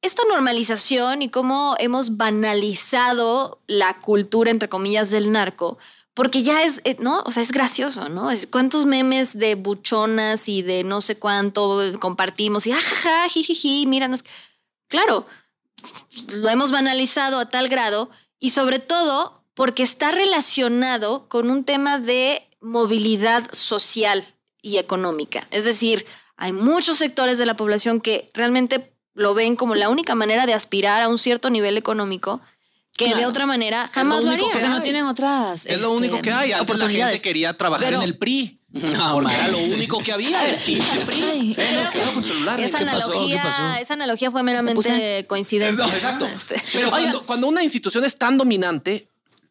esta 0.00 0.22
normalización 0.30 1.22
y 1.22 1.28
cómo 1.28 1.76
hemos 1.78 2.16
banalizado 2.16 3.60
la 3.66 3.98
cultura, 3.98 4.50
entre 4.50 4.68
comillas, 4.68 5.10
del 5.10 5.30
narco. 5.32 5.78
Porque 6.14 6.42
ya 6.42 6.62
es, 6.62 6.80
eh, 6.84 6.96
¿no? 6.98 7.22
O 7.24 7.30
sea, 7.30 7.42
es 7.42 7.52
gracioso, 7.52 8.08
¿no? 8.08 8.30
Es 8.30 8.46
cuántos 8.46 8.84
memes 8.84 9.38
de 9.38 9.54
buchonas 9.54 10.48
y 10.48 10.62
de 10.62 10.84
no 10.84 11.00
sé 11.00 11.18
cuánto 11.18 11.80
compartimos 12.00 12.66
y 12.66 12.72
ajaja, 12.72 13.28
jijiji, 13.28 13.86
míranos. 13.86 14.24
Claro, 14.88 15.26
lo 16.34 16.48
hemos 16.50 16.70
banalizado 16.70 17.38
a 17.38 17.48
tal 17.48 17.68
grado 17.68 18.10
y 18.38 18.50
sobre 18.50 18.78
todo 18.78 19.42
porque 19.54 19.82
está 19.82 20.10
relacionado 20.10 21.28
con 21.28 21.50
un 21.50 21.64
tema 21.64 21.98
de 21.98 22.48
movilidad 22.60 23.50
social 23.52 24.24
y 24.60 24.78
económica. 24.78 25.46
Es 25.50 25.64
decir, 25.64 26.06
hay 26.36 26.52
muchos 26.52 26.98
sectores 26.98 27.38
de 27.38 27.46
la 27.46 27.56
población 27.56 28.00
que 28.00 28.30
realmente 28.34 28.94
lo 29.14 29.34
ven 29.34 29.56
como 29.56 29.74
la 29.74 29.88
única 29.88 30.14
manera 30.14 30.46
de 30.46 30.54
aspirar 30.54 31.02
a 31.02 31.08
un 31.08 31.18
cierto 31.18 31.50
nivel 31.50 31.76
económico 31.76 32.40
que 32.96 33.14
de 33.14 33.26
otra 33.26 33.46
manera 33.46 33.88
jamás 33.92 34.22
lo 34.24 34.32
que 34.32 34.38
Porque 34.42 34.68
no 34.68 34.76
hay. 34.76 34.82
tienen 34.82 35.04
otras. 35.06 35.66
Es 35.66 35.80
lo 35.80 35.88
este, 35.88 35.96
único 35.98 36.22
que 36.22 36.32
hay. 36.32 36.52
Antes 36.52 36.78
la 36.78 36.88
gente 36.88 37.20
quería 37.20 37.56
trabajar 37.56 37.86
Pero- 37.86 37.98
en 37.98 38.02
el 38.04 38.16
PRI. 38.18 38.58
No, 38.72 39.12
porque 39.12 39.34
era 39.34 39.48
lo 39.48 39.58
único 39.58 39.98
que 39.98 40.12
había. 40.12 40.48
El 40.48 40.56
pinche 40.56 41.00
PRI. 41.04 41.54
Esa 42.58 42.78
analogía, 42.78 43.78
esa 43.80 43.94
analogía 43.94 44.30
fue 44.30 44.42
meramente 44.42 44.80
puse- 44.80 45.26
coincidencia. 45.26 45.86
No, 45.86 45.92
exacto. 45.92 46.26
Este, 46.34 46.54
Pero 46.72 46.86
Oiga. 46.88 46.90
cuando, 46.98 47.22
cuando 47.24 47.46
una 47.48 47.62
institución 47.62 48.04
es 48.04 48.16
tan 48.16 48.38
dominante, 48.38 49.08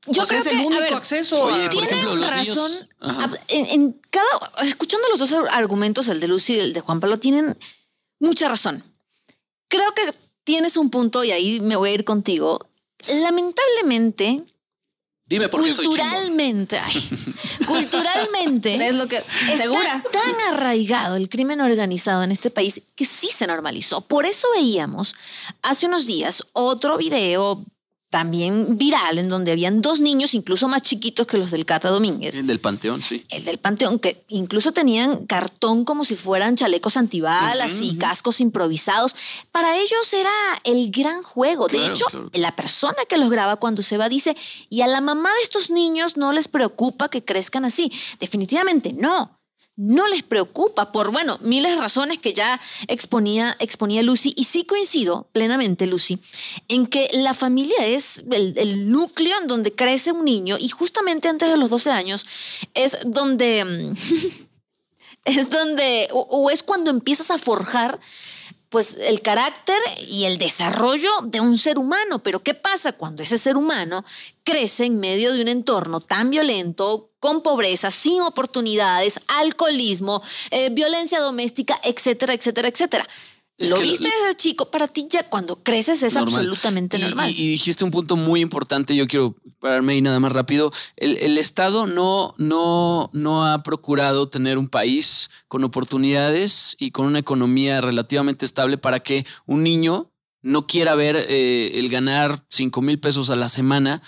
Yo 0.07 0.13
pues 0.25 0.29
creo 0.29 0.41
es 0.41 0.47
que, 0.47 0.55
el 0.55 0.61
a 0.61 0.65
único 0.65 0.81
ver, 0.81 0.93
acceso. 0.95 1.43
Oye, 1.43 1.65
a- 1.65 1.69
por 1.69 1.83
ejemplo, 1.83 2.15
los 2.15 2.31
razón. 2.31 2.55
niños- 2.55 2.87
Ajá. 2.99 3.23
A- 3.25 3.39
En, 3.47 3.65
en 3.67 4.01
cada. 4.09 4.27
Escuchando 4.63 5.07
los 5.09 5.19
dos 5.19 5.31
argumentos, 5.51 6.07
el 6.07 6.19
de 6.19 6.27
Lucy 6.27 6.53
y 6.55 6.59
el 6.59 6.73
de 6.73 6.81
Juan 6.81 6.99
Pablo, 6.99 7.17
tienen 7.17 7.55
mucha 8.19 8.47
razón. 8.47 8.83
Creo 9.67 9.93
que 9.93 10.01
tienes 10.43 10.77
un 10.77 10.89
punto, 10.89 11.23
y 11.23 11.31
ahí 11.31 11.59
me 11.59 11.75
voy 11.75 11.91
a 11.91 11.93
ir 11.93 12.05
contigo. 12.05 12.67
Lamentablemente, 13.21 14.43
Dime 15.25 15.47
por 15.47 15.63
qué 15.63 15.73
soy 15.73 15.85
chingón. 15.85 15.97
culturalmente, 15.99 16.77
ay, 16.77 17.09
culturalmente, 17.65 18.85
es 18.85 18.95
lo 18.95 19.07
que 19.07 19.17
está 19.17 19.57
segura. 19.57 20.03
tan 20.11 20.53
arraigado 20.53 21.15
el 21.15 21.29
crimen 21.29 21.61
organizado 21.61 22.23
en 22.23 22.33
este 22.33 22.49
país 22.49 22.81
que 22.95 23.05
sí 23.05 23.29
se 23.29 23.47
normalizó. 23.47 24.01
Por 24.01 24.25
eso 24.25 24.47
veíamos 24.55 25.15
hace 25.61 25.85
unos 25.85 26.05
días 26.05 26.45
otro 26.51 26.97
video 26.97 27.63
también 28.11 28.77
viral 28.77 29.17
en 29.19 29.29
donde 29.29 29.53
habían 29.53 29.81
dos 29.81 30.01
niños, 30.01 30.33
incluso 30.33 30.67
más 30.67 30.81
chiquitos 30.81 31.25
que 31.25 31.37
los 31.37 31.49
del 31.49 31.65
Cata 31.65 31.89
Domínguez. 31.89 32.35
El 32.35 32.45
del 32.45 32.59
Panteón, 32.59 33.01
sí. 33.01 33.23
El 33.29 33.45
del 33.45 33.57
Panteón, 33.57 33.99
que 33.99 34.25
incluso 34.27 34.73
tenían 34.73 35.25
cartón 35.25 35.85
como 35.85 36.03
si 36.03 36.17
fueran 36.17 36.57
chalecos 36.57 36.97
antibalas 36.97 37.81
y 37.81 37.95
cascos 37.95 38.41
improvisados. 38.41 39.15
Para 39.53 39.77
ellos 39.77 40.13
era 40.13 40.29
el 40.65 40.91
gran 40.91 41.23
juego. 41.23 41.69
De 41.69 41.87
hecho, 41.87 42.05
claro. 42.07 42.29
la 42.33 42.53
persona 42.53 42.97
que 43.07 43.17
los 43.17 43.29
graba 43.29 43.55
cuando 43.55 43.81
se 43.81 43.97
va 43.97 44.09
dice, 44.09 44.35
y 44.69 44.81
a 44.81 44.87
la 44.87 44.99
mamá 44.99 45.29
de 45.33 45.43
estos 45.43 45.69
niños 45.69 46.17
no 46.17 46.33
les 46.33 46.49
preocupa 46.49 47.07
que 47.07 47.23
crezcan 47.23 47.63
así. 47.63 47.93
Definitivamente 48.19 48.91
no. 48.91 49.40
No 49.77 50.07
les 50.07 50.23
preocupa 50.23 50.91
por, 50.91 51.11
bueno, 51.11 51.39
miles 51.41 51.71
de 51.71 51.81
razones 51.81 52.19
que 52.19 52.33
ya 52.33 52.59
exponía, 52.87 53.55
exponía 53.59 54.03
Lucy. 54.03 54.33
Y 54.35 54.45
sí 54.45 54.65
coincido 54.65 55.27
plenamente, 55.31 55.85
Lucy, 55.85 56.19
en 56.67 56.87
que 56.87 57.09
la 57.13 57.33
familia 57.33 57.85
es 57.85 58.23
el, 58.31 58.91
núcleo 58.91 59.37
en 59.39 59.47
donde 59.47 59.73
crece 59.73 60.11
un 60.11 60.25
niño 60.25 60.57
y 60.59 60.69
justamente 60.69 61.29
antes 61.29 61.49
de 61.49 61.57
los 61.57 61.69
12 61.69 61.91
años 61.91 62.25
es 62.73 62.97
donde... 63.05 63.65
mm, 63.65 63.93
es 65.25 65.49
donde, 65.49 66.09
o, 66.11 66.21
o 66.21 66.49
es 66.49 66.63
cuando 66.63 66.89
empiezas 66.89 67.31
a 67.31 67.37
forjar 67.37 67.99
pues 68.71 68.97
el 69.01 69.21
carácter 69.21 69.77
y 70.07 70.23
el 70.23 70.37
desarrollo 70.37 71.09
de 71.25 71.41
un 71.41 71.57
ser 71.57 71.77
humano. 71.77 72.23
Pero 72.23 72.41
¿qué 72.41 72.53
pasa 72.53 72.93
cuando 72.93 73.21
ese 73.21 73.37
ser 73.37 73.57
humano 73.57 74.05
crece 74.45 74.85
en 74.85 74.97
medio 74.97 75.33
de 75.33 75.41
un 75.41 75.49
entorno 75.49 75.99
tan 75.99 76.29
violento, 76.29 77.10
con 77.21 77.41
pobreza, 77.41 77.89
sin 77.91 78.19
oportunidades, 78.21 79.21
alcoholismo, 79.27 80.21
eh, 80.49 80.69
violencia 80.71 81.21
doméstica, 81.21 81.79
etcétera, 81.83 82.33
etcétera, 82.33 82.67
etcétera? 82.67 83.07
Es 83.57 83.69
Lo 83.69 83.77
viste 83.79 84.09
desde 84.23 84.35
chico, 84.37 84.71
para 84.71 84.87
ti 84.87 85.05
ya 85.07 85.21
cuando 85.29 85.61
creces 85.61 86.01
es 86.01 86.15
Normal. 86.15 86.33
absolutamente 86.33 86.97
Y- 86.97 87.01
normal. 87.01 87.29
Y, 87.29 87.43
y 87.43 87.47
dijiste 87.49 87.83
un 87.85 87.91
punto 87.91 88.15
muy 88.15 88.41
importante, 88.41 88.95
yo 88.95 89.07
quiero 89.07 89.35
pararme 89.59 89.93
ahí 89.93 90.01
nada 90.01 90.19
más 90.19 90.31
rápido. 90.31 90.71
El, 90.97 91.17
el 91.17 91.37
Estado 91.37 91.85
no, 91.85 92.33
no, 92.39 93.11
no 93.13 93.45
ha 93.45 93.61
procurado 93.61 94.27
tener 94.29 94.57
un 94.57 94.67
país 94.67 95.29
con 95.47 95.63
oportunidades 95.63 96.75
y 96.79 96.89
con 96.89 97.05
una 97.05 97.19
economía 97.19 97.81
relativamente 97.81 98.45
estable 98.45 98.79
para 98.79 99.01
que 99.01 99.27
un 99.45 99.61
niño 99.61 100.07
no 100.41 100.65
quiera 100.65 100.95
ver 100.95 101.15
eh, 101.29 101.73
el 101.75 101.87
ganar 101.89 102.43
5 102.49 102.81
mil 102.81 102.99
pesos 102.99 103.29
a 103.29 103.35
la 103.35 103.47
semana 103.47 104.01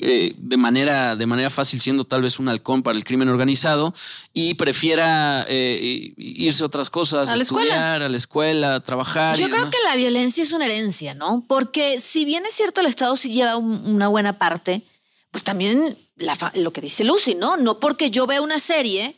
eh, 0.00 0.34
de, 0.36 0.56
manera, 0.56 1.16
de 1.16 1.26
manera 1.26 1.50
fácil, 1.50 1.80
siendo 1.80 2.04
tal 2.04 2.22
vez 2.22 2.38
un 2.38 2.48
halcón 2.48 2.82
para 2.82 2.96
el 2.96 3.04
crimen 3.04 3.28
organizado, 3.28 3.94
y 4.32 4.54
prefiera 4.54 5.44
eh, 5.48 6.12
irse 6.16 6.62
a 6.62 6.66
otras 6.66 6.88
cosas, 6.90 7.28
A 7.28 7.36
la 7.36 7.42
escuela. 7.42 7.64
estudiar, 7.74 8.02
a 8.02 8.08
la 8.08 8.16
escuela, 8.16 8.80
trabajar. 8.80 9.36
y 9.36 9.40
Yo 9.42 9.46
creo 9.48 9.60
demás. 9.64 9.74
que 9.74 9.82
la 9.88 9.96
violencia 9.96 10.42
es 10.42 10.52
una 10.52 10.66
herencia, 10.66 11.14
¿no? 11.14 11.44
Porque 11.48 11.98
si 12.00 12.24
bien 12.24 12.46
es 12.46 12.54
cierto 12.54 12.80
el 12.80 12.86
Estado 12.86 13.16
sí 13.16 13.32
lleva 13.32 13.56
un- 13.56 13.82
una 13.86 14.08
buena 14.08 14.38
parte, 14.38 14.82
pues 15.30 15.42
también 15.44 15.98
la 16.16 16.36
lo 16.54 16.72
que 16.72 16.80
dice 16.80 17.04
Lucy, 17.04 17.34
¿no? 17.34 17.56
No 17.56 17.78
porque 17.80 18.10
yo 18.10 18.26
vea 18.26 18.40
una 18.40 18.58
serie 18.58 19.14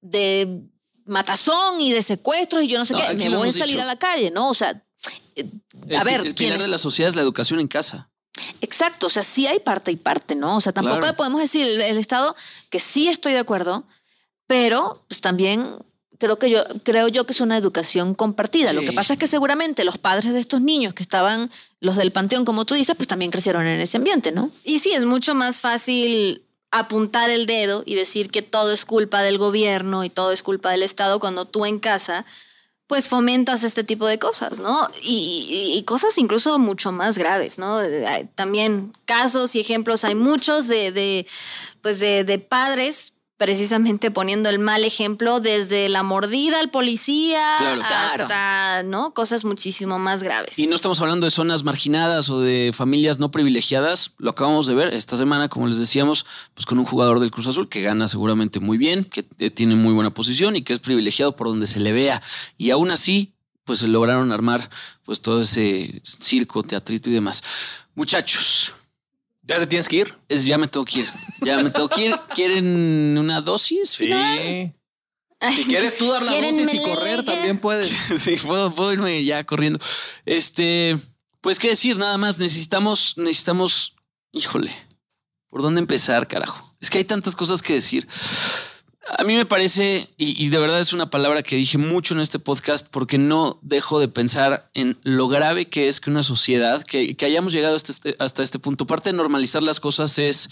de 0.00 0.60
matazón 1.06 1.80
y 1.80 1.92
de 1.92 2.02
secuestros 2.02 2.62
y 2.64 2.68
yo 2.68 2.78
no 2.78 2.84
sé 2.84 2.94
No, 2.94 3.00
qué, 3.18 3.28
me 3.30 3.36
voy 3.36 3.48
a 3.48 3.52
salir 3.52 3.74
dicho. 3.76 3.82
a 3.82 3.86
la 3.86 3.96
calle, 3.98 4.30
¿no? 4.30 4.48
O 4.48 4.54
sea, 4.54 4.82
eh, 5.36 5.46
El, 5.88 5.96
a 5.96 6.02
pi- 6.04 6.10
ver, 6.10 6.20
el 6.26 6.34
¿quién 6.34 6.50
pilar 6.50 6.62
de 6.62 6.68
la 6.68 6.78
sociedad 6.78 7.08
es 7.08 7.16
la 7.16 7.22
educación 7.22 7.60
en 7.60 7.68
casa. 7.68 8.10
Exacto, 8.60 9.06
o 9.06 9.10
sea, 9.10 9.22
sí 9.22 9.46
hay 9.46 9.58
parte 9.60 9.90
y 9.92 9.96
parte, 9.96 10.34
¿no? 10.34 10.56
O 10.56 10.60
sea, 10.60 10.72
tampoco 10.72 10.98
Claro. 10.98 11.12
le 11.12 11.16
podemos 11.16 11.40
decir 11.40 11.66
el, 11.66 11.80
el 11.80 11.98
Estado 11.98 12.34
que 12.70 12.78
sí 12.80 13.08
estoy 13.08 13.32
de 13.32 13.38
acuerdo, 13.38 13.84
pero 14.46 15.02
pues 15.08 15.20
también 15.20 15.76
creo 16.18 16.38
que 16.38 16.48
yo 16.48 16.62
creo 16.84 17.08
yo 17.08 17.26
que 17.26 17.32
es 17.32 17.40
una 17.40 17.56
educación 17.56 18.14
compartida. 18.14 18.72
Lo 18.72 18.82
que 18.82 18.92
pasa 18.92 19.14
es 19.14 19.18
que 19.18 19.26
seguramente 19.26 19.84
los 19.84 19.98
padres 19.98 20.32
de 20.32 20.40
estos 20.40 20.60
niños 20.60 20.94
que 20.94 21.02
estaban 21.02 21.50
los 21.80 21.96
del 21.96 22.12
panteón, 22.12 22.44
como 22.44 22.64
tú 22.64 22.74
dices, 22.74 22.96
pues 22.96 23.08
también 23.08 23.30
crecieron 23.30 23.66
en 23.66 23.80
ese 23.80 23.96
ambiente, 23.96 24.32
¿no? 24.32 24.50
Y 24.64 24.78
sí, 24.78 24.92
es 24.92 25.04
mucho 25.04 25.34
más 25.34 25.60
fácil 25.60 26.42
apuntar 26.70 27.30
el 27.30 27.46
dedo 27.46 27.82
y 27.86 27.94
decir 27.94 28.30
que 28.30 28.42
todo 28.42 28.72
es 28.72 28.84
culpa 28.84 29.22
del 29.22 29.38
gobierno 29.38 30.04
y 30.04 30.10
todo 30.10 30.32
es 30.32 30.42
culpa 30.42 30.70
del 30.70 30.82
Estado 30.82 31.20
cuando 31.20 31.44
tú 31.44 31.66
en 31.66 31.78
casa 31.78 32.24
pues 32.86 33.08
fomentas 33.08 33.64
este 33.64 33.82
tipo 33.82 34.06
de 34.06 34.18
cosas, 34.18 34.60
¿no? 34.60 34.88
Y, 35.02 35.72
y- 35.74 35.82
cosas 35.84 36.18
incluso 36.18 36.58
mucho 36.58 36.92
más 36.92 37.16
graves, 37.18 37.58
¿no? 37.58 37.82
Eh, 37.82 38.28
También 38.34 38.92
casos 39.06 39.54
y 39.56 39.60
ejemplos 39.60 40.04
hay 40.04 40.14
muchos 40.14 40.68
de, 40.68 40.92
de, 40.92 41.26
pues 41.80 41.98
de, 42.00 42.24
de 42.24 42.38
padres 42.38 43.13
precisamente 43.36 44.10
poniendo 44.10 44.48
el 44.48 44.58
mal 44.60 44.84
ejemplo 44.84 45.40
desde 45.40 45.88
la 45.88 46.02
mordida 46.02 46.60
al 46.60 46.70
policía 46.70 47.42
Claro. 47.58 47.82
hasta, 48.22 48.82
¿no? 48.84 49.12
Cosas 49.12 49.44
muchísimo 49.44 49.98
más 49.98 50.22
graves. 50.22 50.58
Y 50.58 50.66
no 50.68 50.76
estamos 50.76 51.00
hablando 51.00 51.26
de 51.26 51.30
zonas 51.30 51.64
marginadas 51.64 52.30
o 52.30 52.40
de 52.40 52.70
familias 52.72 53.18
no 53.18 53.30
privilegiadas. 53.32 54.12
Lo 54.18 54.30
acabamos 54.30 54.66
de 54.66 54.74
ver 54.74 54.94
esta 54.94 55.16
semana, 55.16 55.48
como 55.48 55.66
les 55.66 55.78
decíamos, 55.78 56.26
pues 56.54 56.64
con 56.64 56.78
un 56.78 56.84
jugador 56.84 57.18
del 57.18 57.30
Cruz 57.32 57.48
Azul 57.48 57.68
que 57.68 57.82
gana 57.82 58.06
seguramente 58.06 58.60
muy 58.60 58.78
bien, 58.78 59.04
que 59.04 59.24
eh, 59.38 59.50
tiene 59.50 59.74
muy 59.74 59.92
buena 59.94 60.10
posición 60.14 60.54
y 60.54 60.62
que 60.62 60.72
es 60.72 60.80
privilegiado 60.80 61.34
por 61.34 61.48
donde 61.48 61.66
se 61.66 61.80
le 61.80 61.92
vea. 61.92 62.22
Y 62.56 62.70
aún 62.70 62.90
así, 62.92 63.32
pues 63.64 63.80
se 63.80 63.88
lograron 63.88 64.30
armar 64.30 64.70
pues 65.04 65.20
todo 65.22 65.42
ese 65.42 66.00
circo, 66.04 66.62
teatrito 66.62 67.10
y 67.10 67.14
demás. 67.14 67.42
Muchachos, 67.94 68.74
¿Ya 69.46 69.58
te 69.58 69.66
tienes 69.66 69.88
que 69.88 69.96
ir? 69.96 70.14
es, 70.28 70.44
ya 70.44 70.56
me 70.56 70.68
tengo 70.68 70.86
que 70.86 71.00
ir. 71.00 71.08
Ya 71.42 71.58
me 71.58 71.70
tengo 71.70 71.88
que 71.88 72.06
ir. 72.06 72.16
¿Quieren 72.34 73.18
una 73.18 73.40
dosis? 73.40 73.96
final? 73.96 74.74
Si 75.54 75.64
quieres 75.66 75.98
tú 75.98 76.10
dar 76.10 76.22
la 76.22 76.32
¿Quieren 76.32 76.56
dosis 76.56 76.80
y 76.80 76.82
correr, 76.82 77.24
también 77.24 77.58
puedes. 77.58 77.88
Sí, 78.18 78.36
puedo, 78.36 78.74
puedo 78.74 78.92
irme 78.92 79.24
ya 79.24 79.44
corriendo. 79.44 79.78
Este, 80.24 80.96
pues 81.40 81.58
qué 81.58 81.68
decir, 81.68 81.98
nada 81.98 82.16
más 82.16 82.38
necesitamos, 82.38 83.14
necesitamos, 83.18 83.94
híjole, 84.32 84.72
¿por 85.50 85.60
dónde 85.60 85.80
empezar, 85.80 86.26
carajo? 86.26 86.74
Es 86.80 86.88
que 86.88 86.98
hay 86.98 87.04
tantas 87.04 87.36
cosas 87.36 87.60
que 87.60 87.74
decir. 87.74 88.08
A 89.18 89.24
mí 89.24 89.34
me 89.34 89.44
parece, 89.44 90.08
y, 90.16 90.48
de 90.48 90.58
verdad 90.58 90.80
es 90.80 90.92
una 90.92 91.10
palabra 91.10 91.42
que 91.42 91.56
dije 91.56 91.76
mucho 91.78 92.14
en 92.14 92.20
este 92.20 92.38
podcast, 92.38 92.86
porque 92.90 93.18
no 93.18 93.58
dejo 93.62 94.00
de 94.00 94.08
pensar 94.08 94.70
en 94.74 94.96
lo 95.02 95.28
grave 95.28 95.68
que 95.68 95.88
es 95.88 96.00
que 96.00 96.10
una 96.10 96.22
sociedad, 96.22 96.82
que, 96.82 97.14
que 97.14 97.26
hayamos 97.26 97.52
llegado 97.52 97.76
hasta 97.76 97.92
este, 97.92 98.16
hasta 98.18 98.42
este 98.42 98.58
punto, 98.58 98.86
parte 98.86 99.10
de 99.10 99.16
normalizar 99.16 99.62
las 99.62 99.78
cosas 99.78 100.18
es, 100.18 100.48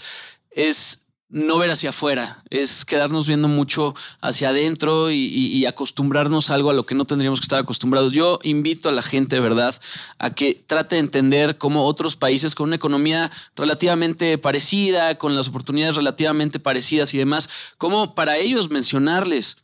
es 0.51 1.02
no 1.33 1.57
ver 1.57 1.71
hacia 1.71 1.89
afuera, 1.89 2.43
es 2.51 2.85
quedarnos 2.85 3.27
viendo 3.27 3.47
mucho 3.47 3.95
hacia 4.21 4.49
adentro 4.49 5.09
y, 5.11 5.65
acostumbrarnos 5.65 6.51
a 6.51 6.53
algo 6.55 6.69
a 6.69 6.73
lo 6.73 6.85
que 6.85 6.93
no 6.93 7.05
tendríamos 7.05 7.39
que 7.39 7.45
estar 7.45 7.59
acostumbrados. 7.59 8.13
Yo 8.13 8.39
invito 8.43 8.87
a 8.87 8.91
la 8.91 9.01
gente, 9.01 9.39
verdad, 9.39 9.75
a 10.19 10.29
que 10.29 10.53
trate 10.53 10.95
de 10.95 10.99
entender 10.99 11.57
cómo 11.57 11.85
otros 11.85 12.15
países 12.15 12.53
con 12.53 12.67
una 12.67 12.75
economía 12.75 13.31
relativamente 13.55 14.37
parecida, 14.37 15.17
con 15.17 15.35
las 15.35 15.47
oportunidades 15.47 15.95
relativamente 15.95 16.59
parecidas 16.59 17.13
y 17.15 17.17
demás, 17.17 17.49
cómo 17.79 18.13
para 18.13 18.37
ellos 18.37 18.69
mencionarles 18.69 19.62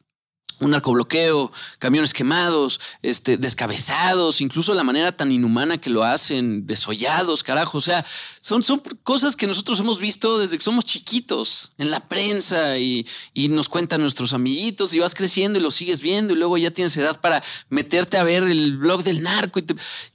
un 0.59 0.71
narcobloqueo, 0.71 1.51
camiones 1.77 2.13
quemados, 2.13 2.79
este, 3.01 3.37
descabezados, 3.37 4.41
incluso 4.41 4.73
la 4.73 4.83
manera 4.83 5.11
tan 5.11 5.31
inhumana 5.31 5.77
que 5.77 5.89
lo 5.89 6.03
hacen, 6.03 6.67
desollados, 6.67 7.43
carajo. 7.43 7.77
O 7.77 7.81
sea, 7.81 8.05
son, 8.41 8.63
son 8.63 8.81
cosas 9.03 9.35
que 9.35 9.47
nosotros 9.47 9.79
hemos 9.79 9.99
visto 9.99 10.37
desde 10.37 10.57
que 10.57 10.63
somos 10.63 10.85
chiquitos 10.85 11.71
en 11.77 11.91
la 11.91 11.99
prensa 12.01 12.77
y, 12.77 13.07
y 13.33 13.49
nos 13.49 13.69
cuentan 13.69 14.01
nuestros 14.01 14.33
amiguitos 14.33 14.93
y 14.93 14.99
vas 14.99 15.15
creciendo 15.15 15.59
y 15.59 15.61
lo 15.61 15.71
sigues 15.71 16.01
viendo 16.01 16.33
y 16.33 16.37
luego 16.37 16.57
ya 16.57 16.71
tienes 16.71 16.95
edad 16.97 17.19
para 17.19 17.43
meterte 17.69 18.17
a 18.17 18.23
ver 18.23 18.43
el 18.43 18.77
blog 18.77 19.03
del 19.03 19.21
narco. 19.23 19.59
Y, 19.59 19.65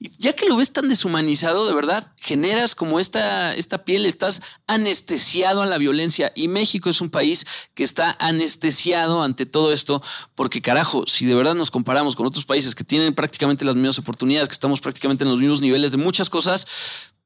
y 0.01 0.11
ya 0.19 0.35
que 0.35 0.47
lo 0.47 0.57
ves 0.57 0.73
tan 0.73 0.89
deshumanizado, 0.89 1.67
de 1.67 1.75
verdad, 1.75 2.13
generas 2.17 2.75
como 2.75 3.01
esta, 3.01 3.55
esta 3.55 3.85
piel, 3.85 4.07
estás 4.07 4.43
anestesiado 4.67 5.63
a 5.63 5.67
la 5.67 5.79
violencia 5.79 6.33
y 6.35 6.49
México 6.49 6.91
es 6.91 7.01
un 7.01 7.11
país 7.11 7.47
que 7.75 7.85
está 7.85 8.17
anestesiado 8.19 9.23
ante 9.23 9.47
todo 9.47 9.73
esto 9.73 10.03
porque 10.35 10.61
carajo, 10.61 11.05
si 11.07 11.27
de 11.27 11.35
verdad 11.35 11.55
nos 11.55 11.71
comparamos 11.71 12.17
con 12.17 12.27
otros 12.27 12.45
países 12.45 12.75
que 12.75 12.85
tienen 12.85 13.15
prácticamente 13.15 13.65
las 13.65 13.77
mismas 13.77 13.99
oportunidades, 13.99 14.49
que 14.49 14.55
estamos 14.55 14.81
prácticamente 14.81 15.25
en 15.25 15.31
los 15.31 15.41
mismos 15.41 15.61
niveles 15.61 15.93
de 15.93 15.99
muchas 15.99 16.29
cosas, 16.29 16.67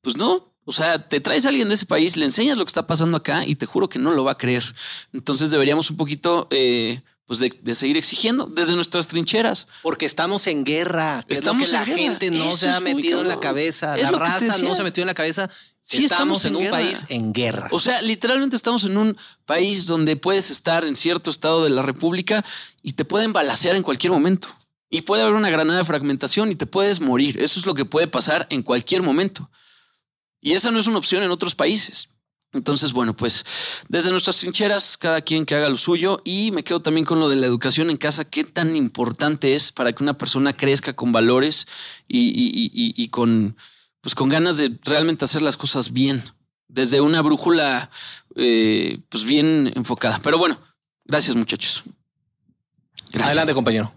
pues 0.02 0.16
no. 0.16 0.52
O 0.64 0.72
sea, 0.72 1.08
te 1.08 1.20
traes 1.20 1.46
a 1.46 1.48
alguien 1.48 1.68
de 1.68 1.74
ese 1.74 1.86
país, 1.86 2.18
le 2.18 2.26
enseñas 2.26 2.58
lo 2.58 2.64
que 2.64 2.68
está 2.68 2.86
pasando 2.86 3.16
acá 3.16 3.46
y 3.46 3.54
te 3.54 3.64
juro 3.64 3.88
que 3.88 3.98
no 3.98 4.12
lo 4.12 4.24
va 4.24 4.32
a 4.32 4.36
creer. 4.36 4.62
Entonces 5.14 5.50
deberíamos 5.50 5.90
un 5.90 5.96
poquito, 5.96 6.46
eh, 6.50 7.00
pues, 7.28 7.38
de, 7.40 7.56
de 7.62 7.74
seguir 7.74 7.96
exigiendo 7.98 8.46
desde 8.46 8.74
nuestras 8.74 9.06
trincheras. 9.06 9.68
Porque 9.82 10.06
estamos 10.06 10.46
en 10.46 10.64
guerra. 10.64 11.24
Que 11.28 11.34
Estamos 11.34 11.62
es 11.64 11.72
lo 11.72 11.78
que 11.78 11.84
la 11.84 11.84
guerra. 11.84 12.02
gente 12.02 12.30
no 12.30 12.44
Eso 12.46 12.56
se 12.56 12.70
ha 12.70 12.80
metido 12.80 13.20
en 13.20 13.28
la 13.28 13.38
cabeza. 13.38 13.96
Es 13.96 14.10
la 14.10 14.18
raza 14.18 14.58
no 14.58 14.74
se 14.74 14.80
ha 14.80 14.84
metido 14.84 15.02
en 15.02 15.08
la 15.08 15.14
cabeza. 15.14 15.48
Sí, 15.80 16.04
estamos, 16.04 16.44
estamos 16.44 16.44
en, 16.46 16.50
en 16.50 16.56
un 16.56 16.62
guerra. 16.62 16.76
país 16.78 17.04
en 17.10 17.32
guerra. 17.32 17.68
O 17.70 17.78
sea, 17.80 18.02
literalmente 18.02 18.56
estamos 18.56 18.84
en 18.84 18.96
un 18.96 19.16
país 19.44 19.86
donde 19.86 20.16
puedes 20.16 20.50
estar 20.50 20.84
en 20.84 20.96
cierto 20.96 21.30
estado 21.30 21.62
de 21.64 21.70
la 21.70 21.82
República 21.82 22.44
y 22.82 22.94
te 22.94 23.04
pueden 23.04 23.32
balacear 23.34 23.76
en 23.76 23.82
cualquier 23.82 24.10
momento. 24.12 24.48
Y 24.90 25.02
puede 25.02 25.22
haber 25.22 25.34
una 25.34 25.50
granada 25.50 25.80
de 25.80 25.84
fragmentación 25.84 26.50
y 26.50 26.54
te 26.54 26.64
puedes 26.64 27.02
morir. 27.02 27.42
Eso 27.42 27.60
es 27.60 27.66
lo 27.66 27.74
que 27.74 27.84
puede 27.84 28.08
pasar 28.08 28.46
en 28.48 28.62
cualquier 28.62 29.02
momento. 29.02 29.50
Y 30.40 30.54
esa 30.54 30.70
no 30.70 30.78
es 30.78 30.86
una 30.86 30.96
opción 30.96 31.22
en 31.22 31.30
otros 31.30 31.54
países. 31.54 32.08
Entonces, 32.52 32.92
bueno, 32.94 33.14
pues 33.14 33.44
desde 33.88 34.10
nuestras 34.10 34.38
trincheras, 34.38 34.96
cada 34.96 35.20
quien 35.20 35.44
que 35.44 35.54
haga 35.54 35.68
lo 35.68 35.76
suyo. 35.76 36.22
Y 36.24 36.50
me 36.52 36.64
quedo 36.64 36.80
también 36.80 37.04
con 37.04 37.20
lo 37.20 37.28
de 37.28 37.36
la 37.36 37.46
educación 37.46 37.90
en 37.90 37.96
casa, 37.98 38.24
qué 38.24 38.42
tan 38.44 38.74
importante 38.74 39.54
es 39.54 39.70
para 39.70 39.92
que 39.92 40.02
una 40.02 40.16
persona 40.16 40.54
crezca 40.56 40.94
con 40.94 41.12
valores 41.12 41.66
y, 42.08 42.20
y- 42.20 42.48
y- 42.48 42.70
y- 42.72 42.94
y 43.04 43.08
con, 43.08 43.56
pues 44.00 44.14
con 44.14 44.28
ganas 44.30 44.56
de 44.56 44.78
realmente 44.84 45.24
hacer 45.26 45.42
las 45.42 45.56
cosas 45.58 45.92
bien, 45.92 46.22
desde 46.68 47.00
una 47.02 47.20
brújula 47.22 47.90
eh, 48.36 48.98
pues 49.10 49.24
bien 49.24 49.70
enfocada. 49.74 50.18
Pero 50.22 50.38
bueno, 50.38 50.58
gracias 51.04 51.36
muchachos. 51.36 51.82
Gracias. 53.10 53.26
Adelante, 53.26 53.54
compañero. 53.54 53.92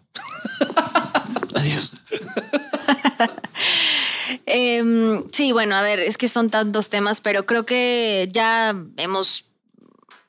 Adiós. 1.56 1.96
Em, 4.46 5.24
sí, 5.32 5.52
bueno, 5.52 5.76
a 5.76 5.82
ver, 5.82 6.00
es 6.00 6.18
que 6.18 6.28
son 6.28 6.50
tantos 6.50 6.90
temas, 6.90 7.22
pero 7.22 7.46
creo 7.46 7.66
que 7.66 8.30
ya 8.32 8.76
hemos 8.98 9.46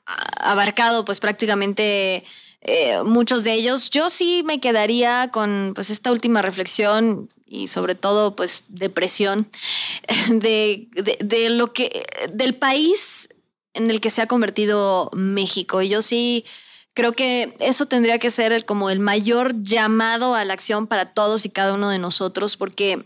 abarcado 0.05 1.05
pues 1.05 1.19
prácticamente 1.19 2.23
eh, 2.61 3.03
muchos 3.03 3.43
de 3.43 3.53
ellos. 3.53 3.89
Yo 3.89 4.09
sí 4.09 4.43
me 4.45 4.59
quedaría 4.59 5.29
con 5.31 5.73
pues 5.75 5.89
esta 5.89 6.11
última 6.11 6.41
reflexión 6.41 7.29
y 7.45 7.67
sobre 7.67 7.95
todo 7.95 8.35
pues 8.35 8.63
depresión 8.67 9.47
de, 10.29 10.87
de, 10.93 11.17
de 11.23 11.49
lo 11.49 11.73
que 11.73 12.05
del 12.31 12.55
país 12.55 13.29
en 13.73 13.89
el 13.89 14.01
que 14.01 14.09
se 14.09 14.21
ha 14.21 14.27
convertido 14.27 15.09
México. 15.13 15.81
Y 15.81 15.89
yo 15.89 16.01
sí 16.01 16.45
creo 16.93 17.13
que 17.13 17.55
eso 17.59 17.85
tendría 17.85 18.19
que 18.19 18.29
ser 18.29 18.51
el, 18.51 18.65
como 18.65 18.89
el 18.89 18.99
mayor 18.99 19.59
llamado 19.59 20.35
a 20.35 20.45
la 20.45 20.53
acción 20.53 20.87
para 20.87 21.13
todos 21.13 21.45
y 21.45 21.49
cada 21.49 21.73
uno 21.73 21.89
de 21.89 21.99
nosotros, 21.99 22.55
porque 22.55 23.05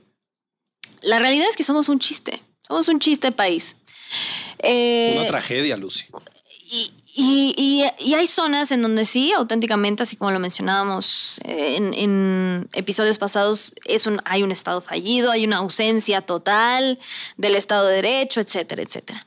la 1.01 1.19
realidad 1.19 1.47
es 1.49 1.55
que 1.55 1.63
somos 1.63 1.89
un 1.89 1.99
chiste, 1.99 2.41
somos 2.67 2.87
un 2.87 2.99
chiste 2.99 3.31
país. 3.31 3.75
Eh, 4.59 5.15
Una 5.19 5.27
tragedia, 5.27 5.77
Lucy. 5.77 6.05
y, 6.69 6.91
y- 7.19 7.53
y- 7.57 8.09
y 8.09 8.13
hay 8.13 8.27
zonas 8.27 8.71
en 8.71 8.81
donde 8.81 9.03
sí, 9.05 9.33
auténticamente, 9.33 10.03
así 10.03 10.15
como 10.15 10.31
lo 10.31 10.39
mencionábamos 10.39 11.39
eh, 11.45 11.75
en, 11.77 11.93
en 11.93 12.69
episodios 12.73 13.17
pasados, 13.17 13.73
es 13.85 14.05
un, 14.07 14.21
hay 14.25 14.43
un 14.43 14.51
Estado 14.51 14.81
fallido, 14.81 15.31
hay 15.31 15.45
una 15.45 15.57
ausencia 15.57 16.21
total 16.21 16.99
del 17.37 17.55
Estado 17.55 17.87
de 17.87 17.95
Derecho, 17.95 18.39
etcétera, 18.41 18.81
etcétera. 18.83 19.25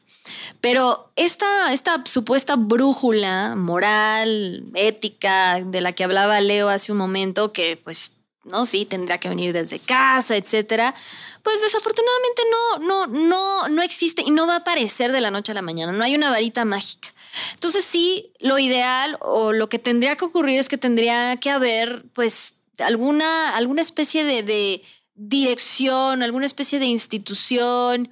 Pero 0.60 1.10
esta, 1.16 1.72
esta 1.72 2.02
supuesta 2.06 2.54
brújula 2.56 3.56
moral, 3.56 4.64
ética, 4.74 5.60
de 5.64 5.80
la 5.80 5.92
que 5.92 6.04
hablaba 6.04 6.40
Leo 6.40 6.68
hace 6.68 6.92
un 6.92 6.98
momento, 6.98 7.52
que 7.52 7.76
pues, 7.82 8.12
no, 8.50 8.66
sí, 8.66 8.84
tendría 8.84 9.18
que 9.18 9.28
venir 9.28 9.52
desde 9.52 9.78
casa, 9.78 10.36
etcétera, 10.36 10.94
pues 11.42 11.62
desafortunadamente 11.62 12.42
no, 12.50 12.78
no, 12.78 13.06
no, 13.06 13.68
no 13.68 13.82
existe 13.82 14.22
y 14.26 14.30
no 14.30 14.46
va 14.46 14.54
a 14.54 14.58
aparecer 14.58 15.12
de 15.12 15.20
la 15.20 15.30
noche 15.30 15.52
a 15.52 15.54
la 15.54 15.62
mañana. 15.62 15.92
No 15.92 16.04
hay 16.04 16.14
una 16.14 16.30
varita 16.30 16.64
mágica. 16.64 17.08
Entonces 17.54 17.84
sí, 17.84 18.32
lo 18.40 18.58
ideal 18.58 19.16
o 19.20 19.52
lo 19.52 19.68
que 19.68 19.78
tendría 19.78 20.16
que 20.16 20.24
ocurrir 20.24 20.58
es 20.58 20.68
que 20.68 20.78
tendría 20.78 21.36
que 21.36 21.50
haber, 21.50 22.04
pues, 22.12 22.56
alguna, 22.78 23.56
alguna 23.56 23.82
especie 23.82 24.24
de, 24.24 24.42
de 24.42 24.82
dirección, 25.14 26.22
alguna 26.22 26.46
especie 26.46 26.78
de 26.78 26.86
institución 26.86 28.10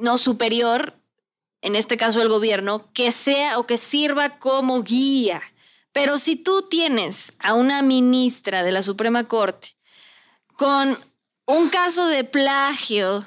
no 0.00 0.18
superior, 0.18 0.94
en 1.62 1.76
este 1.76 1.96
caso 1.96 2.22
el 2.22 2.28
gobierno, 2.28 2.90
que 2.92 3.12
sea 3.12 3.58
o 3.58 3.66
que 3.66 3.76
sirva 3.76 4.38
como 4.38 4.82
guía. 4.82 5.42
Pero 5.92 6.18
si 6.18 6.36
tú 6.36 6.68
tienes 6.68 7.32
a 7.38 7.54
una 7.54 7.82
ministra 7.82 8.62
de 8.62 8.72
la 8.72 8.82
Suprema 8.82 9.26
Corte 9.28 9.76
con 10.56 10.98
un 11.46 11.68
caso 11.68 12.06
de 12.06 12.24
plagio 12.24 13.26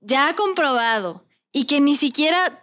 ya 0.00 0.34
comprobado 0.34 1.24
y 1.52 1.64
que 1.64 1.80
ni 1.80 1.96
siquiera 1.96 2.60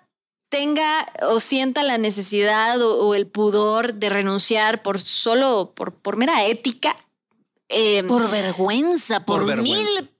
tenga 0.49 1.11
o 1.29 1.39
sienta 1.39 1.81
la 1.81 1.97
necesidad 1.97 2.81
o, 2.81 3.07
o 3.07 3.15
el 3.15 3.25
pudor 3.25 3.95
de 3.95 4.09
renunciar 4.09 4.83
por 4.83 4.99
solo 4.99 5.73
por, 5.73 5.93
por 5.95 6.17
mera 6.17 6.45
ética. 6.45 6.95
eh, 7.69 8.03
Por 8.03 8.29
vergüenza, 8.29 9.25
por, 9.25 9.39
Por 9.39 9.47
vergüenza. 9.47 10.01
mil 10.01 10.10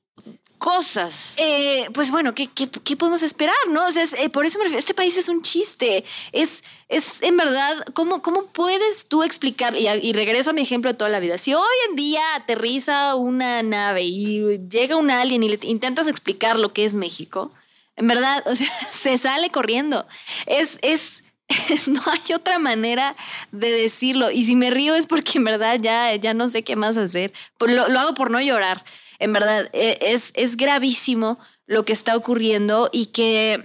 cosas. 0.62 1.34
eh, 1.38 1.88
pues 1.92 2.12
bueno, 2.12 2.36
¿qué, 2.36 2.46
qué, 2.48 2.70
qué 2.70 2.96
podemos 2.96 3.24
esperar? 3.24 3.56
¿no? 3.70 3.84
O 3.88 3.92
sea, 3.92 4.04
es- 4.04 4.14
eh, 4.14 4.30
por 4.30 4.46
eso 4.46 4.60
me 4.60 4.66
refiero, 4.66 4.78
este 4.80 4.94
país 4.94 5.18
es 5.18 5.28
un 5.28 5.42
chiste. 5.42 6.06
Es, 6.32 6.64
es 6.88 7.24
en 7.24 7.36
verdad, 7.36 7.84
¿cómo, 7.94 8.22
cómo 8.22 8.46
puedes 8.46 9.08
tú 9.08 9.24
explicar? 9.24 9.76
Y, 9.76 9.88
y 9.88 10.14
regreso 10.14 10.52
a 10.52 10.54
mi 10.54 10.62
ejemplo 10.62 10.92
de 10.92 10.98
toda 10.98 11.10
la 11.10 11.20
vida. 11.20 11.40
Si 11.40 11.54
hoy 11.56 11.78
en 11.90 11.96
día 11.96 12.22
aterriza 12.36 13.16
una 13.16 13.64
nave 13.64 14.04
y 14.04 14.60
llega 14.70 14.96
un 14.98 15.10
alien 15.10 15.42
y 15.42 15.50
le 15.50 15.60
intentas 15.64 16.08
explicar 16.08 16.60
lo 16.60 16.74
que 16.74 16.86
es 16.86 16.94
México, 16.94 17.52
en 17.96 18.08
verdad, 18.08 18.44
o 18.46 18.56
sea, 18.56 18.70
se 18.92 19.18
sale 19.18 19.50
corriendo. 19.50 20.06
Es, 20.46 20.78
es, 20.84 21.24
no 21.88 22.02
hay 22.06 22.34
otra 22.36 22.60
manera 22.60 23.16
de 23.52 23.72
decirlo. 23.72 24.30
Y 24.30 24.44
si 24.44 24.56
me 24.56 24.70
río 24.70 24.94
es 24.94 25.08
porque 25.08 25.40
en 25.40 25.44
verdad 25.44 25.80
ya, 25.82 26.14
ya 26.16 26.36
no 26.36 26.50
sé 26.50 26.64
qué 26.64 26.76
más 26.76 26.98
hacer. 26.98 27.34
Lo, 27.60 27.90
lo 27.90 28.00
hago 28.00 28.14
por 28.14 28.30
no 28.30 28.40
llorar. 28.40 28.84
En 29.22 29.34
verdad, 29.34 29.70
eh, 29.74 30.00
es, 30.02 30.32
es 30.36 30.58
gravísimo 30.58 31.38
lo 31.68 31.86
que 31.86 31.94
está 31.94 32.18
ocurriendo 32.18 32.90
y 32.92 33.08
que 33.08 33.64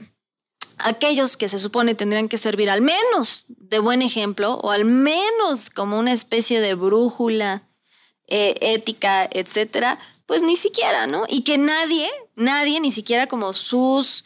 aquellos 0.78 1.38
que 1.38 1.48
se 1.48 1.58
supone 1.58 1.94
tendrían 1.94 2.28
que 2.28 2.36
servir 2.36 2.68
al 2.68 2.82
menos 2.82 3.46
de 3.48 3.78
buen 3.78 4.02
ejemplo 4.02 4.54
o 4.56 4.70
al 4.70 4.84
menos 4.84 5.70
como 5.70 5.98
una 5.98 6.12
especie 6.12 6.60
de 6.60 6.74
brújula 6.74 7.62
eh, 8.28 8.54
ética, 8.60 9.28
etcétera, 9.32 9.98
pues 10.26 10.42
ni 10.42 10.56
siquiera, 10.56 11.06
¿no? 11.06 11.24
Y 11.26 11.42
que 11.42 11.56
nadie, 11.56 12.10
nadie, 12.34 12.78
ni 12.80 12.90
siquiera 12.90 13.26
como 13.26 13.54
sus, 13.54 14.24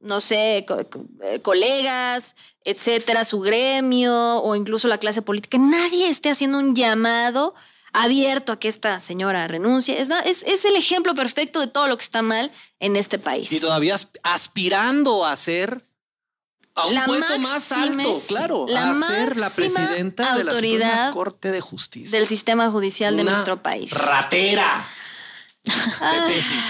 no 0.00 0.20
sé, 0.20 0.66
eh, 0.66 1.40
colegas, 1.42 2.34
etcétera, 2.64 3.24
su 3.24 3.40
gremio 3.40 4.42
o 4.42 4.56
incluso 4.56 4.88
la 4.88 4.98
clase 4.98 5.22
política, 5.22 5.58
nadie 5.58 6.08
esté 6.08 6.30
haciendo 6.30 6.58
un 6.58 6.74
llamado 6.74 7.54
abierto 7.92 8.52
a 8.52 8.58
que 8.58 8.68
esta 8.68 9.00
señora 9.00 9.46
renuncie. 9.48 10.00
Es, 10.00 10.08
es, 10.24 10.42
es 10.44 10.64
el 10.64 10.76
ejemplo 10.76 11.14
perfecto 11.14 11.60
de 11.60 11.66
todo 11.66 11.86
lo 11.88 11.96
que 11.96 12.04
está 12.04 12.22
mal 12.22 12.50
en 12.80 12.96
este 12.96 13.18
país. 13.18 13.52
Y 13.52 13.60
todavía 13.60 13.94
asp- 13.94 14.18
aspirando 14.22 15.24
a 15.26 15.36
ser 15.36 15.82
a 16.74 16.86
un 16.86 16.94
La 16.94 17.04
puesto 17.04 17.38
más 17.40 17.70
alto, 17.72 18.10
claro, 18.28 18.64
la 18.66 18.90
a 18.90 19.06
ser 19.08 19.36
la 19.36 19.50
presidenta 19.50 20.36
de 20.36 20.44
la 20.44 20.52
Suprema 20.52 21.10
Corte 21.12 21.50
de 21.50 21.60
Justicia. 21.60 22.16
del 22.18 22.26
sistema 22.26 22.70
judicial 22.70 23.14
de 23.14 23.22
Una 23.22 23.32
nuestro 23.32 23.62
país. 23.62 23.90
Ratera. 23.92 24.82
De 25.64 26.32
tesis. 26.32 26.64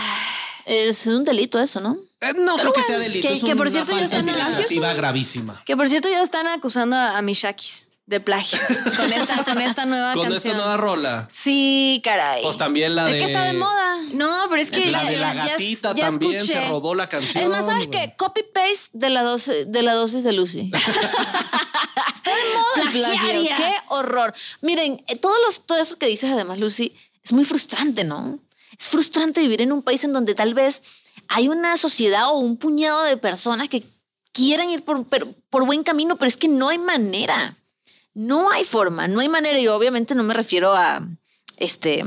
Es 0.65 1.07
un 1.07 1.25
delito 1.25 1.59
eso, 1.61 1.81
¿no? 1.81 1.99
Eh, 2.21 2.35
no 2.37 2.57
creo 2.57 2.73
que 2.73 2.83
sea 2.83 2.99
delito. 2.99 3.27
que- 3.29 3.35
es 3.35 3.43
que 3.45 3.57
por 3.57 3.67
una 3.69 3.71
cierto 3.71 3.93
ya 3.97 4.05
están- 4.05 4.97
gravísima. 4.97 5.63
Que 5.65 5.77
por 5.77 5.89
cierto 5.89 6.09
ya 6.09 6.23
están 6.23 6.47
acusando 6.49 6.95
a, 6.97 7.17
a 7.17 7.23
Mishakis 7.23 7.87
de 8.07 8.21
plagio 8.21 8.59
con 8.97 9.13
esta, 9.13 9.45
con 9.45 9.61
esta 9.61 9.87
nueva 9.87 10.13
Con 10.15 10.23
canción. 10.25 10.37
esta 10.37 10.55
nueva 10.55 10.77
rola. 10.77 11.29
Sí, 11.33 12.01
caray. 12.05 12.43
Pues 12.43 12.57
también 12.57 12.95
la 12.95 13.07
Es 13.07 13.13
de. 13.15 13.19
que 13.21 13.25
está 13.27 13.45
de 13.45 13.53
moda. 13.55 13.97
No, 14.13 14.47
pero 14.51 14.61
es 14.61 14.71
que 14.71 14.91
La 14.91 15.05
de 15.05 15.17
la 15.17 15.35
ya- 15.35 15.45
gatita 15.53 15.95
ya 15.95 16.07
también 16.09 16.35
escuché. 16.37 16.53
se 16.55 16.69
robó 16.69 16.95
la 16.95 17.09
canción. 17.09 17.45
Es 17.45 17.49
más, 17.51 17.65
¿sabes 17.65 17.87
qué? 17.89 18.15
Copy-paste 18.19 18.91
de, 18.93 19.11
la 19.11 19.23
dosis- 19.25 19.65
de 19.67 19.83
la 19.83 19.95
dosis 19.95 20.25
de 20.25 20.33
Lucy. 20.33 20.71
Está 22.15 22.31
de 22.31 22.55
moda 22.55 22.91
plagio. 22.91 23.57
Qué 23.57 23.75
horror. 23.89 24.35
Miren, 24.61 25.03
eh, 25.07 25.17
todos 25.17 25.37
los, 25.45 25.65
todo 25.67 25.79
eso 25.79 25.97
que 25.99 26.07
dices 26.07 26.31
además, 26.31 26.59
Lucy, 26.59 26.95
es 27.25 27.33
muy 27.33 27.45
frustrante, 27.45 28.05
¿no? 28.05 28.39
Es 28.79 28.89
frustrante 28.89 29.41
vivir 29.41 29.63
en 29.63 29.73
un 29.73 29.83
país 29.83 30.05
en 30.05 30.13
donde 30.13 30.35
tal 30.35 30.55
vez 30.55 30.83
hay 31.29 31.49
una 31.49 31.77
sociedad 31.77 32.29
o 32.29 32.33
un 32.39 32.57
puñado 32.57 33.03
de 33.05 33.17
personas 33.17 33.69
que 33.69 33.85
quieren 34.33 34.71
ir 34.71 34.85
por, 34.85 35.07
pero- 35.07 35.33
por 35.51 35.65
buen 35.67 35.83
camino, 35.85 36.17
pero 36.17 36.29
es 36.29 36.37
que 36.37 36.49
no 36.49 36.69
hay 36.69 36.79
manera. 36.79 37.57
No 38.15 38.51
hay 38.51 38.65
forma, 38.65 39.09
no 39.09 39.21
hay 39.21 39.29
manera. 39.29 39.59
Y 39.59 39.69
obviamente 39.69 40.15
no 40.15 40.23
me 40.23 40.35
refiero 40.35 40.75
a 40.75 41.07
este 41.57 42.05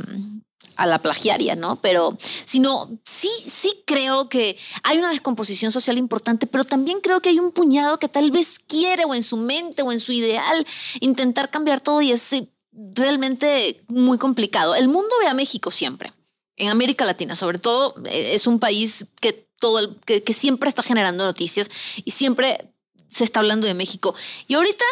a 0.77 0.85
la 0.85 0.99
plagiaria, 0.99 1.55
¿no? 1.55 1.77
Pero, 1.77 2.17
sino, 2.43 2.89
sí, 3.05 3.29
sí 3.41 3.83
creo 3.85 4.27
que 4.27 4.57
hay 4.83 4.97
una 4.97 5.09
descomposición 5.09 5.71
social 5.71 5.97
importante, 5.97 6.47
pero 6.47 6.65
también 6.65 6.99
creo 6.99 7.21
que 7.21 7.29
hay 7.29 7.39
un 7.39 7.53
puñado 7.53 7.97
que 7.97 8.09
tal 8.09 8.29
vez 8.29 8.59
quiere 8.59 9.05
o 9.05 9.15
en 9.15 9.23
su 9.23 9.37
mente 9.37 9.83
o 9.83 9.91
en 9.93 10.01
su 10.01 10.11
ideal 10.11 10.67
intentar 10.99 11.49
cambiar 11.49 11.79
todo 11.79 12.01
y 12.01 12.11
es 12.11 12.29
realmente 12.73 13.83
muy 13.87 14.17
complicado. 14.17 14.75
El 14.75 14.89
mundo 14.89 15.09
ve 15.21 15.27
a 15.27 15.33
México 15.33 15.71
siempre, 15.71 16.11
en 16.57 16.67
América 16.69 17.05
Latina, 17.05 17.37
sobre 17.37 17.59
todo, 17.59 17.95
eh, 18.05 18.31
es 18.33 18.45
un 18.45 18.59
país 18.59 19.05
que 19.21 19.47
todo 19.59 19.79
el- 19.79 19.95
que, 20.05 20.23
que 20.23 20.33
siempre 20.33 20.67
está 20.67 20.83
generando 20.83 21.23
noticias 21.25 21.69
y 22.03 22.11
siempre 22.11 22.69
se 23.07 23.23
está 23.23 23.39
hablando 23.39 23.65
de 23.65 23.73
México. 23.75 24.13
Y 24.47 24.55
ahorita 24.55 24.83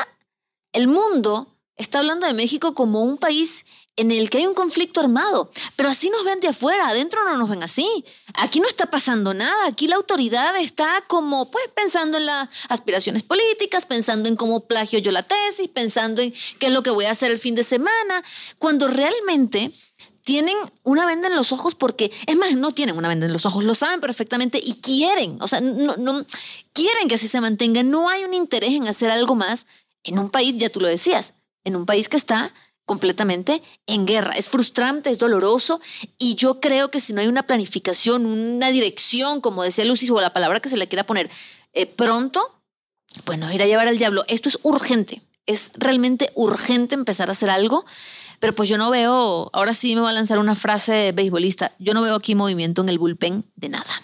el 0.73 0.87
mundo 0.87 1.55
está 1.77 1.99
hablando 1.99 2.27
de 2.27 2.33
México 2.33 2.75
como 2.75 3.03
un 3.03 3.17
país 3.17 3.65
en 3.95 4.09
el 4.09 4.29
que 4.31 4.39
hay 4.39 4.47
un 4.47 4.55
conflicto 4.55 4.99
armado, 4.99 5.51
pero 5.75 5.89
así 5.89 6.09
nos 6.09 6.23
ven 6.23 6.39
de 6.39 6.47
afuera, 6.47 6.87
adentro 6.87 7.23
no 7.25 7.37
nos 7.37 7.47
ven 7.47 7.61
así. 7.61 7.87
Aquí 8.33 8.59
no 8.59 8.67
está 8.67 8.87
pasando 8.87 9.35
nada, 9.35 9.67
aquí 9.67 9.87
la 9.87 9.97
autoridad 9.97 10.55
está 10.57 11.03
como 11.07 11.51
pues 11.51 11.67
pensando 11.75 12.17
en 12.17 12.25
las 12.25 12.49
aspiraciones 12.69 13.21
políticas, 13.21 13.85
pensando 13.85 14.29
en 14.29 14.35
cómo 14.35 14.65
plagio 14.65 14.97
yo 14.97 15.11
la 15.11 15.21
tesis, 15.21 15.67
pensando 15.67 16.23
en 16.23 16.33
qué 16.59 16.67
es 16.67 16.71
lo 16.71 16.81
que 16.81 16.89
voy 16.89 17.05
a 17.05 17.11
hacer 17.11 17.31
el 17.31 17.37
fin 17.37 17.53
de 17.53 17.63
semana, 17.63 18.23
cuando 18.57 18.87
realmente 18.87 19.71
tienen 20.23 20.55
una 20.83 21.05
venda 21.05 21.27
en 21.27 21.35
los 21.35 21.51
ojos 21.51 21.75
porque, 21.75 22.11
es 22.25 22.37
más, 22.37 22.53
no 22.53 22.71
tienen 22.71 22.97
una 22.97 23.09
venda 23.09 23.25
en 23.25 23.33
los 23.33 23.45
ojos, 23.45 23.63
lo 23.63 23.75
saben 23.75 23.99
perfectamente 23.99 24.59
y 24.63 24.75
quieren, 24.75 25.39
o 25.41 25.47
sea, 25.47 25.59
no, 25.61 26.25
quieren 26.71 27.07
que 27.07 27.15
así 27.15 27.27
se 27.27 27.41
mantenga, 27.41 27.83
no 27.83 28.09
hay 28.09 28.23
un 28.23 28.33
interés 28.33 28.73
en 28.73 28.87
hacer 28.87 29.11
algo 29.11 29.35
más 29.35 29.67
en 30.03 30.19
un 30.19 30.29
país, 30.29 30.57
ya 30.57 30.69
tú 30.69 30.79
lo 30.79 30.87
decías, 30.87 31.33
en 31.63 31.75
un 31.75 31.85
país 31.85 32.09
que 32.09 32.17
está 32.17 32.53
completamente 32.85 33.61
en 33.87 34.05
guerra. 34.05 34.33
Es 34.33 34.49
frustrante, 34.49 35.09
es 35.09 35.19
doloroso 35.19 35.79
y 36.17 36.35
yo 36.35 36.59
creo 36.59 36.91
que 36.91 36.99
si 36.99 37.13
no 37.13 37.21
hay 37.21 37.27
una 37.27 37.43
planificación, 37.43 38.25
una 38.25 38.71
dirección, 38.71 39.41
como 39.41 39.63
decía 39.63 39.85
Lucy, 39.85 40.09
o 40.09 40.19
la 40.19 40.33
palabra 40.33 40.59
que 40.59 40.69
se 40.69 40.77
le 40.77 40.87
quiera 40.87 41.05
poner 41.05 41.29
eh, 41.73 41.85
pronto, 41.85 42.61
pues 43.23 43.39
nos 43.39 43.53
irá 43.53 43.65
a 43.65 43.67
llevar 43.67 43.87
al 43.87 43.97
diablo. 43.97 44.25
Esto 44.27 44.49
es 44.49 44.59
urgente, 44.63 45.21
es 45.45 45.71
realmente 45.77 46.31
urgente 46.35 46.95
empezar 46.95 47.29
a 47.29 47.33
hacer 47.33 47.49
algo, 47.49 47.85
pero 48.39 48.53
pues 48.53 48.67
yo 48.67 48.77
no 48.77 48.89
veo, 48.89 49.49
ahora 49.53 49.73
sí 49.73 49.95
me 49.95 50.01
voy 50.01 50.09
a 50.09 50.13
lanzar 50.13 50.39
una 50.39 50.55
frase 50.55 51.13
beisbolista, 51.13 51.71
yo 51.79 51.93
no 51.93 52.01
veo 52.01 52.15
aquí 52.15 52.35
movimiento 52.35 52.81
en 52.81 52.89
el 52.89 52.99
bullpen 52.99 53.45
de 53.55 53.69
nada. 53.69 54.01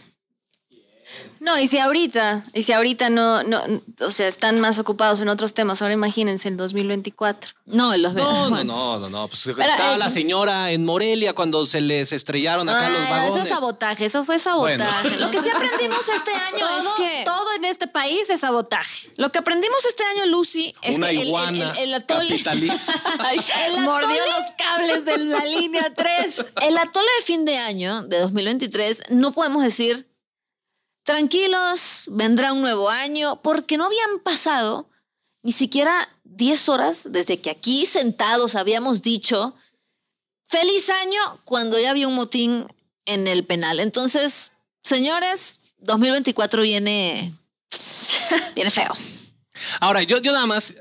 No, 1.40 1.58
y 1.58 1.68
si 1.68 1.78
ahorita, 1.80 2.44
y 2.54 2.64
si 2.64 2.74
ahorita 2.74 3.10
no, 3.10 3.44
no, 3.44 3.62
o 4.02 4.12
sea, 4.12 4.28
están 4.28 4.60
más 4.60 4.78
ocupados 4.78 5.22
en 5.22 5.30
otros 5.30 5.54
temas, 5.54 5.82
ahora 5.82 5.94
imagínense 5.94 6.50
el 6.50 6.58
2024. 6.58 7.52
No, 7.66 7.94
en 7.94 8.02
los 8.02 8.14
No, 8.14 8.50
no, 8.50 8.64
no, 8.66 9.00
no, 9.00 9.10
no. 9.10 9.28
Pues 9.30 9.44
Pero, 9.46 9.62
estaba 9.62 9.96
eh, 9.96 9.98
la 9.98 10.10
señora 10.10 10.72
en 10.72 10.84
Morelia 10.86 11.34
cuando 11.34 11.66
se 11.66 11.80
les 11.82 12.12
estrellaron 12.12 12.68
acá 12.68 12.90
los 12.90 13.00
Ah, 13.02 13.10
vagones. 13.10 13.36
Eso 13.36 13.44
es 13.44 13.50
sabotaje, 13.50 14.06
eso 14.06 14.26
fue 14.26 14.38
sabotaje. 14.40 15.10
Bueno. 15.10 15.26
Lo 15.26 15.32
que 15.32 15.42
sí 15.42 15.50
aprendimos 15.50 16.10
este 16.10 16.32
año 16.56 16.68
es 16.78 16.86
que 16.98 17.22
todo 17.26 17.54
en 17.54 17.66
este 17.66 17.88
país 17.88 18.30
es 18.30 18.42
sabotaje. 18.42 19.10
Lo 19.16 19.32
que 19.32 19.40
aprendimos 19.40 19.86
este 19.86 20.04
año, 20.04 20.26
Lucy, 20.26 20.76
es 20.82 20.98
Una 20.98 21.08
que 21.08 21.14
el, 21.14 21.20
el- 21.22 21.28
iguana 21.28 21.72
el- 21.72 21.78
el 21.78 21.94
atole. 21.94 22.30
capitalista. 22.30 22.94
el 23.68 23.82
Mordió 23.84 24.10
los 24.10 24.52
cables 24.58 25.06
de 25.06 25.18
la 25.20 25.46
línea 25.46 25.94
3. 25.96 26.46
El 26.64 26.78
atole 26.78 27.08
de 27.20 27.26
fin 27.26 27.46
de 27.46 27.58
año 27.60 28.02
de 28.04 28.20
2023 28.20 29.04
no 29.12 29.32
podemos 29.32 29.64
decir 29.64 30.08
tranquilos, 31.04 32.06
vendrá 32.08 32.54
un 32.54 32.62
nuevo 32.62 32.90
año, 32.90 33.42
porque 33.42 33.78
no 33.78 33.86
habían 33.86 34.20
pasado 34.24 34.90
ni 35.42 35.52
siquiera 35.52 36.10
10 36.24 36.70
horas 36.70 37.08
desde 37.12 37.40
que 37.40 37.50
aquí 37.50 37.86
sentados 37.86 38.56
habíamos 38.56 39.02
dicho 39.02 39.56
feliz 40.48 40.90
año 40.90 41.40
cuando 41.46 41.80
ya 41.80 41.92
había 41.92 42.08
un 42.08 42.16
motín 42.16 42.68
en 43.06 43.28
el 43.28 43.46
penal. 43.46 43.80
Entonces, 43.80 44.52
señores, 44.84 45.60
2024 45.80 46.62
viene 46.62 47.34
viene 48.56 48.72
feo. 48.72 48.94
Ahora, 49.80 50.04
yo, 50.04 50.20
yo 50.20 50.32
nada 50.32 50.46
más, 50.46 50.74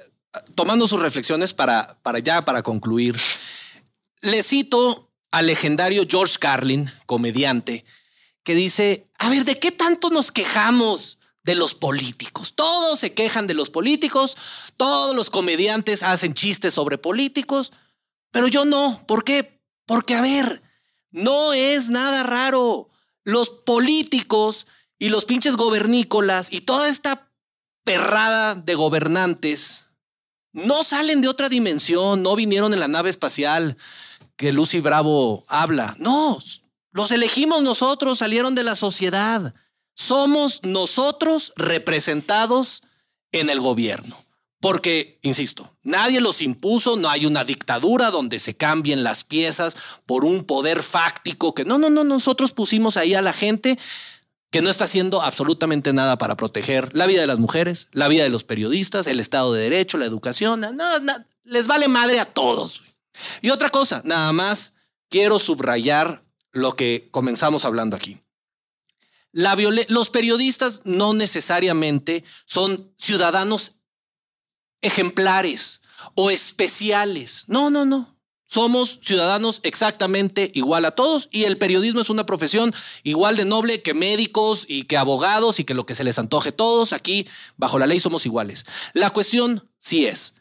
tomando 0.54 0.86
sus 0.86 1.00
reflexiones 1.00 1.54
para, 1.54 1.98
para 2.02 2.18
ya, 2.18 2.44
para 2.44 2.62
concluir, 2.62 3.16
le 4.20 4.42
cito 4.42 5.10
al 5.30 5.46
legendario 5.46 6.04
George 6.08 6.36
Carlin, 6.38 6.90
comediante, 7.06 7.84
que 8.48 8.54
dice, 8.54 9.06
a 9.18 9.28
ver, 9.28 9.44
¿de 9.44 9.58
qué 9.58 9.72
tanto 9.72 10.08
nos 10.08 10.32
quejamos 10.32 11.18
de 11.42 11.54
los 11.54 11.74
políticos? 11.74 12.54
Todos 12.54 12.98
se 12.98 13.12
quejan 13.12 13.46
de 13.46 13.52
los 13.52 13.68
políticos, 13.68 14.38
todos 14.78 15.14
los 15.14 15.28
comediantes 15.28 16.02
hacen 16.02 16.32
chistes 16.32 16.72
sobre 16.72 16.96
políticos, 16.96 17.74
pero 18.30 18.48
yo 18.48 18.64
no. 18.64 19.04
¿Por 19.06 19.22
qué? 19.22 19.60
Porque, 19.84 20.14
a 20.14 20.22
ver, 20.22 20.62
no 21.10 21.52
es 21.52 21.90
nada 21.90 22.22
raro. 22.22 22.88
Los 23.22 23.50
políticos 23.50 24.66
y 24.98 25.10
los 25.10 25.26
pinches 25.26 25.56
gobernícolas 25.56 26.50
y 26.50 26.62
toda 26.62 26.88
esta 26.88 27.30
perrada 27.84 28.54
de 28.54 28.74
gobernantes 28.76 29.88
no 30.54 30.84
salen 30.84 31.20
de 31.20 31.28
otra 31.28 31.50
dimensión, 31.50 32.22
no 32.22 32.34
vinieron 32.34 32.72
en 32.72 32.80
la 32.80 32.88
nave 32.88 33.10
espacial 33.10 33.76
que 34.36 34.52
Lucy 34.52 34.80
Bravo 34.80 35.44
habla. 35.48 35.94
No, 35.98 36.38
los 36.98 37.12
elegimos 37.12 37.62
nosotros, 37.62 38.18
salieron 38.18 38.56
de 38.56 38.64
la 38.64 38.74
sociedad. 38.74 39.54
Somos 39.94 40.64
nosotros 40.64 41.52
representados 41.54 42.82
en 43.30 43.50
el 43.50 43.60
gobierno. 43.60 44.16
Porque, 44.58 45.20
insisto, 45.22 45.72
nadie 45.84 46.20
los 46.20 46.42
impuso, 46.42 46.96
no 46.96 47.08
hay 47.08 47.24
una 47.24 47.44
dictadura 47.44 48.10
donde 48.10 48.40
se 48.40 48.56
cambien 48.56 49.04
las 49.04 49.22
piezas 49.22 49.76
por 50.06 50.24
un 50.24 50.42
poder 50.42 50.82
fáctico 50.82 51.54
que 51.54 51.64
no, 51.64 51.78
no, 51.78 51.88
no, 51.88 52.02
nosotros 52.02 52.50
pusimos 52.50 52.96
ahí 52.96 53.14
a 53.14 53.22
la 53.22 53.32
gente 53.32 53.78
que 54.50 54.60
no 54.60 54.68
está 54.68 54.86
haciendo 54.86 55.22
absolutamente 55.22 55.92
nada 55.92 56.18
para 56.18 56.36
proteger 56.36 56.92
la 56.96 57.06
vida 57.06 57.20
de 57.20 57.28
las 57.28 57.38
mujeres, 57.38 57.86
la 57.92 58.08
vida 58.08 58.24
de 58.24 58.30
los 58.30 58.42
periodistas, 58.42 59.06
el 59.06 59.20
Estado 59.20 59.52
de 59.52 59.62
Derecho, 59.62 59.98
la 59.98 60.06
educación. 60.06 60.66
Les 61.44 61.68
vale 61.68 61.86
madre 61.86 62.18
a 62.18 62.24
todos. 62.24 62.82
Y 63.40 63.50
otra 63.50 63.68
cosa, 63.68 64.02
nada 64.04 64.32
más 64.32 64.72
quiero 65.08 65.38
subrayar 65.38 66.26
lo 66.58 66.76
que 66.76 67.08
comenzamos 67.10 67.64
hablando 67.64 67.96
aquí. 67.96 68.20
Los 69.32 70.10
periodistas 70.10 70.80
no 70.84 71.12
necesariamente 71.12 72.24
son 72.44 72.92
ciudadanos 72.98 73.76
ejemplares 74.80 75.80
o 76.14 76.30
especiales. 76.30 77.44
No, 77.46 77.70
no, 77.70 77.84
no. 77.84 78.18
Somos 78.46 79.00
ciudadanos 79.02 79.60
exactamente 79.62 80.50
igual 80.54 80.86
a 80.86 80.92
todos 80.92 81.28
y 81.30 81.44
el 81.44 81.58
periodismo 81.58 82.00
es 82.00 82.08
una 82.08 82.24
profesión 82.24 82.74
igual 83.02 83.36
de 83.36 83.44
noble 83.44 83.82
que 83.82 83.92
médicos 83.92 84.64
y 84.66 84.84
que 84.84 84.96
abogados 84.96 85.60
y 85.60 85.64
que 85.64 85.74
lo 85.74 85.84
que 85.84 85.94
se 85.94 86.02
les 86.02 86.18
antoje 86.18 86.50
todos. 86.50 86.94
Aquí, 86.94 87.28
bajo 87.58 87.78
la 87.78 87.86
ley, 87.86 88.00
somos 88.00 88.24
iguales. 88.24 88.64
La 88.94 89.10
cuestión 89.10 89.68
sí 89.76 90.06
es 90.06 90.34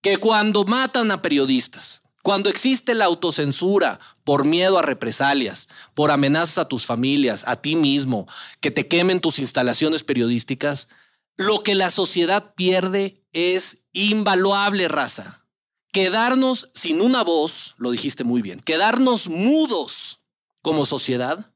que 0.00 0.16
cuando 0.16 0.64
matan 0.64 1.10
a 1.10 1.20
periodistas, 1.20 2.01
cuando 2.22 2.48
existe 2.48 2.94
la 2.94 3.06
autocensura 3.06 3.98
por 4.24 4.44
miedo 4.44 4.78
a 4.78 4.82
represalias, 4.82 5.68
por 5.94 6.10
amenazas 6.10 6.58
a 6.58 6.68
tus 6.68 6.86
familias, 6.86 7.44
a 7.46 7.56
ti 7.56 7.76
mismo, 7.76 8.26
que 8.60 8.70
te 8.70 8.86
quemen 8.86 9.20
tus 9.20 9.40
instalaciones 9.40 10.04
periodísticas, 10.04 10.88
lo 11.36 11.62
que 11.62 11.74
la 11.74 11.90
sociedad 11.90 12.54
pierde 12.54 13.22
es 13.32 13.82
invaluable, 13.92 14.88
raza. 14.88 15.44
Quedarnos 15.92 16.70
sin 16.72 17.00
una 17.00 17.22
voz, 17.24 17.74
lo 17.76 17.90
dijiste 17.90 18.24
muy 18.24 18.40
bien, 18.40 18.60
quedarnos 18.60 19.28
mudos 19.28 20.20
como 20.62 20.86
sociedad 20.86 21.52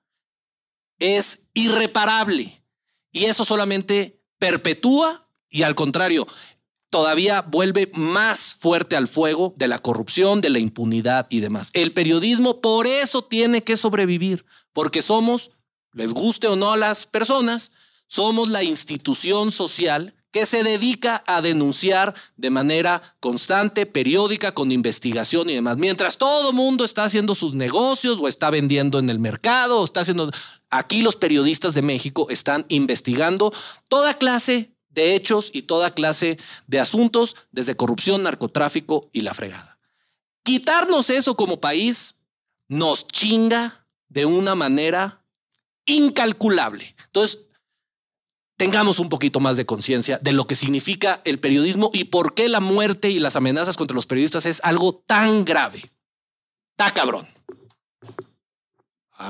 es 0.99 1.41
irreparable. 1.55 2.63
Y 3.13 3.27
eso 3.27 3.45
solamente 3.45 4.21
perpetúa 4.39 5.31
y 5.49 5.63
al 5.63 5.75
contrario, 5.75 6.27
todavía 6.97 7.43
vuelve 7.43 7.91
más 7.93 8.57
fuerte 8.59 8.97
al 8.97 9.07
fuego 9.07 9.53
de 9.59 9.69
la 9.69 9.79
corrupción, 9.81 10.41
de 10.41 10.49
la 10.49 10.61
impunidad 10.61 11.27
y 11.29 11.41
demás. 11.41 11.69
El 11.75 11.93
periodismo 11.93 12.63
por 12.63 12.87
eso 12.87 13.23
tiene 13.23 13.63
que 13.63 13.77
sobrevivir, 13.77 14.47
porque 14.73 15.03
somos 15.03 15.51
les 15.93 16.15
guste 16.15 16.47
o 16.47 16.57
no 16.57 16.73
a 16.73 16.79
las 16.79 17.07
personas, 17.07 17.71
somos 18.07 18.49
la 18.49 18.63
institución 18.63 19.53
social 19.53 20.15
que 20.31 20.47
se 20.47 20.65
dedica 20.65 21.23
a 21.27 21.43
denunciar 21.43 22.15
de 22.39 22.49
manera 22.49 23.03
constante, 23.21 23.85
periódica, 23.85 24.53
con 24.53 24.73
investigación 24.73 25.51
y 25.51 25.55
demás. 25.55 25.77
Mientras 25.77 26.17
todo 26.17 26.55
mundo 26.55 26.87
está 26.87 27.05
haciendo 27.05 27.35
sus 27.35 27.53
negocios 27.53 28.19
o 28.23 28.27
está 28.27 28.49
vendiendo 28.49 28.99
en 28.99 29.11
el 29.11 29.19
mercado 29.19 29.81
o 29.81 29.85
está 29.85 30.01
haciendo... 30.01 30.31
Aquí 30.71 31.03
los 31.03 31.17
periodistas 31.17 31.75
de 31.75 31.83
México 31.83 32.27
están 32.31 32.65
investigando 32.69 33.53
toda 33.89 34.15
clase 34.15 34.76
de 34.97 35.15
hechos 35.15 35.51
y 35.53 35.63
toda 35.63 35.95
clase 35.95 36.39
de 36.67 36.81
asuntos, 36.81 37.37
desde 37.53 37.77
corrupción, 37.77 38.25
narcotráfico 38.25 39.09
y 39.13 39.21
la 39.21 39.35
fregada. 39.35 39.79
Quitarnos 40.43 41.11
eso 41.11 41.37
como 41.37 41.61
país 41.61 42.17
nos 42.67 43.07
chinga 43.07 43.87
de 44.09 44.25
una 44.25 44.57
manera 44.57 45.23
incalculable. 45.85 46.97
Entonces, 47.05 47.47
tengamos 48.57 48.99
un 48.99 49.11
poquito 49.11 49.39
más 49.39 49.57
de 49.57 49.67
conciencia 49.67 50.19
de 50.23 50.33
lo 50.33 50.47
que 50.47 50.57
significa 50.57 51.21
el 51.25 51.39
periodismo 51.39 51.91
y 51.93 52.05
por 52.05 52.35
qué 52.35 52.49
la 52.49 52.61
muerte 52.61 53.11
y 53.11 53.19
las 53.19 53.37
amenazas 53.37 53.77
contra 53.77 53.95
los 53.95 54.07
periodistas 54.07 54.47
es 54.47 54.61
algo 54.65 55.05
tan 55.07 55.45
grave. 55.45 55.83
Está 56.71 56.93
cabrón. 56.93 57.29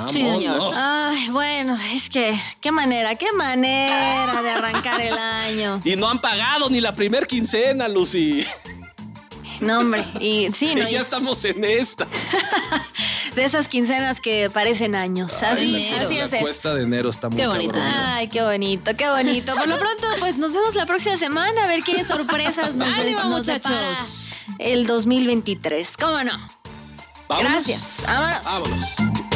Sí, 0.08 0.24
señor. 0.24 0.72
Ay, 0.74 1.28
bueno, 1.30 1.78
es 1.94 2.10
que 2.10 2.38
qué 2.60 2.72
manera, 2.72 3.14
qué 3.14 3.32
manera 3.32 4.42
de 4.42 4.50
arrancar 4.50 5.00
el 5.00 5.16
año. 5.16 5.80
Y 5.84 5.94
no 5.96 6.08
han 6.10 6.20
pagado 6.20 6.68
ni 6.70 6.80
la 6.80 6.94
primer 6.94 7.26
quincena, 7.26 7.86
Lucy. 7.88 8.44
No, 9.60 9.78
hombre, 9.80 10.04
y 10.20 10.48
sí, 10.52 10.74
no, 10.76 10.88
y 10.88 10.92
ya 10.92 11.00
estamos 11.00 11.44
en 11.44 11.64
esta. 11.64 12.06
de 13.36 13.44
esas 13.44 13.68
quincenas 13.68 14.20
que 14.20 14.50
parecen 14.50 14.94
años. 14.94 15.42
Así, 15.42 15.74
enero. 15.76 16.04
así 16.04 16.14
la 16.16 16.24
es 16.24 16.32
esto. 16.32 16.44
cuesta 16.44 16.74
de 16.74 16.82
enero 16.82 17.08
está 17.08 17.28
muy 17.28 17.36
Qué 17.38 17.46
bonito. 17.46 17.78
Ay, 17.80 18.28
qué 18.28 18.42
bonito, 18.42 18.96
qué 18.96 19.08
bonito. 19.08 19.54
Por 19.54 19.68
lo 19.68 19.78
pronto, 19.78 20.08
pues 20.18 20.36
nos 20.38 20.52
vemos 20.52 20.74
la 20.74 20.86
próxima 20.86 21.16
semana 21.16 21.64
a 21.64 21.66
ver 21.68 21.82
qué 21.82 22.02
sorpresas 22.02 22.74
nos, 22.74 22.88
de- 22.88 22.94
Ánimo, 22.94 23.24
nos 23.24 23.46
depara 23.46 23.74
muchachos. 23.88 24.46
el 24.58 24.86
2023. 24.86 25.96
¿Cómo 25.96 26.24
no? 26.24 26.32
Vámonos. 27.28 27.52
Gracias. 27.52 28.02
Vámonos. 28.06 28.44
Vámonos. 28.44 29.35